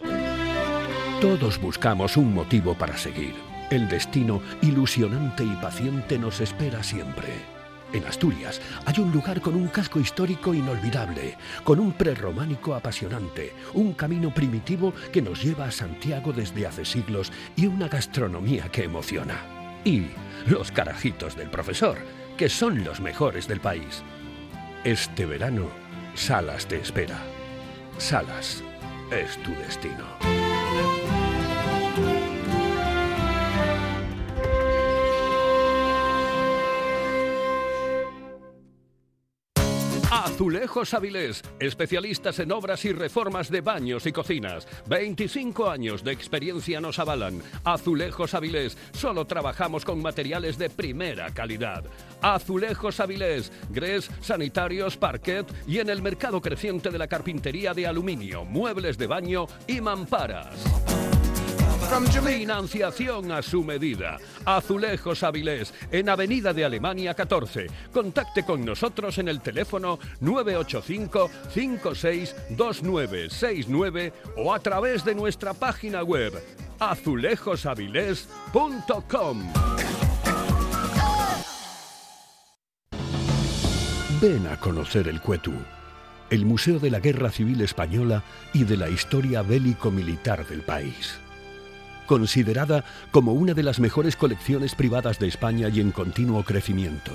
[1.20, 3.34] Todos buscamos un motivo para seguir.
[3.72, 7.51] El destino ilusionante y paciente nos espera siempre.
[7.94, 13.94] En Asturias hay un lugar con un casco histórico inolvidable, con un prerrománico apasionante, un
[13.94, 19.38] camino primitivo que nos lleva a Santiago desde hace siglos y una gastronomía que emociona.
[19.84, 20.08] Y
[20.48, 21.98] los carajitos del profesor,
[22.38, 24.04] que son los mejores del país.
[24.84, 25.68] Este verano,
[26.16, 27.20] Salas te espera.
[27.98, 28.64] Salas
[29.12, 30.41] es tu destino.
[40.42, 44.68] Azulejos Avilés, especialistas en obras y reformas de baños y cocinas.
[44.88, 47.44] 25 años de experiencia nos avalan.
[47.64, 51.84] Azulejos Avilés, solo trabajamos con materiales de primera calidad.
[52.24, 58.44] Azulejos Avilés, grés, sanitarios, parquet y en el mercado creciente de la carpintería de aluminio,
[58.44, 61.21] muebles de baño y mamparas.
[62.52, 64.18] Financiación a su medida.
[64.44, 67.68] Azulejos Avilés, en Avenida de Alemania 14.
[67.94, 76.34] Contacte con nosotros en el teléfono 985 562969 o a través de nuestra página web
[76.80, 79.54] azulejosavilés.com.
[84.20, 85.54] Ven a conocer el Cuetú,
[86.30, 91.21] el Museo de la Guerra Civil Española y de la historia bélico-militar del país
[92.12, 97.14] considerada como una de las mejores colecciones privadas de España y en continuo crecimiento.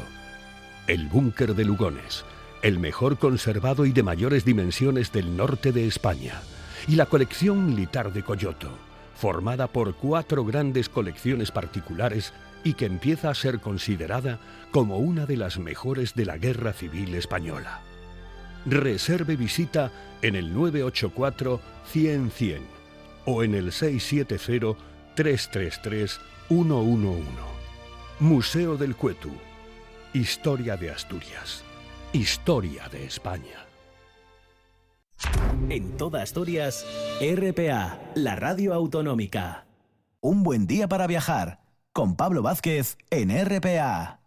[0.86, 2.24] El Búnker de Lugones,
[2.62, 6.40] el mejor conservado y de mayores dimensiones del norte de España,
[6.89, 8.70] y la colección militar de Coyoto,
[9.14, 12.32] formada por cuatro grandes colecciones particulares
[12.64, 14.39] y que empieza a ser considerada
[14.70, 17.82] como una de las mejores de la Guerra Civil Española.
[18.64, 19.93] Reserve visita
[20.23, 22.75] en el 984 100 100
[23.26, 24.76] o en el 670
[25.14, 27.22] 333 111.
[28.20, 29.32] Museo del Cuetu.
[30.14, 31.62] Historia de Asturias.
[32.12, 33.66] Historia de España.
[35.68, 36.86] En toda Asturias,
[37.20, 39.66] RPA, la radio autonómica.
[40.20, 41.60] Un buen día para viajar
[41.92, 44.20] con Pablo Vázquez en RPA.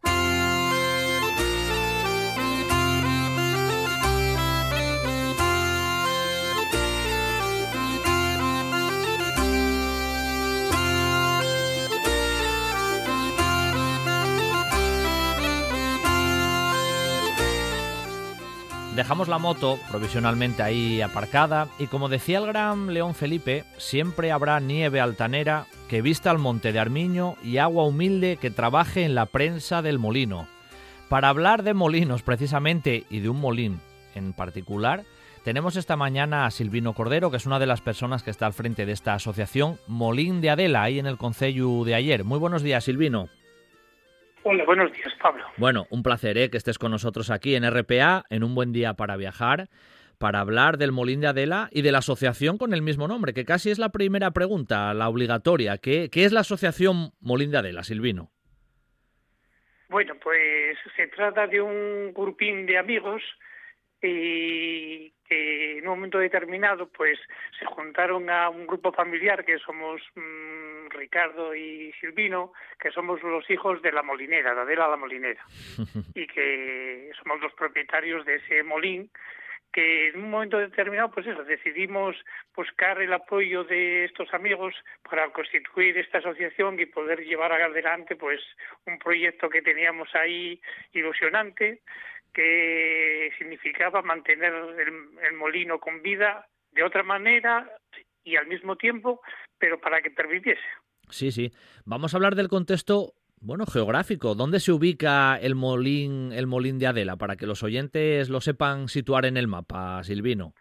[18.99, 24.59] Dejamos la moto provisionalmente ahí aparcada y como decía el gran León Felipe, siempre habrá
[24.59, 29.27] nieve altanera que vista al monte de Armiño y agua humilde que trabaje en la
[29.27, 30.49] prensa del molino.
[31.07, 33.79] Para hablar de molinos precisamente y de un molín
[34.15, 35.05] en particular,
[35.45, 38.53] tenemos esta mañana a Silvino Cordero, que es una de las personas que está al
[38.53, 42.25] frente de esta asociación Molín de Adela, ahí en el Concello de ayer.
[42.25, 43.29] Muy buenos días, Silvino.
[44.43, 45.45] Hola, buenos días, Pablo.
[45.57, 46.49] Bueno, un placer ¿eh?
[46.49, 49.67] que estés con nosotros aquí en RPA, en un buen día para viajar,
[50.17, 53.45] para hablar del Molín de Adela y de la asociación con el mismo nombre, que
[53.45, 55.77] casi es la primera pregunta, la obligatoria.
[55.77, 58.31] ¿Qué, qué es la asociación Molín de Adela, Silvino?
[59.89, 63.21] Bueno, pues se trata de un grupín de amigos
[64.01, 67.19] y que en un momento determinado pues
[67.59, 73.49] se juntaron a un grupo familiar que somos mm, Ricardo y Silvino, que somos los
[73.49, 75.43] hijos de la molinera, de Adela la molinera,
[76.15, 79.09] y que somos los propietarios de ese molín
[79.71, 82.15] que en un momento determinado, pues eso, decidimos
[82.55, 84.73] buscar el apoyo de estos amigos
[85.07, 88.41] para constituir esta asociación y poder llevar adelante, pues,
[88.85, 90.59] un proyecto que teníamos ahí
[90.93, 91.81] ilusionante,
[92.33, 97.69] que significaba mantener el, molino con vida de otra manera
[98.23, 99.21] y al mismo tiempo,
[99.59, 100.61] pero para que permitiese.
[101.09, 101.51] Sí, sí.
[101.85, 104.35] Vamos a hablar del contexto, bueno, geográfico.
[104.35, 108.87] ¿Dónde se ubica el molín, el molín de Adela para que los oyentes lo sepan
[108.87, 110.53] situar en el mapa, Silvino?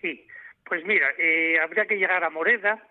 [0.00, 0.26] Sí,
[0.64, 2.82] pues mira, eh, habría que llegar a Moreda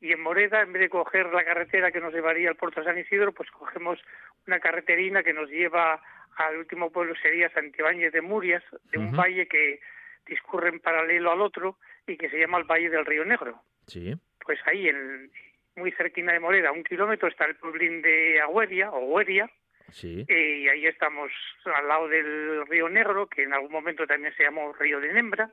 [0.00, 2.86] y en Moreda, en vez de coger la carretera que nos llevaría al puerto de
[2.86, 3.98] San Isidro, pues cogemos
[4.46, 6.00] una carreterina que nos lleva
[6.36, 8.62] al último pueblo sería Santibáñez de Murias,
[8.92, 9.80] de un valle que
[10.26, 11.76] discurre en paralelo al otro
[12.06, 13.62] y que se llama el Valle del Río Negro.
[13.86, 14.14] Sí.
[14.50, 15.30] Pues ahí, en,
[15.76, 19.48] muy cerquina de Moreda, un kilómetro, está el pueblín de Agüeria, o Hueria,
[19.92, 20.26] sí.
[20.28, 21.30] y ahí estamos
[21.72, 25.52] al lado del Río Negro, que en algún momento también se llamó Río de Nembra,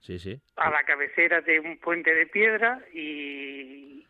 [0.00, 0.40] sí, sí.
[0.56, 4.06] a la cabecera de un puente de piedra y,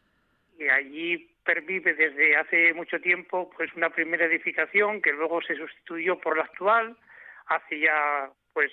[0.56, 6.20] y allí pervive desde hace mucho tiempo pues una primera edificación que luego se sustituyó
[6.20, 6.96] por la actual
[7.46, 8.70] hace ya pues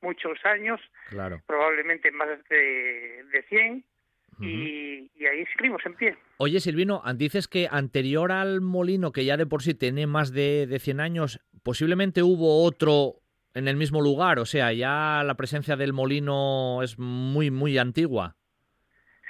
[0.00, 1.42] muchos años, claro.
[1.44, 3.84] probablemente más de, de 100,
[4.40, 6.16] y, ahí seguimos en pie.
[6.38, 10.66] Oye, Silvino, dices que anterior al molino, que ya de por sí tiene más de,
[10.66, 13.16] de 100 años, posiblemente hubo otro
[13.54, 18.36] en el mismo lugar, o sea, ya la presencia del molino es muy, muy antigua.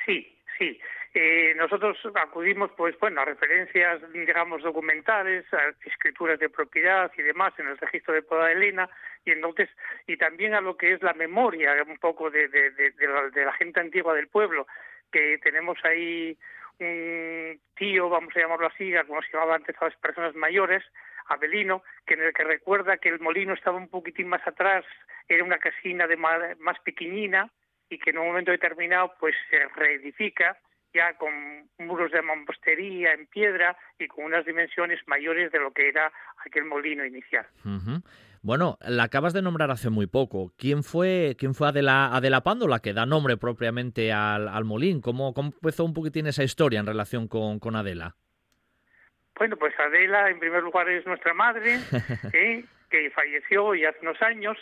[0.05, 0.27] Sí,
[0.59, 0.81] sí.
[1.15, 7.55] Eh, nosotros acudimos, pues bueno, a referencias, digamos, documentales, a escrituras de propiedad y demás
[7.59, 8.91] en el registro de Poda Elena,
[9.25, 9.71] y entonces,
[10.07, 13.81] y también a lo que es la memoria un poco de, de, de, la, gente
[13.81, 14.67] antigua del pueblo,
[15.11, 16.37] que tenemos ahí
[16.79, 20.85] un tío, vamos a llamarlo así, como se llamaba antes a las personas mayores,
[21.29, 24.85] Abelino, que en el que recuerda que el molino estaba un poquitín más atrás,
[25.29, 27.51] era una casina de más, más pequeñina,
[27.89, 30.59] y que en un momento determinado pues se reedifica
[30.93, 35.89] ya con muros de mampostería en piedra y con unas dimensiones mayores de lo que
[35.89, 36.11] era
[36.45, 37.47] aquel molino inicial.
[38.47, 40.53] Bueno, la acabas de nombrar hace muy poco.
[40.57, 45.01] ¿Quién fue, quién fue Adela, Adela Pándola, que da nombre propiamente al, al molín?
[45.01, 48.15] ¿Cómo, ¿Cómo, empezó un poquitín esa historia en relación con, con Adela?
[49.37, 51.81] Bueno, pues Adela, en primer lugar, es nuestra madre,
[52.33, 52.65] ¿eh?
[52.89, 54.57] que falleció ya hace unos años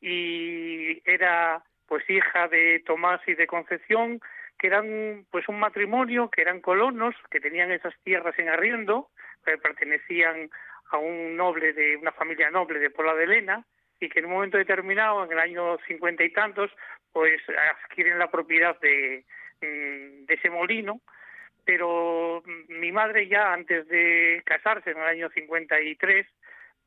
[0.00, 4.18] y era pues hija de Tomás y de Concepción,
[4.58, 9.10] que eran pues un matrimonio, que eran colonos, que tenían esas tierras en arriendo,
[9.44, 10.50] que pertenecían
[10.90, 13.64] a un noble de una familia noble de Pola de Elena
[14.00, 16.70] y que en un momento determinado, en el año cincuenta y tantos,
[17.12, 17.40] pues
[17.84, 19.24] adquieren la propiedad de,
[19.60, 21.00] mm, de ese molino,
[21.64, 26.26] pero mi madre ya antes de casarse en el año 53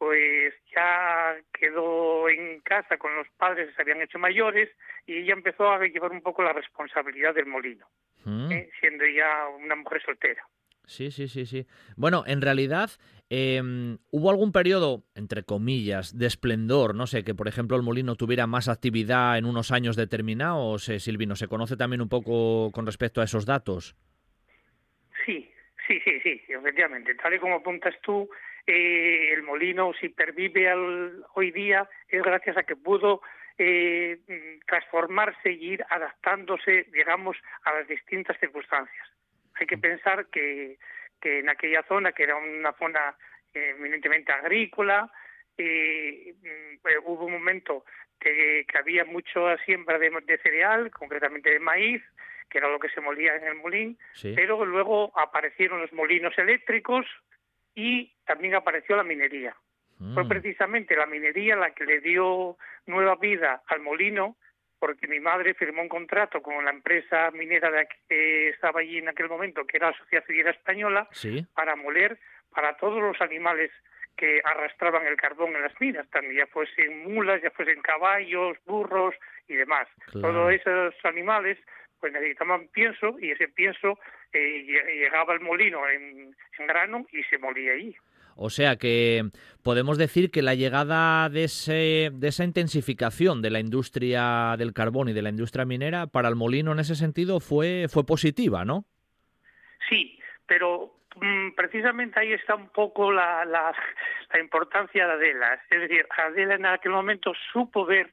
[0.01, 4.67] pues ya quedó en casa con los padres que se habían hecho mayores
[5.05, 7.85] y ella empezó a llevar un poco la responsabilidad del molino.
[8.23, 8.49] mm.
[8.79, 10.43] siendo ya una mujer soltera.
[10.85, 11.67] Sí, sí, sí, sí.
[11.95, 12.89] Bueno, en realidad,
[13.29, 16.95] em, ¿hubo algún periodo, entre comillas, de esplendor?
[16.95, 20.99] No sé, que por ejemplo el molino tuviera más actividad en unos años determinados, eh,
[20.99, 21.35] Silvino.
[21.35, 23.95] ¿Se conoce también un poco con respecto a esos datos?
[25.25, 25.49] Sí,
[25.87, 27.15] sí, sí, sí, efectivamente.
[27.15, 28.29] Tal y como apuntas tú,
[28.67, 33.21] eh, el molino, si pervive al, hoy día, es gracias a que pudo
[33.57, 34.19] eh,
[34.67, 39.07] transformarse y ir adaptándose, digamos, a las distintas circunstancias.
[39.61, 40.79] Hay que pensar que,
[41.21, 43.15] que en aquella zona, que era una zona
[43.53, 45.11] eh, eminentemente agrícola,
[45.55, 47.85] eh, mm, hubo un momento
[48.19, 52.01] que, había mucha siembra de, cereal, concretamente de maíz,
[52.49, 53.99] que era lo que se molía en el molín,
[54.35, 57.05] pero luego aparecieron los molinos eléctricos
[57.75, 59.55] y también apareció la minería.
[60.15, 60.27] Fue mm.
[60.27, 62.57] precisamente la minería la que le dio
[62.87, 64.37] nueva vida al molino
[64.81, 69.09] porque mi madre firmó un contrato con la empresa minera de que estaba allí en
[69.09, 71.07] aquel momento, que era la Sociedad Civil Española,
[71.53, 72.17] para moler
[72.49, 73.69] para todos los animales
[74.17, 79.13] que arrastraban el carbón en las minas, también ya fuesen mulas, ya fuesen caballos, burros
[79.47, 79.87] y demás.
[80.11, 81.59] Todos esos animales
[81.99, 83.99] pues necesitaban pienso y ese pienso
[84.33, 84.63] eh,
[84.95, 87.95] llegaba al molino en, en grano y se molía allí.
[88.35, 89.23] O sea que
[89.63, 95.09] podemos decir que la llegada de, ese, de esa intensificación de la industria del carbón
[95.09, 98.85] y de la industria minera para el molino en ese sentido fue, fue positiva, ¿no?
[99.89, 103.73] Sí, pero mm, precisamente ahí está un poco la, la,
[104.39, 105.61] importancia de Adela.
[105.69, 108.11] Es decir, Adela en aquel momento supo ver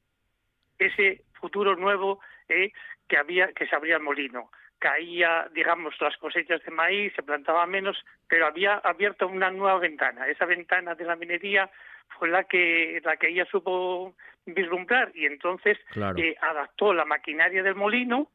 [0.79, 2.73] ese futuro nuevo eh,
[3.09, 7.67] que había que se abría el molino caía, digamos, las cosechas de maíz, se plantaba
[7.67, 7.97] menos,
[8.29, 10.27] pero había abierto una nueva ventana.
[10.27, 11.71] Esa ventana de la minería
[12.19, 14.15] fue la que la que ella supo
[14.47, 15.79] vislumbrar y entonces
[16.17, 18.29] eh, adaptó la maquinaria del molino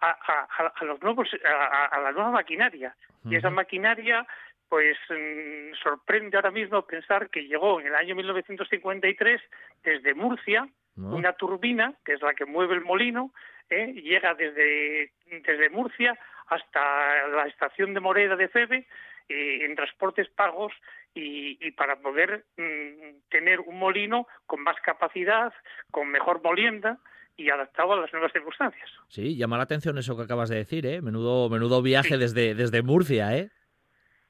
[0.00, 2.94] a, a, los nuevos a, la nueva maquinaria.
[3.24, 4.26] Y esa maquinaria
[4.68, 9.40] pues mm, sorprende ahora mismo pensar que llegó en el año 1953
[9.82, 13.32] desde Murcia una turbina que es la que mueve el molino
[13.70, 13.92] ¿eh?
[13.94, 18.86] llega desde, desde Murcia hasta la estación de Moreda de Febe
[19.28, 20.72] eh, en transportes pagos
[21.14, 25.52] y, para poder mm, tener un molino con más capacidad,
[25.90, 26.98] con mejor molienda
[27.36, 28.88] y adaptado a las nuevas circunstancias.
[29.08, 31.02] Sí, llama la atención eso que acabas de decir, ¿eh?
[31.02, 33.50] Menudo, menudo viaje desde, desde Murcia, ¿eh?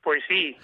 [0.02, 0.56] Pues sí.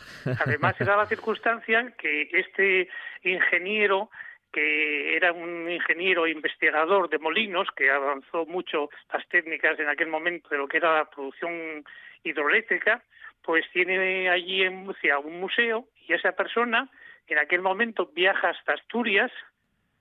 [0.45, 2.89] Además se da la circunstancia que este
[3.23, 4.11] ingeniero
[4.55, 10.49] que era un ingeniero investigador de molinos que avanzó mucho las técnicas en aquel momento
[10.49, 11.85] de lo que era la producción
[12.23, 13.03] hidroeléctrica,
[13.43, 16.89] pues tiene allí en Murcia un museo y esa persona
[17.27, 19.33] en aquel momento viaja hasta Asturias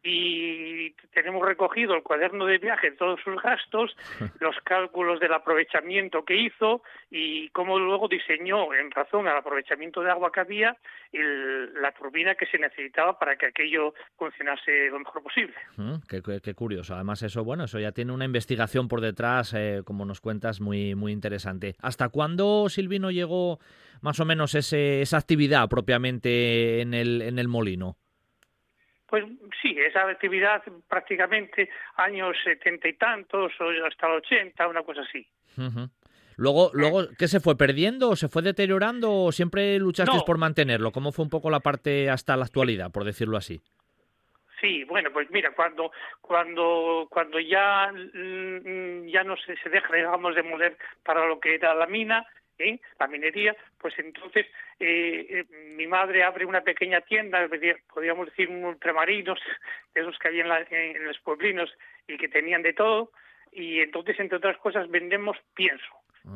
[0.03, 3.95] y tenemos recogido el cuaderno de viaje, todos sus gastos,
[4.41, 10.11] los cálculos del aprovechamiento que hizo y cómo luego diseñó, en razón al aprovechamiento de
[10.11, 10.75] agua que había,
[11.13, 15.55] la turbina que se necesitaba para que aquello funcionase lo mejor posible.
[15.77, 16.95] Mm, qué, curioso.
[16.95, 20.95] Además, eso, bueno, eso ya tiene una investigación por detrás, eh, como nos cuentas, muy,
[20.95, 21.75] muy interesante.
[21.81, 23.59] ¿Hasta cuándo, Silvino, llegó
[24.01, 27.97] más o menos ese, esa actividad propiamente en el, en el molino?
[29.13, 29.25] Pues
[29.61, 35.23] sí, esa actividad prácticamente años setenta y tantos o hasta el ochenta, una cosa así.
[36.35, 40.91] Luego, luego, ¿qué se fue perdiendo o se fue deteriorando o siempre luchasteis por mantenerlo?
[40.91, 43.61] ¿Cómo fue un poco la parte hasta la actualidad, por decirlo así?
[44.59, 50.33] Sí, bueno, pues mira, cuando cuando cuando ya mm, ya no se, se deja, digamos,
[50.33, 52.25] de mover para lo que era la mina,
[52.99, 54.45] la minería, pues entonces
[54.79, 57.47] eh, eh, mi madre abre una pequeña tienda,
[57.93, 59.39] podríamos decir un ultramarinos,
[59.93, 61.71] de esos que hay en, los pueblinos
[62.07, 63.11] y que tenían de todo,
[63.51, 65.85] y entonces, entre otras cosas, vendemos pienso.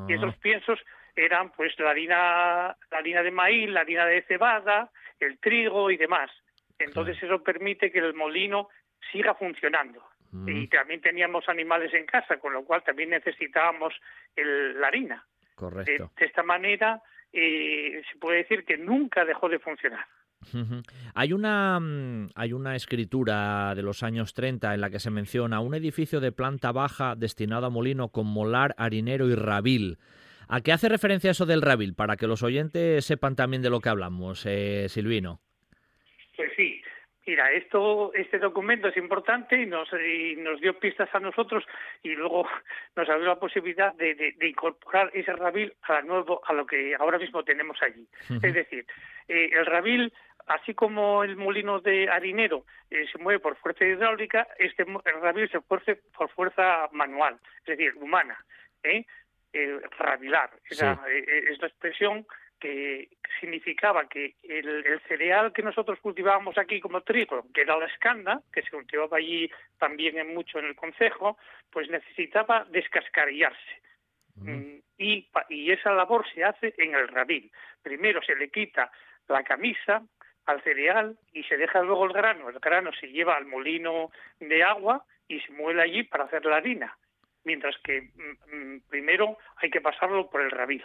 [0.07, 0.39] Y esos ah.
[0.41, 0.79] piensos
[1.15, 5.97] eran pues la harina, la harina de maíz, la harina de cebada, el trigo y
[5.97, 6.29] demás.
[6.77, 8.69] Entonces eso permite que el molino
[9.11, 10.03] siga funcionando.
[10.31, 10.49] Mm.
[10.49, 13.93] Y también teníamos animales en casa, con lo cual también necesitábamos
[14.35, 15.25] la harina.
[15.57, 16.11] Correcto.
[16.19, 17.01] De, esta manera
[17.33, 20.05] eh, se puede decir que nunca dejó de funcionar.
[21.15, 25.59] Hay una, mm, hay una escritura de los años 30 en la que se menciona
[25.59, 29.97] un edificio de planta baja destinado a molino con molar, harinero y rabil.
[30.47, 31.95] ¿A qué hace referencia eso del rabil?
[31.95, 35.41] Para que los oyentes sepan también de lo que hablamos, eh, Silvino.
[36.35, 36.76] Pues sí,
[37.27, 39.89] mira, esto, este documento es importante y nos,
[40.37, 41.63] nos dio pistas a nosotros
[42.01, 42.47] y luego
[42.95, 47.43] nos abrió la posibilidad de, incorporar ese rabil a, nuevo, a lo que ahora mismo
[47.43, 48.07] tenemos allí.
[48.41, 48.85] Es decir,
[49.27, 50.11] eh, el rabil,
[50.47, 55.49] así como el molino de harinero eh, se mueve por fuerza hidráulica, este el rabil
[55.49, 58.37] se mueve por fuerza manual, es decir, humana.
[58.83, 59.05] ¿eh?
[59.53, 60.51] eh, rabilar.
[60.69, 62.25] Era, es la expresión
[62.59, 63.09] que
[63.39, 68.61] significaba que el, cereal que nosotros cultivábamos aquí como trigo, que era la escanda, que
[68.61, 71.37] se cultivaba allí también en mucho en el concejo,
[71.71, 73.81] pues necesitaba descascarillarse.
[74.35, 77.51] Mm, y, y esa labor se hace en el rabil.
[77.81, 78.91] Primero se le quita
[79.27, 80.03] la camisa
[80.45, 82.49] al cereal y se deja luego el grano.
[82.49, 86.57] El grano se lleva al molino de agua y se muele allí para hacer la
[86.57, 86.97] harina.
[87.43, 90.83] Mientras que mm, mm, primero hay que pasarlo por el rabil.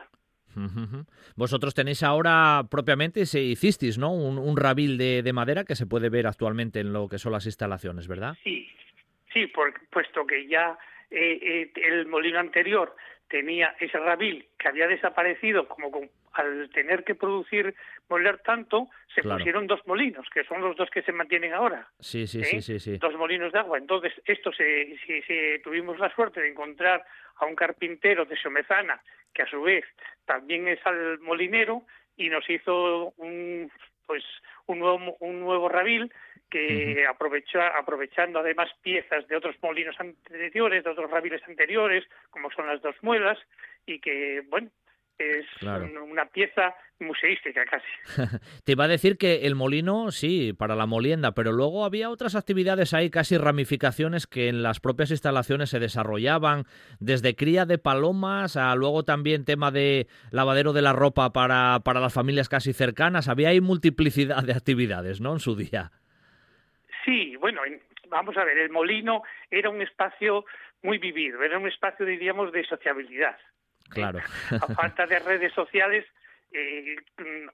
[1.37, 4.13] Vosotros tenéis ahora propiamente, se hicisteis, ¿no?
[4.13, 8.09] Un, rabil de, madera que se puede ver actualmente en lo que son las instalaciones,
[8.09, 8.37] ¿verdad?
[8.43, 8.69] Sí,
[9.33, 9.51] sí,
[9.91, 10.79] puesto que ya
[11.11, 12.95] eh, eh, el molino anterior
[13.33, 15.91] tenía ese rabil que había desaparecido como
[16.35, 17.75] al tener que producir
[18.11, 21.89] moler tanto, se pusieron dos molinos, que son los dos que se mantienen ahora.
[21.99, 23.79] Sí, sí, sí, sí, sí, Dos molinos de agua.
[23.79, 27.05] Entonces, esto se, si, tuvimos la suerte de encontrar
[27.37, 29.03] a un carpintero de Somezana,
[29.33, 29.87] que a su vez
[30.27, 31.85] también es al molinero,
[32.17, 33.71] y nos hizo un,
[34.07, 34.25] pues,
[34.67, 36.13] un nuevo, un nuevo rabil
[36.53, 42.83] que aprovechando además piezas de otros molinos anteriores, de otros rabiles anteriores, como son las
[42.83, 43.39] dos muelas,
[43.87, 44.69] y que, bueno,
[45.19, 48.39] es una pieza museística casi.
[48.65, 52.35] Te iba a decir que el molino, sí, para la molienda, pero luego había otras
[52.35, 56.65] actividades ahí, casi ramificaciones que en las propias instalaciones se desarrollaban,
[57.01, 62.01] desde cría de palomas a luego también tema de lavadero de la ropa para, para
[62.01, 63.29] las familias casi cercanas.
[63.29, 65.33] Había ahí multiplicidad de actividades, ¿no?
[65.33, 65.93] En su día.
[67.05, 67.63] Sí, bueno,
[68.09, 70.45] vamos a ver, el molino era un espacio
[70.83, 73.37] muy vivido, era un espacio, diríamos, de sociabilidad.
[73.91, 74.21] Claro.
[74.51, 76.07] A falta de redes sociales,
[76.53, 76.97] eh,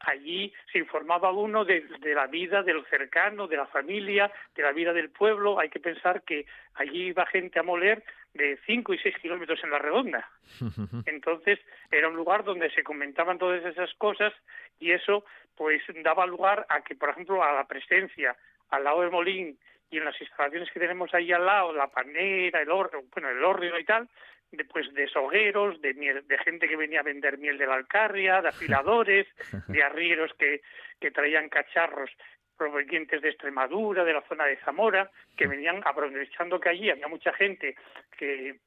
[0.00, 4.72] allí se informaba uno de, la vida de lo cercano, de la familia, de la
[4.72, 5.58] vida del pueblo.
[5.58, 8.02] Hay que pensar que allí iba gente a moler
[8.34, 10.28] de 5 y 6 kilómetros en la redonda.
[11.06, 11.58] Entonces
[11.90, 14.32] era un lugar donde se comentaban todas esas cosas
[14.78, 15.24] y eso
[15.56, 18.36] pues daba lugar a que, por ejemplo, a la presencia
[18.70, 19.58] al lado de Molín
[19.90, 23.42] y en las instalaciones que tenemos ahí al lado, la panera, el horno, bueno, el
[23.42, 24.08] horno y tal,
[24.50, 28.48] después de sogueros, de, de gente que venía a vender miel de la Alcarria, de
[28.48, 29.26] afiladores,
[29.68, 30.60] de arrieros que,
[31.00, 32.10] que traían cacharros
[32.56, 37.32] provenientes de Extremadura, de la zona de Zamora, que venían aprovechando que allí había mucha
[37.32, 37.76] gente
[38.16, 38.58] que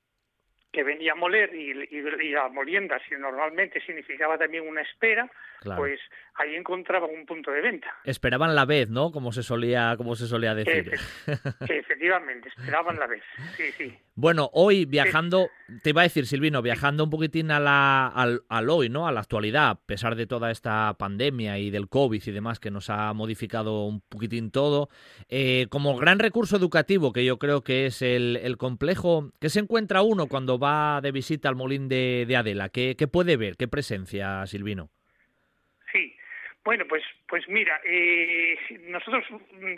[0.72, 5.30] que venía a moler y, y, a molienda, si normalmente significaba también una espera,
[5.76, 6.00] pues
[6.36, 7.88] ahí encontraban un punto de venta.
[8.04, 9.12] Esperaban la vez, ¿no?
[9.12, 10.92] Como se solía, como se solía decir.
[11.70, 13.22] efectivamente, esperaban la vez,
[13.58, 13.98] sí, sí.
[14.16, 15.50] Bueno, hoy viajando,
[15.84, 19.08] te iba a decir, Silvino, viajando un poquitín a la, al, hoy, ¿no?
[19.08, 22.72] A la actualidad, a pesar de toda esta pandemia y del COVID y demás que
[22.72, 24.90] nos ha modificado un poquitín todo,
[25.30, 29.60] eh, como gran recurso educativo que yo creo que es el, el complejo que se
[29.60, 32.70] encuentra uno cuando va de visita al Molín de, Adela?
[32.70, 33.56] ¿Qué, puede ver?
[33.58, 34.90] ¿Qué presencia, Silvino?
[35.92, 36.16] Sí,
[36.64, 38.58] bueno, pues, pues mira, eh,
[38.88, 39.76] nosotros mm,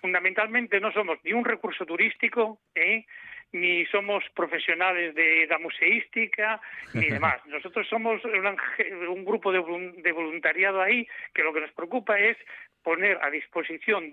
[0.00, 3.04] fundamentalmente no somos ni un recurso turístico, ¿eh?
[3.52, 6.60] ni somos profesionales de la museística,
[6.94, 7.44] ni demás.
[7.46, 9.58] Nosotros somos un, grupo de,
[10.12, 12.36] voluntariado ahí que lo que nos preocupa es
[12.82, 14.12] poner a disposición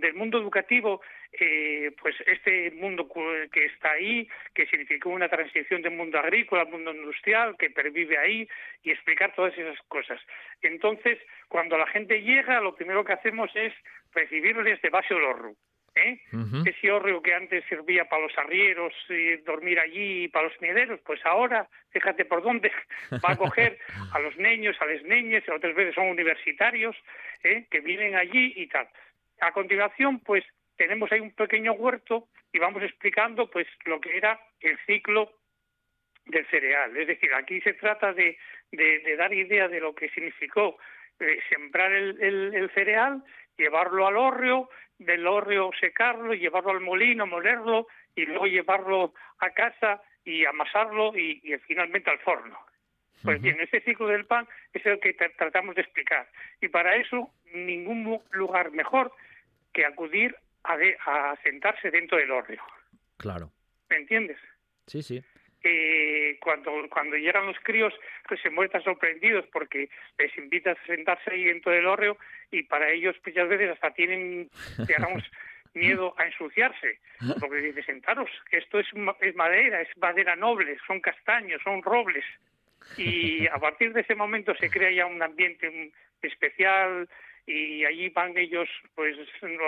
[0.00, 1.00] del mundo educativo
[1.32, 3.08] eh, pues este mundo
[3.52, 8.16] que está ahí, que significó una transición del mundo agrícola al mundo industrial, que pervive
[8.18, 8.48] ahí,
[8.82, 10.20] y explicar todas esas cosas.
[10.62, 11.18] Entonces,
[11.48, 13.72] cuando la gente llega, lo primero que hacemos es
[14.12, 15.56] recibirles de base olorru.
[15.96, 16.20] ¿Eh?
[16.64, 21.24] Ese hórreo que antes servía para los arrieros y dormir allí para los miederos, pues
[21.24, 22.70] ahora, fíjate por dónde
[23.24, 23.78] va a coger
[24.12, 26.96] a los niños, a las niñas, otras veces son universitarios,
[27.42, 27.66] ¿eh?
[27.70, 28.88] que vienen allí y tal.
[29.40, 30.44] A continuación, pues
[30.76, 35.32] tenemos ahí un pequeño huerto y vamos explicando pues lo que era el ciclo
[36.26, 36.96] del cereal.
[36.96, 38.36] Es decir, aquí se trata de,
[38.72, 40.78] de, dar idea de lo que significó
[41.20, 43.22] eh, sembrar el, el, cereal,
[43.56, 44.68] llevarlo al hórreo,
[44.98, 51.40] del hórreo secarlo, llevarlo al molino, molerlo y luego llevarlo a casa y amasarlo y,
[51.66, 52.58] finalmente al forno.
[53.22, 56.28] Pues bien, ese ciclo del pan es el que tratamos de explicar.
[56.60, 59.12] Y para eso, ningún lugar mejor
[59.72, 60.74] que acudir a,
[61.06, 62.62] a sentarse dentro del hórreo.
[63.16, 63.50] Claro.
[63.88, 64.38] ¿Me entiendes?
[64.86, 65.24] Sí, sí
[65.68, 67.92] eh, cuando, cuando llegan los críos
[68.28, 69.88] pues se muestran sorprendidos porque
[70.18, 72.16] les invitas a sentarse ahí dentro del hórreo
[72.50, 74.48] y para ellos muchas veces hasta tienen,
[74.86, 75.24] digamos,
[75.74, 77.00] miedo a ensuciarse,
[77.38, 78.86] porque dice, sentaros, que esto es,
[79.20, 82.24] es madera, es madera noble, son castaños, son robles.
[82.96, 87.08] Y a partir de ese momento se crea ya un ambiente especial,
[87.46, 89.16] y allí van ellos pues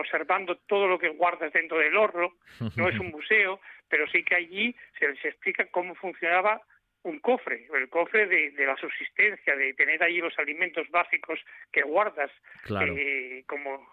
[0.01, 2.35] observando todo lo que guardas dentro del horno,
[2.77, 6.61] no es un museo, pero sí que allí se les explica cómo funcionaba
[7.03, 11.39] un cofre, el cofre de, la subsistencia, de tener ahí los alimentos básicos
[11.73, 12.31] que guardas,
[12.69, 13.87] eh, como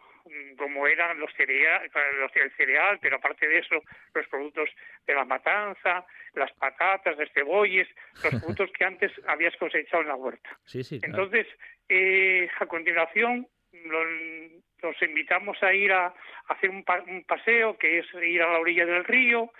[0.57, 3.75] como eran los cereales, los, el cereal, pero aparte de eso,
[4.13, 4.69] los productos
[5.05, 6.03] de la matanza,
[6.33, 7.87] las patatas, los cebolles,
[8.23, 10.57] los productos que antes habías cosechado en la huerta.
[10.73, 11.45] Entonces,
[11.89, 13.47] eh, a continuación,
[13.85, 16.13] los, invitamos a ir a,
[16.47, 19.51] hacer un, un paseo, que es ir a la orilla del río,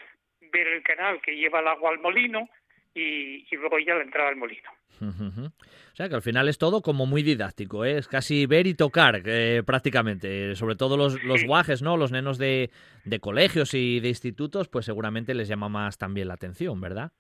[0.52, 2.50] ver el canal que lleva el agua al molino,
[2.96, 4.70] y, luego ya la entrada al molino.
[5.02, 7.98] O sea que al final es todo como muy didáctico, ¿eh?
[7.98, 10.56] es casi ver y tocar eh, prácticamente.
[10.56, 11.98] Sobre todo los, los guajes, ¿no?
[11.98, 12.70] Los nenos de,
[13.04, 17.12] de, colegios y de institutos, pues seguramente les llama más también la atención, ¿verdad?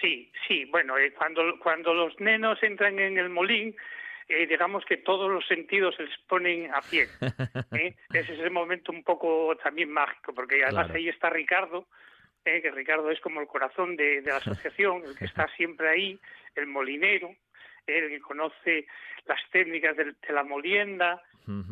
[0.00, 0.64] Sí, sí.
[0.66, 3.76] Bueno, eh, cuando, cuando los nenos entran en el molín,
[4.28, 7.06] digamos que todos los sentidos se les ponen a pie.
[7.78, 7.94] ¿eh?
[8.12, 11.86] Ese es el momento un poco también mágico, porque además ahí está Ricardo,
[12.44, 12.62] ¿eh?
[12.62, 16.18] que Ricardo es como el corazón de, la asociación, el que está siempre ahí,
[16.54, 17.34] el molinero,
[17.86, 18.86] el que conoce
[19.26, 21.22] las técnicas de, la molienda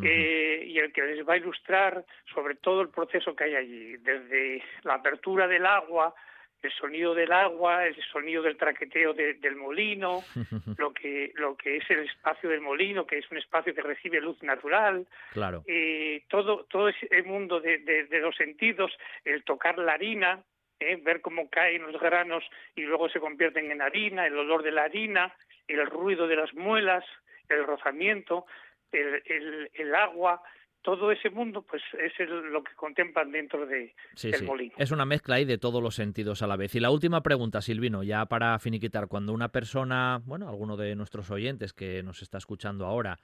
[0.03, 2.05] eh, y el que les va a ilustrar
[2.35, 6.15] sobre todo el proceso que hay allí, desde la apertura del agua,
[6.63, 10.23] el sonido del agua, el sonido del traqueteo del molino,
[10.79, 14.21] lo que lo que es el espacio del molino, que es un espacio que recibe
[14.21, 15.65] luz natural, claro.
[15.67, 18.93] Eh, todo todo ese mundo de, de, los sentidos,
[19.25, 20.43] el tocar la harina,
[20.79, 20.97] ¿eh?
[21.03, 22.45] ver cómo caen los granos
[22.75, 25.35] y luego se convierten en harina, el olor de la harina,
[25.67, 27.05] el ruido de las muelas,
[27.49, 28.47] el rozamiento,
[28.93, 30.43] el, el, agua,
[30.83, 34.75] todo ese mundo pues es lo que contemplan dentro de, del molino.
[34.77, 36.75] Es una mezcla ahí de todos los sentidos a la vez.
[36.75, 41.31] Y la última pregunta, Silvino, ya para finiquitar, cuando una persona, bueno, alguno de nuestros
[41.31, 43.19] oyentes que nos está escuchando ahora,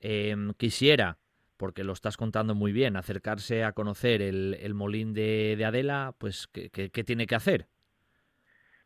[0.00, 1.18] eh, quisiera
[1.58, 6.46] porque lo estás contando muy bien, acercarse a conocer el, el molín de, Adela, pues
[6.46, 7.66] ¿qué, ¿qué, tiene que hacer?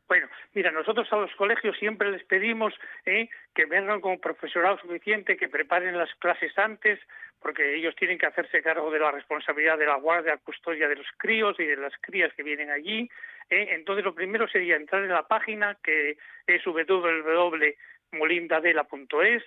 [0.09, 2.75] Bueno, mira, nosotros a los colegios siempre les pedimos
[3.05, 3.29] ¿eh?
[3.55, 6.99] que vengan con profesorado suficiente, que preparen las clases antes,
[7.43, 11.07] porque ellos tienen que hacerse cargo de la responsabilidad de la guardia, custodia de los
[11.17, 13.11] críos y de las crías que vienen allí.
[13.51, 13.69] ¿eh?
[13.71, 16.17] Entonces, lo primero sería entrar en la página que
[16.47, 17.75] es www
[18.13, 19.43] molindadela.es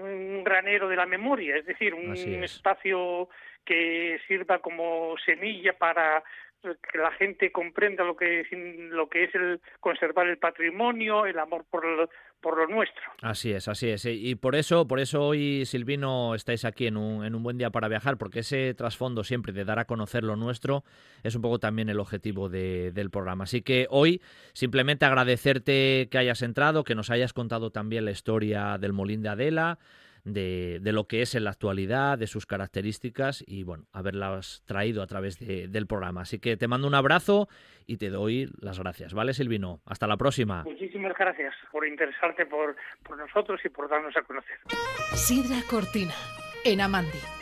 [0.00, 3.30] un granero de la memoria, es decir, un espacio
[3.64, 6.22] que sirva como semilla para
[6.62, 11.38] que la gente comprenda lo que es lo que es el conservar el patrimonio, el
[11.38, 12.08] amor por lo,
[12.40, 13.02] por lo nuestro.
[13.20, 14.04] Así es, así es.
[14.04, 17.70] Y por eso, por eso hoy, Silvino, estáis aquí en un, en un buen día
[17.70, 20.84] para viajar, porque ese trasfondo siempre de dar a conocer lo nuestro
[21.22, 23.44] es un poco también el objetivo de, del programa.
[23.44, 24.20] Así que hoy
[24.52, 29.30] simplemente agradecerte que hayas entrado, que nos hayas contado también la historia del Molín de
[29.30, 29.78] Adela,
[30.24, 35.06] de, lo que es en la actualidad, de sus características y bueno, haberlas traído a
[35.06, 36.22] través del programa.
[36.22, 37.48] Así que te mando un abrazo
[37.86, 39.80] y te doy las gracias, ¿vale, Silvino?
[39.86, 40.64] Hasta la próxima.
[40.64, 44.58] Muchísimas gracias por interesarte por, por nosotros y por darnos a conocer.
[45.14, 46.14] Sidra Cortina,
[46.64, 47.41] en Amandi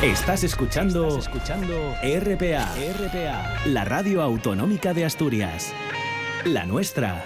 [0.02, 1.74] Estás escuchando, escuchando
[2.04, 5.74] RPA, RPA, la radio autonómica de Asturias.
[6.46, 7.26] La nuestra.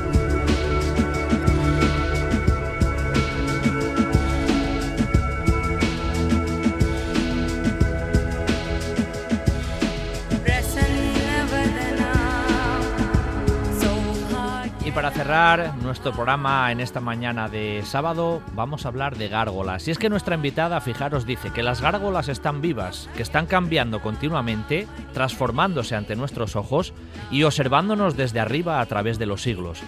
[14.91, 19.87] Y para cerrar nuestro programa en esta mañana de sábado, vamos a hablar de gárgolas.
[19.87, 24.01] Y es que nuestra invitada, fijaros, dice que las gárgolas están vivas, que están cambiando
[24.01, 26.93] continuamente, transformándose ante nuestros ojos
[27.31, 29.81] y observándonos desde arriba a través de los siglos.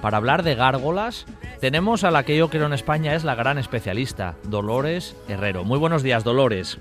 [0.00, 1.26] Para hablar de gárgolas,
[1.60, 5.64] tenemos a la que yo creo en España es la gran especialista, Dolores Herrero.
[5.64, 6.78] Muy buenos días, Dolores.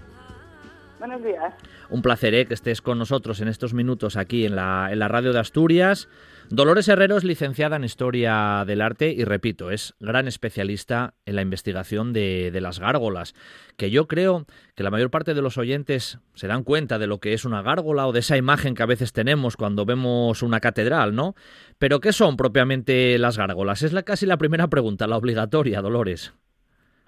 [1.00, 1.56] Buenos días.
[1.90, 2.46] Un placer ¿eh?
[2.46, 6.08] que estés con nosotros en estos minutos aquí en la, en la radio de Asturias.
[6.56, 11.42] Dolores Herrero es licenciada en Historia del Arte y, repito, es gran especialista en la
[11.42, 13.34] investigación de, las gárgolas,
[13.76, 17.18] que yo creo que la mayor parte de los oyentes se dan cuenta de lo
[17.18, 20.60] que es una gárgola o de esa imagen que a veces tenemos cuando vemos una
[20.60, 21.34] catedral, ¿no?
[21.80, 23.82] Pero ¿qué son propiamente las gárgolas?
[23.82, 26.36] Es la, casi la primera pregunta, la obligatoria, Dolores.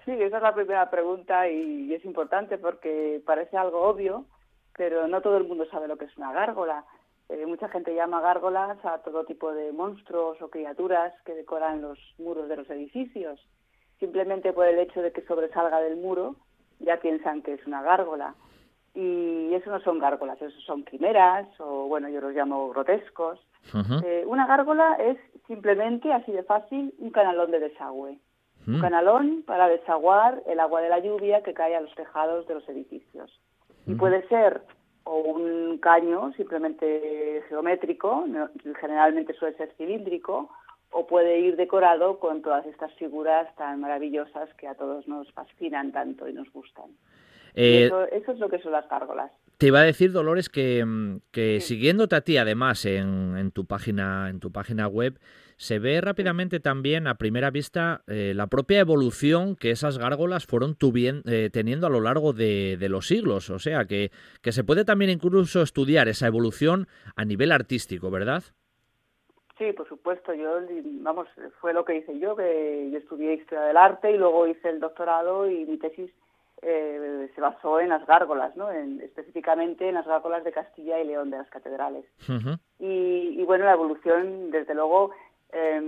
[0.06, 4.24] Sí, esa es la primera pregunta y es importante porque parece algo obvio,
[4.76, 6.84] pero no todo el mundo sabe lo que es una gárgola.
[7.28, 11.98] Eh, mucha gente llama gárgolas a todo tipo de monstruos o criaturas que decoran los
[12.18, 13.40] muros de los edificios.
[13.98, 16.36] Simplemente por el hecho de que sobresalga del muro
[16.78, 18.34] ya piensan que es una gárgola.
[18.94, 23.38] Y eso no son gárgolas, eso son quimeras o, bueno, yo los llamo grotescos.
[23.74, 24.02] Uh -huh.
[24.04, 28.12] eh, una gárgola es simplemente, así de fácil, un canalón de desagüe.
[28.12, 28.74] Uh -huh.
[28.76, 32.54] Un canalón para desaguar el agua de la lluvia que cae a los tejados de
[32.54, 33.40] los edificios.
[33.86, 34.62] Y puede ser
[35.06, 38.26] o un caño simplemente geométrico,
[38.80, 40.50] generalmente suele ser cilíndrico,
[40.90, 45.92] o puede ir decorado con todas estas figuras tan maravillosas que a todos nos fascinan
[45.92, 46.90] tanto y nos gustan.
[47.54, 49.30] Eh, eso, eso, es lo que son las gárgolas.
[49.58, 50.84] Te iba a decir, Dolores, que,
[51.30, 51.74] que sí.
[51.74, 55.18] siguiéndote a ti, además, en, en, tu página, en tu página web,
[55.56, 60.76] se ve rápidamente también, a primera vista, eh, la propia evolución que esas gárgolas fueron
[60.80, 63.50] eh, teniendo a lo largo de, de, los siglos.
[63.50, 64.10] O sea, que,
[64.42, 68.42] que se puede también incluso estudiar esa evolución a nivel artístico, ¿verdad?
[69.58, 70.34] Sí, por supuesto.
[70.34, 70.60] Yo,
[71.00, 71.28] vamos,
[71.60, 74.80] fue lo que hice yo, que yo estudié Historia del Arte y luego hice el
[74.80, 76.10] doctorado y mi tesis
[76.62, 78.70] eh, se basó en las gárgolas, ¿no?
[78.70, 82.04] En, específicamente en las gárgolas de Castilla y León de las catedrales.
[82.28, 82.58] Uh -huh.
[82.78, 85.12] y, y, bueno, la evolución, desde luego,
[85.52, 85.80] eh,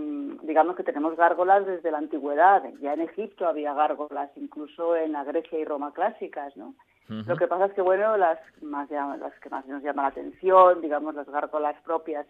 [0.42, 2.62] digamos que tenemos gárgolas desde la antigüedad.
[2.80, 6.74] Ya en Egipto había gárgolas, incluso en la Grecia y Roma clásicas, ¿no?
[7.08, 7.26] Uh -huh.
[7.26, 10.80] Lo que pasa es que, bueno, las, más, las que más nos llaman la atención,
[10.80, 12.26] digamos, las gárgolas propias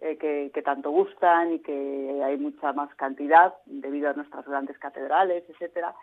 [0.00, 4.78] eh, que, que, tanto gustan y que hay mucha más cantidad debido a nuestras grandes
[4.78, 5.94] catedrales, etcétera,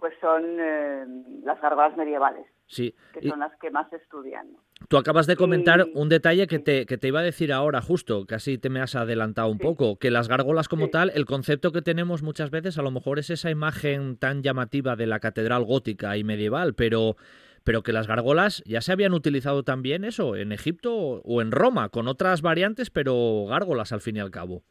[0.00, 1.04] pues son eh,
[1.44, 2.94] las gárgolas medievales, sí.
[3.12, 3.40] que son y...
[3.40, 4.48] las que más se estudian.
[4.88, 8.24] Tú acabas de comentar un detalle que te, que te iba a decir ahora, justo,
[8.26, 9.62] casi te me has adelantado un sí.
[9.62, 13.18] poco, que las gárgolas como tal, el concepto que tenemos muchas veces a lo mejor
[13.18, 17.16] es esa imagen tan llamativa de la catedral gótica y medieval, pero,
[17.62, 21.90] pero que las gárgolas ya se habían utilizado también eso, en Egipto o en Roma,
[21.90, 24.62] con otras variantes, pero gárgolas al fin y al cabo.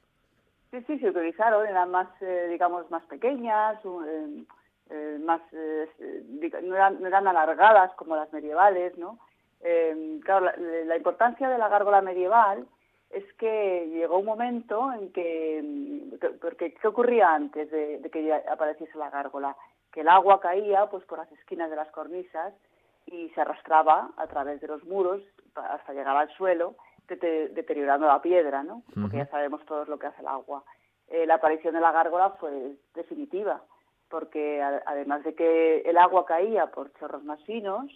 [0.72, 4.44] Sí, sí, se utilizaron, eran más, eh, digamos, más pequeñas, eh,
[4.90, 5.88] eh, más eh,
[6.64, 9.20] no, eran, no, eran, alargadas como las medievales, ¿no?
[9.62, 10.56] Eh, claro, la,
[10.86, 12.66] la, importancia de la gárgola medieval
[13.10, 18.98] es que llegó un momento en que, porque ¿qué ocurría antes de, de, que apareciese
[18.98, 19.56] la gárgola?
[19.92, 22.54] Que el agua caía pues por las esquinas de las cornisas
[23.06, 25.22] y se arrastraba a través de los muros
[25.56, 26.76] hasta llegar al suelo,
[27.08, 28.84] deteriorando la piedra, ¿no?
[28.86, 29.26] Porque uh -huh.
[29.26, 30.64] ya sabemos todos lo que hace el agua.
[31.08, 33.62] Eh, la aparición de la gárgola fue definitiva
[34.10, 37.92] porque además de que el agua caía por chorros más finos,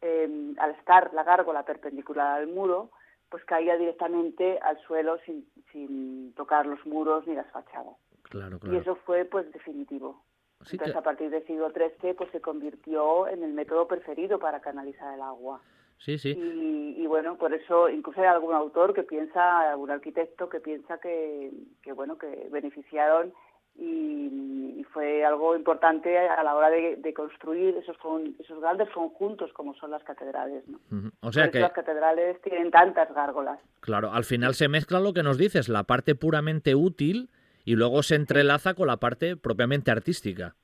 [0.00, 2.90] eh, al estar la gárgola perpendicular al muro,
[3.28, 7.96] pues caía directamente al suelo sin, sin tocar los muros ni las fachadas.
[8.24, 8.76] Claro, claro.
[8.76, 10.22] Y eso fue pues definitivo.
[10.64, 14.60] Sí, Entonces, a partir del siglo XIII, pues se convirtió en el método preferido para
[14.60, 15.60] canalizar el agua.
[15.98, 16.30] Sí, sí.
[16.30, 20.98] Y, y, bueno, por eso incluso hay algún autor que piensa, algún arquitecto que piensa
[20.98, 21.52] que,
[21.82, 23.32] que bueno, que beneficiaron
[23.74, 27.96] y, fue algo importante a la hora de, construir esos,
[28.38, 30.64] esos grandes conjuntos como son las catedrales.
[30.68, 31.10] ¿no?
[31.22, 33.58] O sea que las catedrales tienen tantas gárgolas.
[33.80, 37.30] Claro, al final se mezcla lo que nos dices, la parte puramente útil
[37.64, 40.56] y luego se entrelaza con la parte propiamente artística.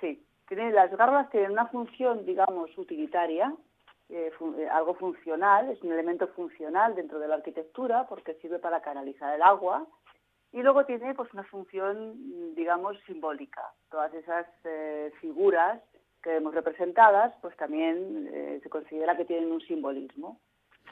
[0.00, 3.52] Sí, las gárgolas tienen una función, digamos, utilitaria,
[4.10, 8.80] eh, eh, algo funcional, es un elemento funcional dentro de la arquitectura porque sirve para
[8.82, 9.86] canalizar el agua
[10.54, 13.60] y luego tiene pues una función, digamos, simbólica.
[13.90, 15.82] Todas esas eh, figuras
[16.22, 20.40] que vemos representadas, pues también eh, se considera que tienen un simbolismo,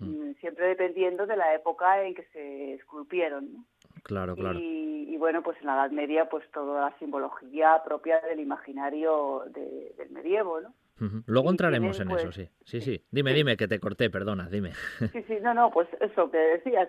[0.00, 0.30] hmm.
[0.30, 3.64] mm, siempre dependiendo de la época en que se esculpieron.
[4.02, 4.58] Claro, claro.
[4.58, 10.10] Y, bueno, pues en la Edad Media, pues toda la simbología propia del imaginario del
[10.10, 10.74] medievo, ¿no?
[11.26, 12.48] Luego entraremos en eso, pues, sí.
[12.64, 13.04] Sí, sí.
[13.10, 14.72] Dime, dime, que te corté, perdona, dime.
[15.12, 16.88] Sí, sí, no, no, pues eso que decías,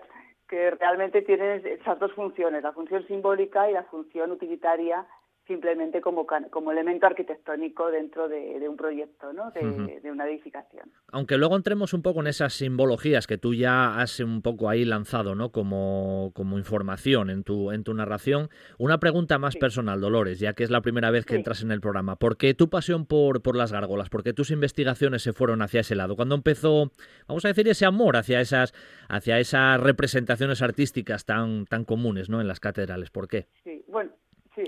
[0.54, 5.04] que realmente tiene esas dos funciones, la función simbólica y la función utilitaria
[5.46, 9.50] simplemente como, como elemento arquitectónico dentro de, un proyecto, ¿no?
[9.50, 10.90] de, de, una edificación.
[11.12, 14.84] Aunque luego entremos un poco en esas simbologías que tú ya has un poco ahí
[14.84, 15.52] lanzado ¿no?
[15.52, 18.48] como, como información en tu, en tu narración,
[18.78, 21.80] una pregunta más personal, Dolores, ya que es la primera vez que entras en el
[21.80, 22.16] programa.
[22.16, 24.08] ¿Por qué tu pasión por, por las gárgolas?
[24.08, 26.16] ¿Por qué tus investigaciones se fueron hacia ese lado?
[26.16, 26.90] ¿Cuándo empezó,
[27.26, 28.72] vamos a decir, ese amor hacia esas,
[29.08, 32.40] hacia esas representaciones artísticas tan, tan comunes ¿no?
[32.40, 33.10] en las catedrales?
[33.10, 33.46] ¿Por qué?
[33.62, 33.73] Sí,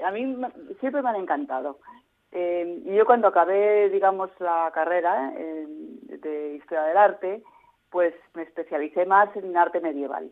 [0.07, 0.37] a mí
[0.81, 1.79] siempre me han encantado.
[2.33, 7.43] Eh, y yo cuando acabé, digamos, la carrera eh, de Historia del Arte,
[7.91, 10.31] pues me especialicé más en arte medieval.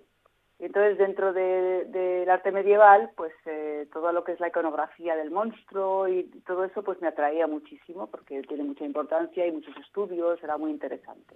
[0.58, 6.06] Entonces, dentro del arte medieval, pues eh, todo lo que es la iconografía del monstruo
[6.08, 10.56] y todo eso, pues me atraía muchísimo porque tiene mucha importancia y muchos estudios, era
[10.56, 11.34] muy interesante.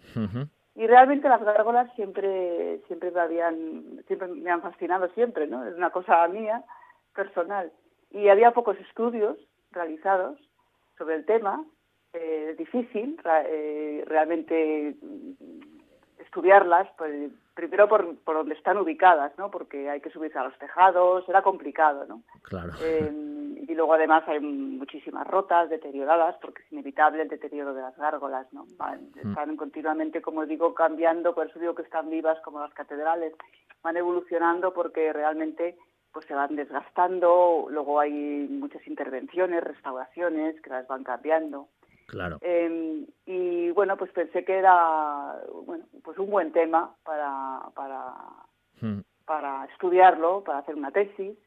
[0.77, 5.65] Y realmente las gárgolas siempre, siempre me habían, siempre me han fascinado siempre, ¿no?
[5.65, 6.63] Es una cosa mía,
[7.13, 7.73] personal
[8.11, 9.39] y había pocos estudios
[9.71, 10.39] realizados
[10.97, 11.65] sobre el tema.
[12.15, 14.97] Eh, difícil eh, realmente
[16.19, 19.51] estudiarlas, pues, primero por, por donde están ubicadas, ¿no?
[19.51, 22.23] Porque hay que subirse a los tejados, era complicado, ¿no?
[22.43, 22.73] Claro.
[22.83, 23.13] Eh,
[23.69, 28.51] y luego además hay muchísimas rotas, deterioradas, porque es inevitable el deterioro de las gárgolas,
[28.53, 28.65] ¿no?
[28.65, 29.29] Mm.
[29.29, 33.35] están continuamente, como digo, cambiando, por eso digo que están vivas como las catedrales,
[33.83, 35.77] van evolucionando porque realmente
[36.19, 41.69] pues se van desgastando, luego hay muchas intervenciones, restauraciones que las van cambiando.
[42.09, 42.39] Claro.
[42.41, 48.15] Em, y bueno, pues pensé que era bueno, pues un buen tema para, para,
[48.81, 49.03] hmm.
[49.27, 51.39] para estudiarlo, para hacer una tesis.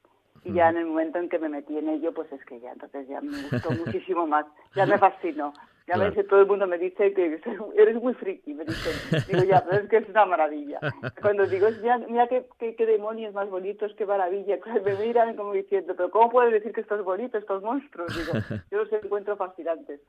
[0.45, 0.69] Y ya hmm.
[0.69, 3.19] en el momento en que me metí en ello, pues es que ya, entonces ya
[3.19, 5.51] me gustó muchísimo más, ya me fascinó.
[5.87, 7.41] Ya me dice, todo el mundo me dice que
[7.75, 8.93] eres muy friki, me dicen.
[9.27, 10.79] Digo, ya, pero es que es una maravilla.
[11.21, 12.45] Cuando digo, mira, mira qué,
[12.77, 14.59] qué, demonios más bonitos, qué maravilla.
[14.85, 18.15] Me miran como diciendo, pero ¿cómo puedes decir que esto es bonito, estos monstruos?
[18.15, 20.01] Digo, yo los encuentro fascinantes.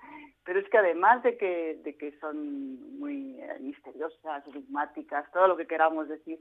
[0.44, 5.56] Pero es que además de que, de que son muy eh, misteriosas, enigmáticas, todo lo
[5.56, 6.38] que queramos decir,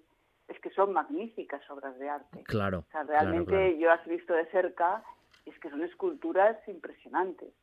[0.47, 2.43] es que son magníficas obras de arte.
[2.43, 2.79] Claro.
[2.79, 5.03] O sea, realmente yo las he visto de cerca,
[5.45, 7.53] es que son esculturas impresionantes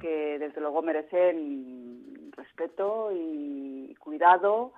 [0.00, 4.72] que desde luego merecen respeto y cuidado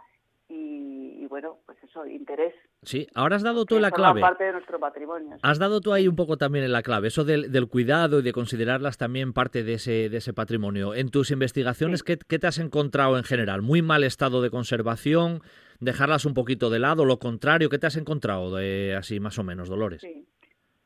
[0.49, 2.55] y, bueno, pues eso, interés.
[2.83, 4.21] Sí, ahora has dado tú la clave.
[4.21, 5.37] parte de nuestro patrimonio.
[5.43, 8.23] Has dado tú ahí un poco también en la clave, eso del, del, cuidado y
[8.23, 10.95] de considerarlas también parte de ese, de ese patrimonio.
[10.95, 13.63] En tus investigaciones, ¿qué, te has encontrado en general?
[13.63, 15.41] ¿Muy mal estado de conservación?
[15.81, 17.05] ¿Dejarlas un poquito de lado?
[17.05, 17.71] ¿Lo contrario?
[17.71, 20.03] ¿Qué te has encontrado de, así más o menos, Dolores?
[20.03, 20.29] Sí.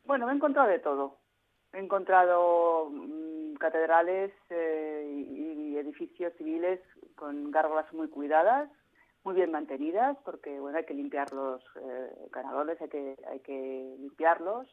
[0.04, 1.17] Bueno, me he encontrado de todo.
[1.72, 6.80] He encontrado mm, catedrales eh, y edificios civiles
[7.14, 8.70] con gárgolas muy cuidadas,
[9.24, 13.96] muy bien mantenidas, porque bueno hay que limpiar los eh, canalones, hay que, hay que
[13.98, 14.68] limpiarlos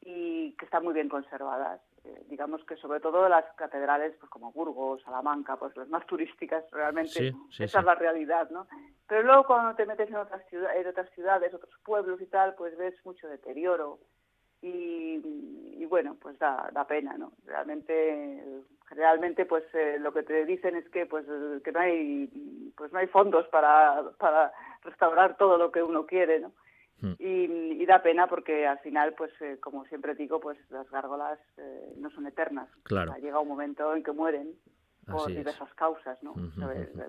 [0.00, 1.80] y que están muy bien conservadas.
[2.04, 6.64] Eh, digamos que sobre todo las catedrales pues como Burgos, Salamanca, pues las más turísticas
[6.70, 8.66] realmente esa es la realidad, ¿no?
[9.06, 12.54] Pero luego cuando te metes en otras ciudades, en otras ciudades, otros pueblos y tal,
[12.54, 13.98] pues ves mucho deterioro
[14.62, 17.32] y, bueno, pues da, da pena, ¿no?
[17.46, 21.24] Realmente, generalmente, pues eh, lo que te dicen es que pues
[21.64, 26.40] que no hay pues no hay fondos para, para restaurar todo lo que uno quiere,
[26.40, 26.52] ¿no?
[27.00, 27.14] Hmm.
[27.18, 31.94] Y, da pena porque al final, pues eh, como siempre digo, pues las gárgolas eh,
[31.96, 32.68] no son eternas.
[32.84, 33.16] Claro.
[33.20, 34.54] llega un momento en que mueren
[35.10, 36.34] por diversas causas, ¿no?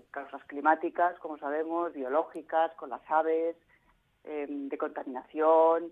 [0.10, 3.56] Causas climáticas, como sabemos, biológicas, con las aves,
[4.24, 5.92] de contaminación,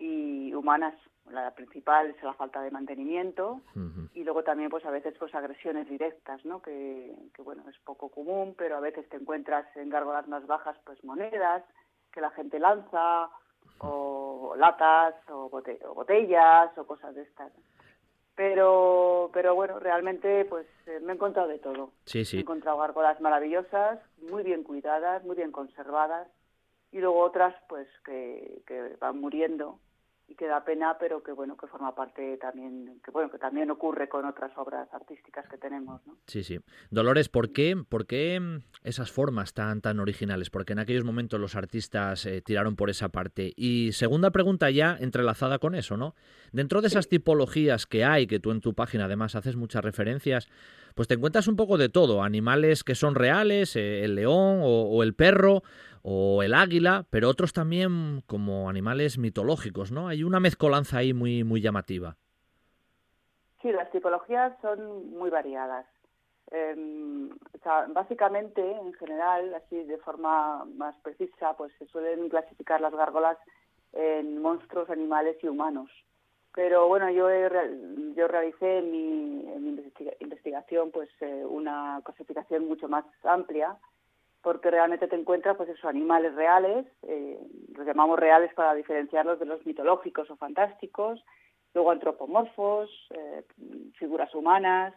[0.00, 0.94] y humanas.
[1.30, 3.60] La principal es la falta de mantenimiento
[4.14, 6.60] y luego también pues a veces pues agresiones directas, ¿no?
[6.60, 11.04] Que, bueno, es poco común, pero a veces te encuentras en gárgolas más bajas pues
[11.04, 11.62] monedas
[12.10, 13.30] que la gente lanza
[13.78, 17.52] o latas o, botellas o cosas de estas.
[18.34, 21.92] Pero, pero bueno, realmente pues eh, me he encontrado de todo.
[22.06, 22.38] Sí, sí.
[22.38, 24.00] He encontrado gárgolas maravillosas,
[24.30, 26.26] muy bien cuidadas, muy bien conservadas,
[26.90, 29.78] y luego otras pues que, que van muriendo
[30.30, 33.68] y que da pena, pero que bueno, que forma parte también, que bueno, que también
[33.68, 36.16] ocurre con otras obras artísticas que tenemos, ¿no?
[36.28, 36.60] Sí, sí.
[36.88, 40.48] Dolores, ¿por qué, por qué mm, esas formas tan tan originales?
[40.48, 43.52] Porque en aquellos momentos los artistas eh, tiraron por esa parte.
[43.56, 46.14] Y segunda pregunta ya entrelazada con eso, ¿no?
[46.52, 50.48] Dentro de esas tipologías que hay, que tú en tu página además haces muchas referencias,
[50.94, 55.02] pues te encuentras un poco de todo, animales que son reales, eh, el león o
[55.02, 55.62] el perro,
[56.02, 60.08] o el águila, pero otros también como animales mitológicos, ¿no?
[60.08, 62.16] Hay una mezcolanza ahí muy, muy llamativa.
[63.60, 65.86] Sí, las tipologías son muy variadas.
[66.50, 67.28] Em,
[67.92, 73.36] básicamente, en general, así de forma más precisa, pues se suelen clasificar las gárgolas
[73.92, 75.90] en monstruos, animales y humanos.
[76.54, 77.28] Pero bueno, yo,
[78.14, 79.80] yo realicé en mi,
[80.20, 83.76] investigación pues eh, una clasificación mucho más amplia
[84.42, 87.38] porque realmente te encuentras pues esos animales reales, eh,
[87.74, 91.22] los llamamos reales para diferenciarlos de los mitológicos o fantásticos,
[91.74, 93.44] luego antropomorfos, eh,
[93.98, 94.94] figuras humanas,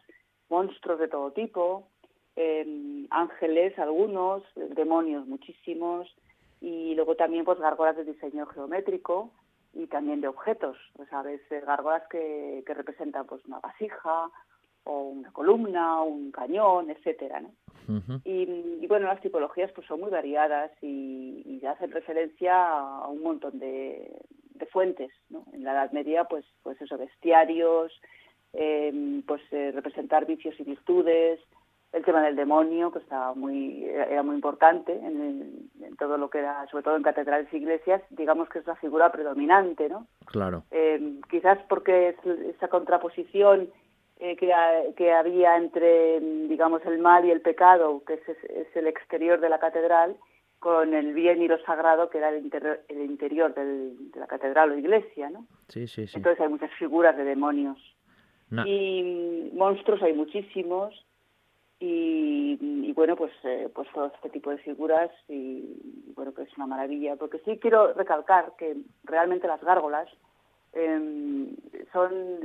[0.50, 1.88] monstruos de todo tipo,
[2.36, 6.08] eh, ángeles algunos, demonios muchísimos,
[6.62, 9.30] y luego también pues gárgolas de diseño geométrico
[9.74, 14.30] y también de objetos, pues sabes, gárgolas que, que representan pues una vasija
[14.86, 17.52] o una columna, un cañón, etcétera, ¿no?
[18.24, 23.60] y, bueno, las tipologías pues son muy variadas y, y hacen referencia a un montón
[23.60, 24.10] de,
[24.72, 25.44] fuentes, ¿no?
[25.52, 27.92] En la Edad Media, pues, pues eso, bestiarios,
[28.54, 31.42] em, pues eh, representar vicios y virtudes,
[31.94, 36.66] el tema del demonio, que estaba muy, era muy importante en, todo lo que era,
[36.72, 40.08] sobre todo en catedrales e iglesias, digamos que es la figura predominante, ¿no?
[40.26, 40.64] Claro.
[40.72, 42.16] Em, quizás porque
[42.56, 43.70] esa contraposición
[44.20, 49.50] eh, que, había entre, digamos, el mal y el pecado, que es, el exterior de
[49.50, 50.16] la catedral,
[50.60, 55.30] con el bien y lo sagrado, que era el, interior de la catedral o iglesia,
[55.30, 55.46] ¿no?
[55.68, 56.18] Sí, sí, sí.
[56.18, 57.78] Entonces hay muchas figuras de demonios.
[58.66, 61.06] Y monstruos hay muchísimos.
[61.86, 65.66] Y, bueno, pues, eh, pues todo este tipo de figuras y
[66.16, 67.18] bueno, que es una maravilla.
[67.18, 70.08] Porque sí quiero recalcar que realmente las gárgolas
[70.72, 71.54] em,
[71.92, 72.40] son,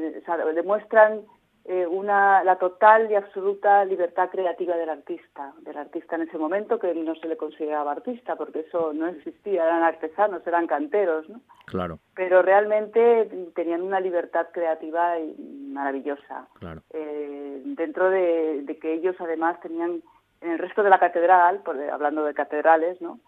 [0.56, 1.22] demuestran
[1.70, 6.78] eh, una, la total y absoluta libertad creativa del artista, del artista en ese momento
[6.78, 11.42] que no se le consideraba artista porque eso no existía, eran artesanos, eran canteros, ¿no?
[11.66, 11.98] Claro.
[12.14, 16.48] Pero realmente tenían una libertad creativa maravillosa.
[16.58, 16.80] Claro.
[16.88, 20.02] Eh, dentro de, de, que ellos además tenían
[20.40, 21.60] en el resto de la catedral,
[21.92, 23.20] hablando de catedrales, ¿no?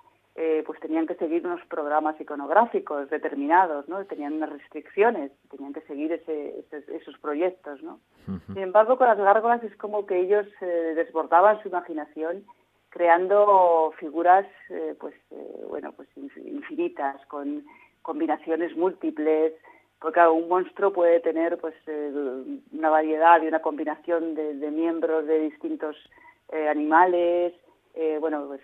[0.42, 4.02] Eh, pues tenían que seguir unos programas iconográficos determinados, ¿no?
[4.06, 8.00] Tenían unas restricciones, tenían que seguir ese, esos proyectos, ¿no?
[8.46, 12.46] Sin embargo, con las gárgolas es como que ellos eh, desbordaban su imaginación
[12.88, 15.14] creando figuras, eh, pues,
[15.68, 17.62] bueno, pues infinitas, con
[18.00, 19.52] combinaciones múltiples,
[20.00, 21.74] porque un monstruo puede tener, pues,
[22.72, 25.96] una variedad y una combinación de, de miembros de distintos
[26.70, 27.52] animales,
[27.94, 28.60] eh, bueno, pues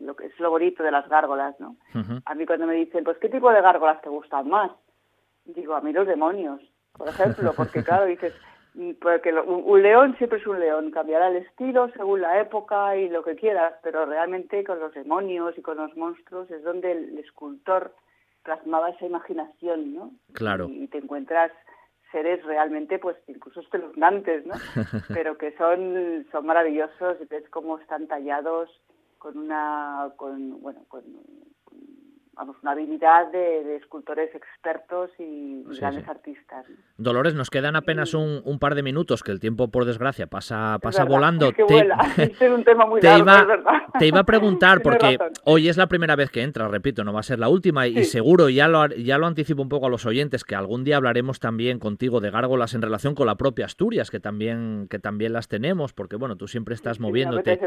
[0.00, 1.76] lo que es lo bonito de las gárgolas, ¿no?
[2.24, 4.70] A mí cuando me dicen, pues, ¿qué tipo de gárgolas te gustan más?
[5.44, 6.60] Digo, a mí los demonios,
[6.92, 8.34] por ejemplo, porque claro, dices,
[8.74, 13.08] mm, porque un, león siempre es un león, cambiará el estilo según la época y
[13.08, 17.18] lo que quieras, pero realmente con los demonios y con los monstruos es donde el,
[17.18, 17.94] escultor
[18.42, 20.10] plasmaba esa imaginación, ¿no?
[20.32, 20.68] Claro.
[20.68, 21.50] y te encuentras
[22.10, 24.54] seres realmente, pues incluso espeluznantes, ¿no?
[25.14, 28.70] Pero que son, son maravillosos, ves cómo están tallados
[29.18, 31.04] con una, con, bueno, con
[32.36, 36.66] vamos, una habilidad de, escultores expertos y grandes artistas.
[36.98, 40.78] Dolores, nos quedan apenas un, un, par de minutos, que el tiempo, por desgracia, pasa,
[40.82, 41.50] pasa volando.
[41.52, 41.64] te,
[42.40, 43.46] es un tema muy te, iba,
[43.98, 47.20] te iba a preguntar, porque hoy es la primera vez que entras, repito, no va
[47.20, 50.04] a ser la última, y seguro, ya lo, ya lo anticipo un poco a los
[50.04, 54.10] oyentes, que algún día hablaremos también contigo de gárgolas en relación con la propia Asturias,
[54.10, 57.60] que también, que también las tenemos, porque bueno, tú siempre estás moviéndote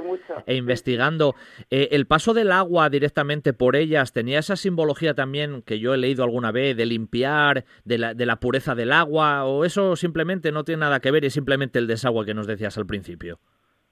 [0.46, 1.36] e investigando.
[1.72, 5.98] Eh, el paso del agua directamente por ellas, ¿tenía esa simbología también que yo he
[5.98, 10.52] leído alguna vez de limpiar, de la, de la pureza del agua, o eso simplemente
[10.52, 13.40] no tiene nada que ver y simplemente el desagüe que nos decías al principio?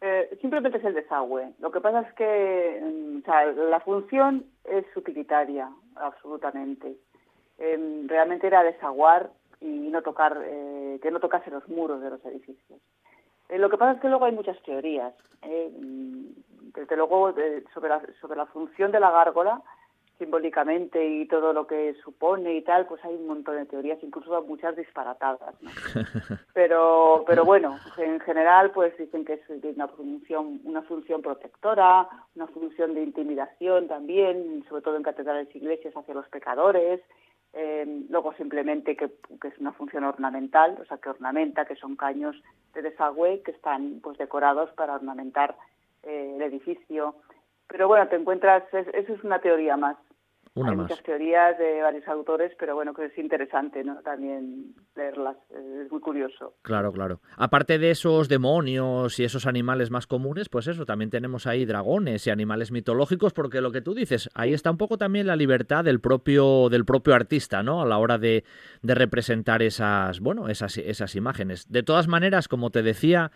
[0.02, 1.54] Eh, simplemente es el desagüe.
[1.60, 6.98] Lo que pasa es que mm, la función es utilitaria, absolutamente.
[7.58, 12.24] Em, realmente era desaguar y no tocar, eh, que no tocase los muros de los
[12.26, 12.80] edificios.
[13.50, 15.14] Eh, lo que pasa es que luego hay muchas teorías.
[15.44, 16.28] Mm,
[16.76, 17.34] desde luego,
[17.74, 19.64] sobre la función de la gárgola,
[20.18, 24.42] simbólicamente y todo lo que supone y tal, pues hay un montón de teorías, incluso
[24.44, 25.56] muchas disparatadas.
[26.54, 29.42] Pero, pero bueno, en general, pues dicen que es
[29.76, 35.60] una función, una función protectora, una función de intimidación también, sobre todo en catedrales e
[35.60, 37.00] iglesias hacia los pecadores.
[37.54, 41.96] Eh, luego simplemente que, que, es una función ornamental, o sea que ornamenta, que son
[41.96, 42.36] caños
[42.74, 45.56] de desagüe que están pues decorados para ornamentar
[46.04, 47.16] eh, el edificio.
[47.68, 49.98] Pero bueno, te encuentras, eso es una teoría más.
[50.66, 54.02] Hay muchas teorías de varios autores, pero bueno, que es interesante ¿no?
[54.02, 56.56] también leerlas, es muy curioso.
[56.62, 57.20] Claro, claro.
[57.36, 62.26] Aparte de esos demonios y esos animales más comunes, pues eso, también tenemos ahí dragones
[62.28, 65.84] y animales mitológicos, porque lo que tú dices, ahí está un poco también la libertad
[65.84, 67.82] del propio, del propio artista, ¿no?
[67.82, 68.44] A la hora de,
[68.82, 71.72] de representar esas, bueno, esas, esas imágenes.
[71.72, 73.32] De todas maneras, como te decía,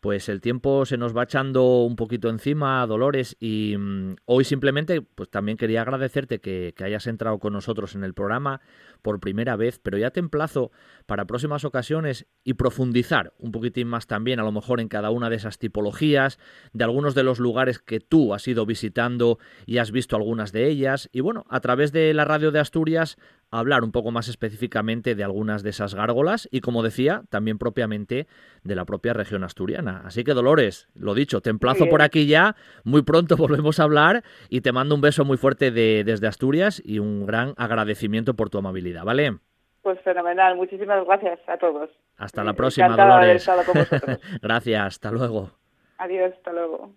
[0.00, 5.02] pues el tiempo se nos va echando un poquito encima, Dolores, y mm, hoy simplemente
[5.02, 8.60] pues también quería agradecerte que, que, hayas entrado con nosotros en el programa
[9.02, 10.70] por primera vez, pero ya te emplazo
[11.06, 15.30] para próximas ocasiones y profundizar un poquitín más también, a lo mejor en cada una
[15.30, 16.38] de esas tipologías,
[16.72, 20.68] de algunos de los lugares que tú has ido visitando y has visto algunas de
[20.68, 23.16] ellas, y bueno, a través de la radio de Asturias
[23.50, 28.26] hablar un poco más específicamente de algunas de esas gárgolas y, como decía, también propiamente
[28.62, 30.02] de la propia región asturiana.
[30.04, 34.22] Así que, Dolores, lo dicho, te emplazo por aquí ya, muy pronto volvemos a hablar
[34.48, 38.50] y te mando un beso muy fuerte de, desde Asturias y un gran agradecimiento por
[38.50, 39.38] tu amabilidad, ¿vale?
[39.82, 41.90] Pues fenomenal, muchísimas gracias a todos.
[42.16, 43.48] Hasta la próxima, Dolores.
[44.42, 45.52] gracias, hasta luego.
[45.98, 46.92] Adiós, hasta luego.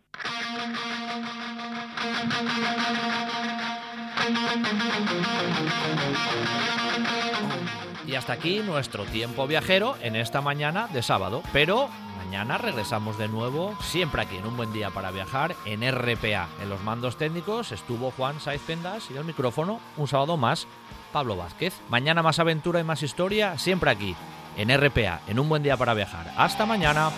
[8.06, 11.44] Y hasta aquí nuestro tiempo viajero en esta mañana de sábado.
[11.54, 16.48] Pero mañana regresamos de nuevo, siempre aquí en Un Buen Día para Viajar, en RPA.
[16.62, 20.68] En los mandos técnicos estuvo Juan Saiz Pendas y el micrófono, un sábado más,
[21.14, 21.80] Pablo Vázquez.
[21.90, 24.16] Mañana más aventura y más historia, siempre aquí,
[24.58, 26.34] en RPA, en Un Buen Día para Viajar.
[26.36, 27.12] Hasta mañana.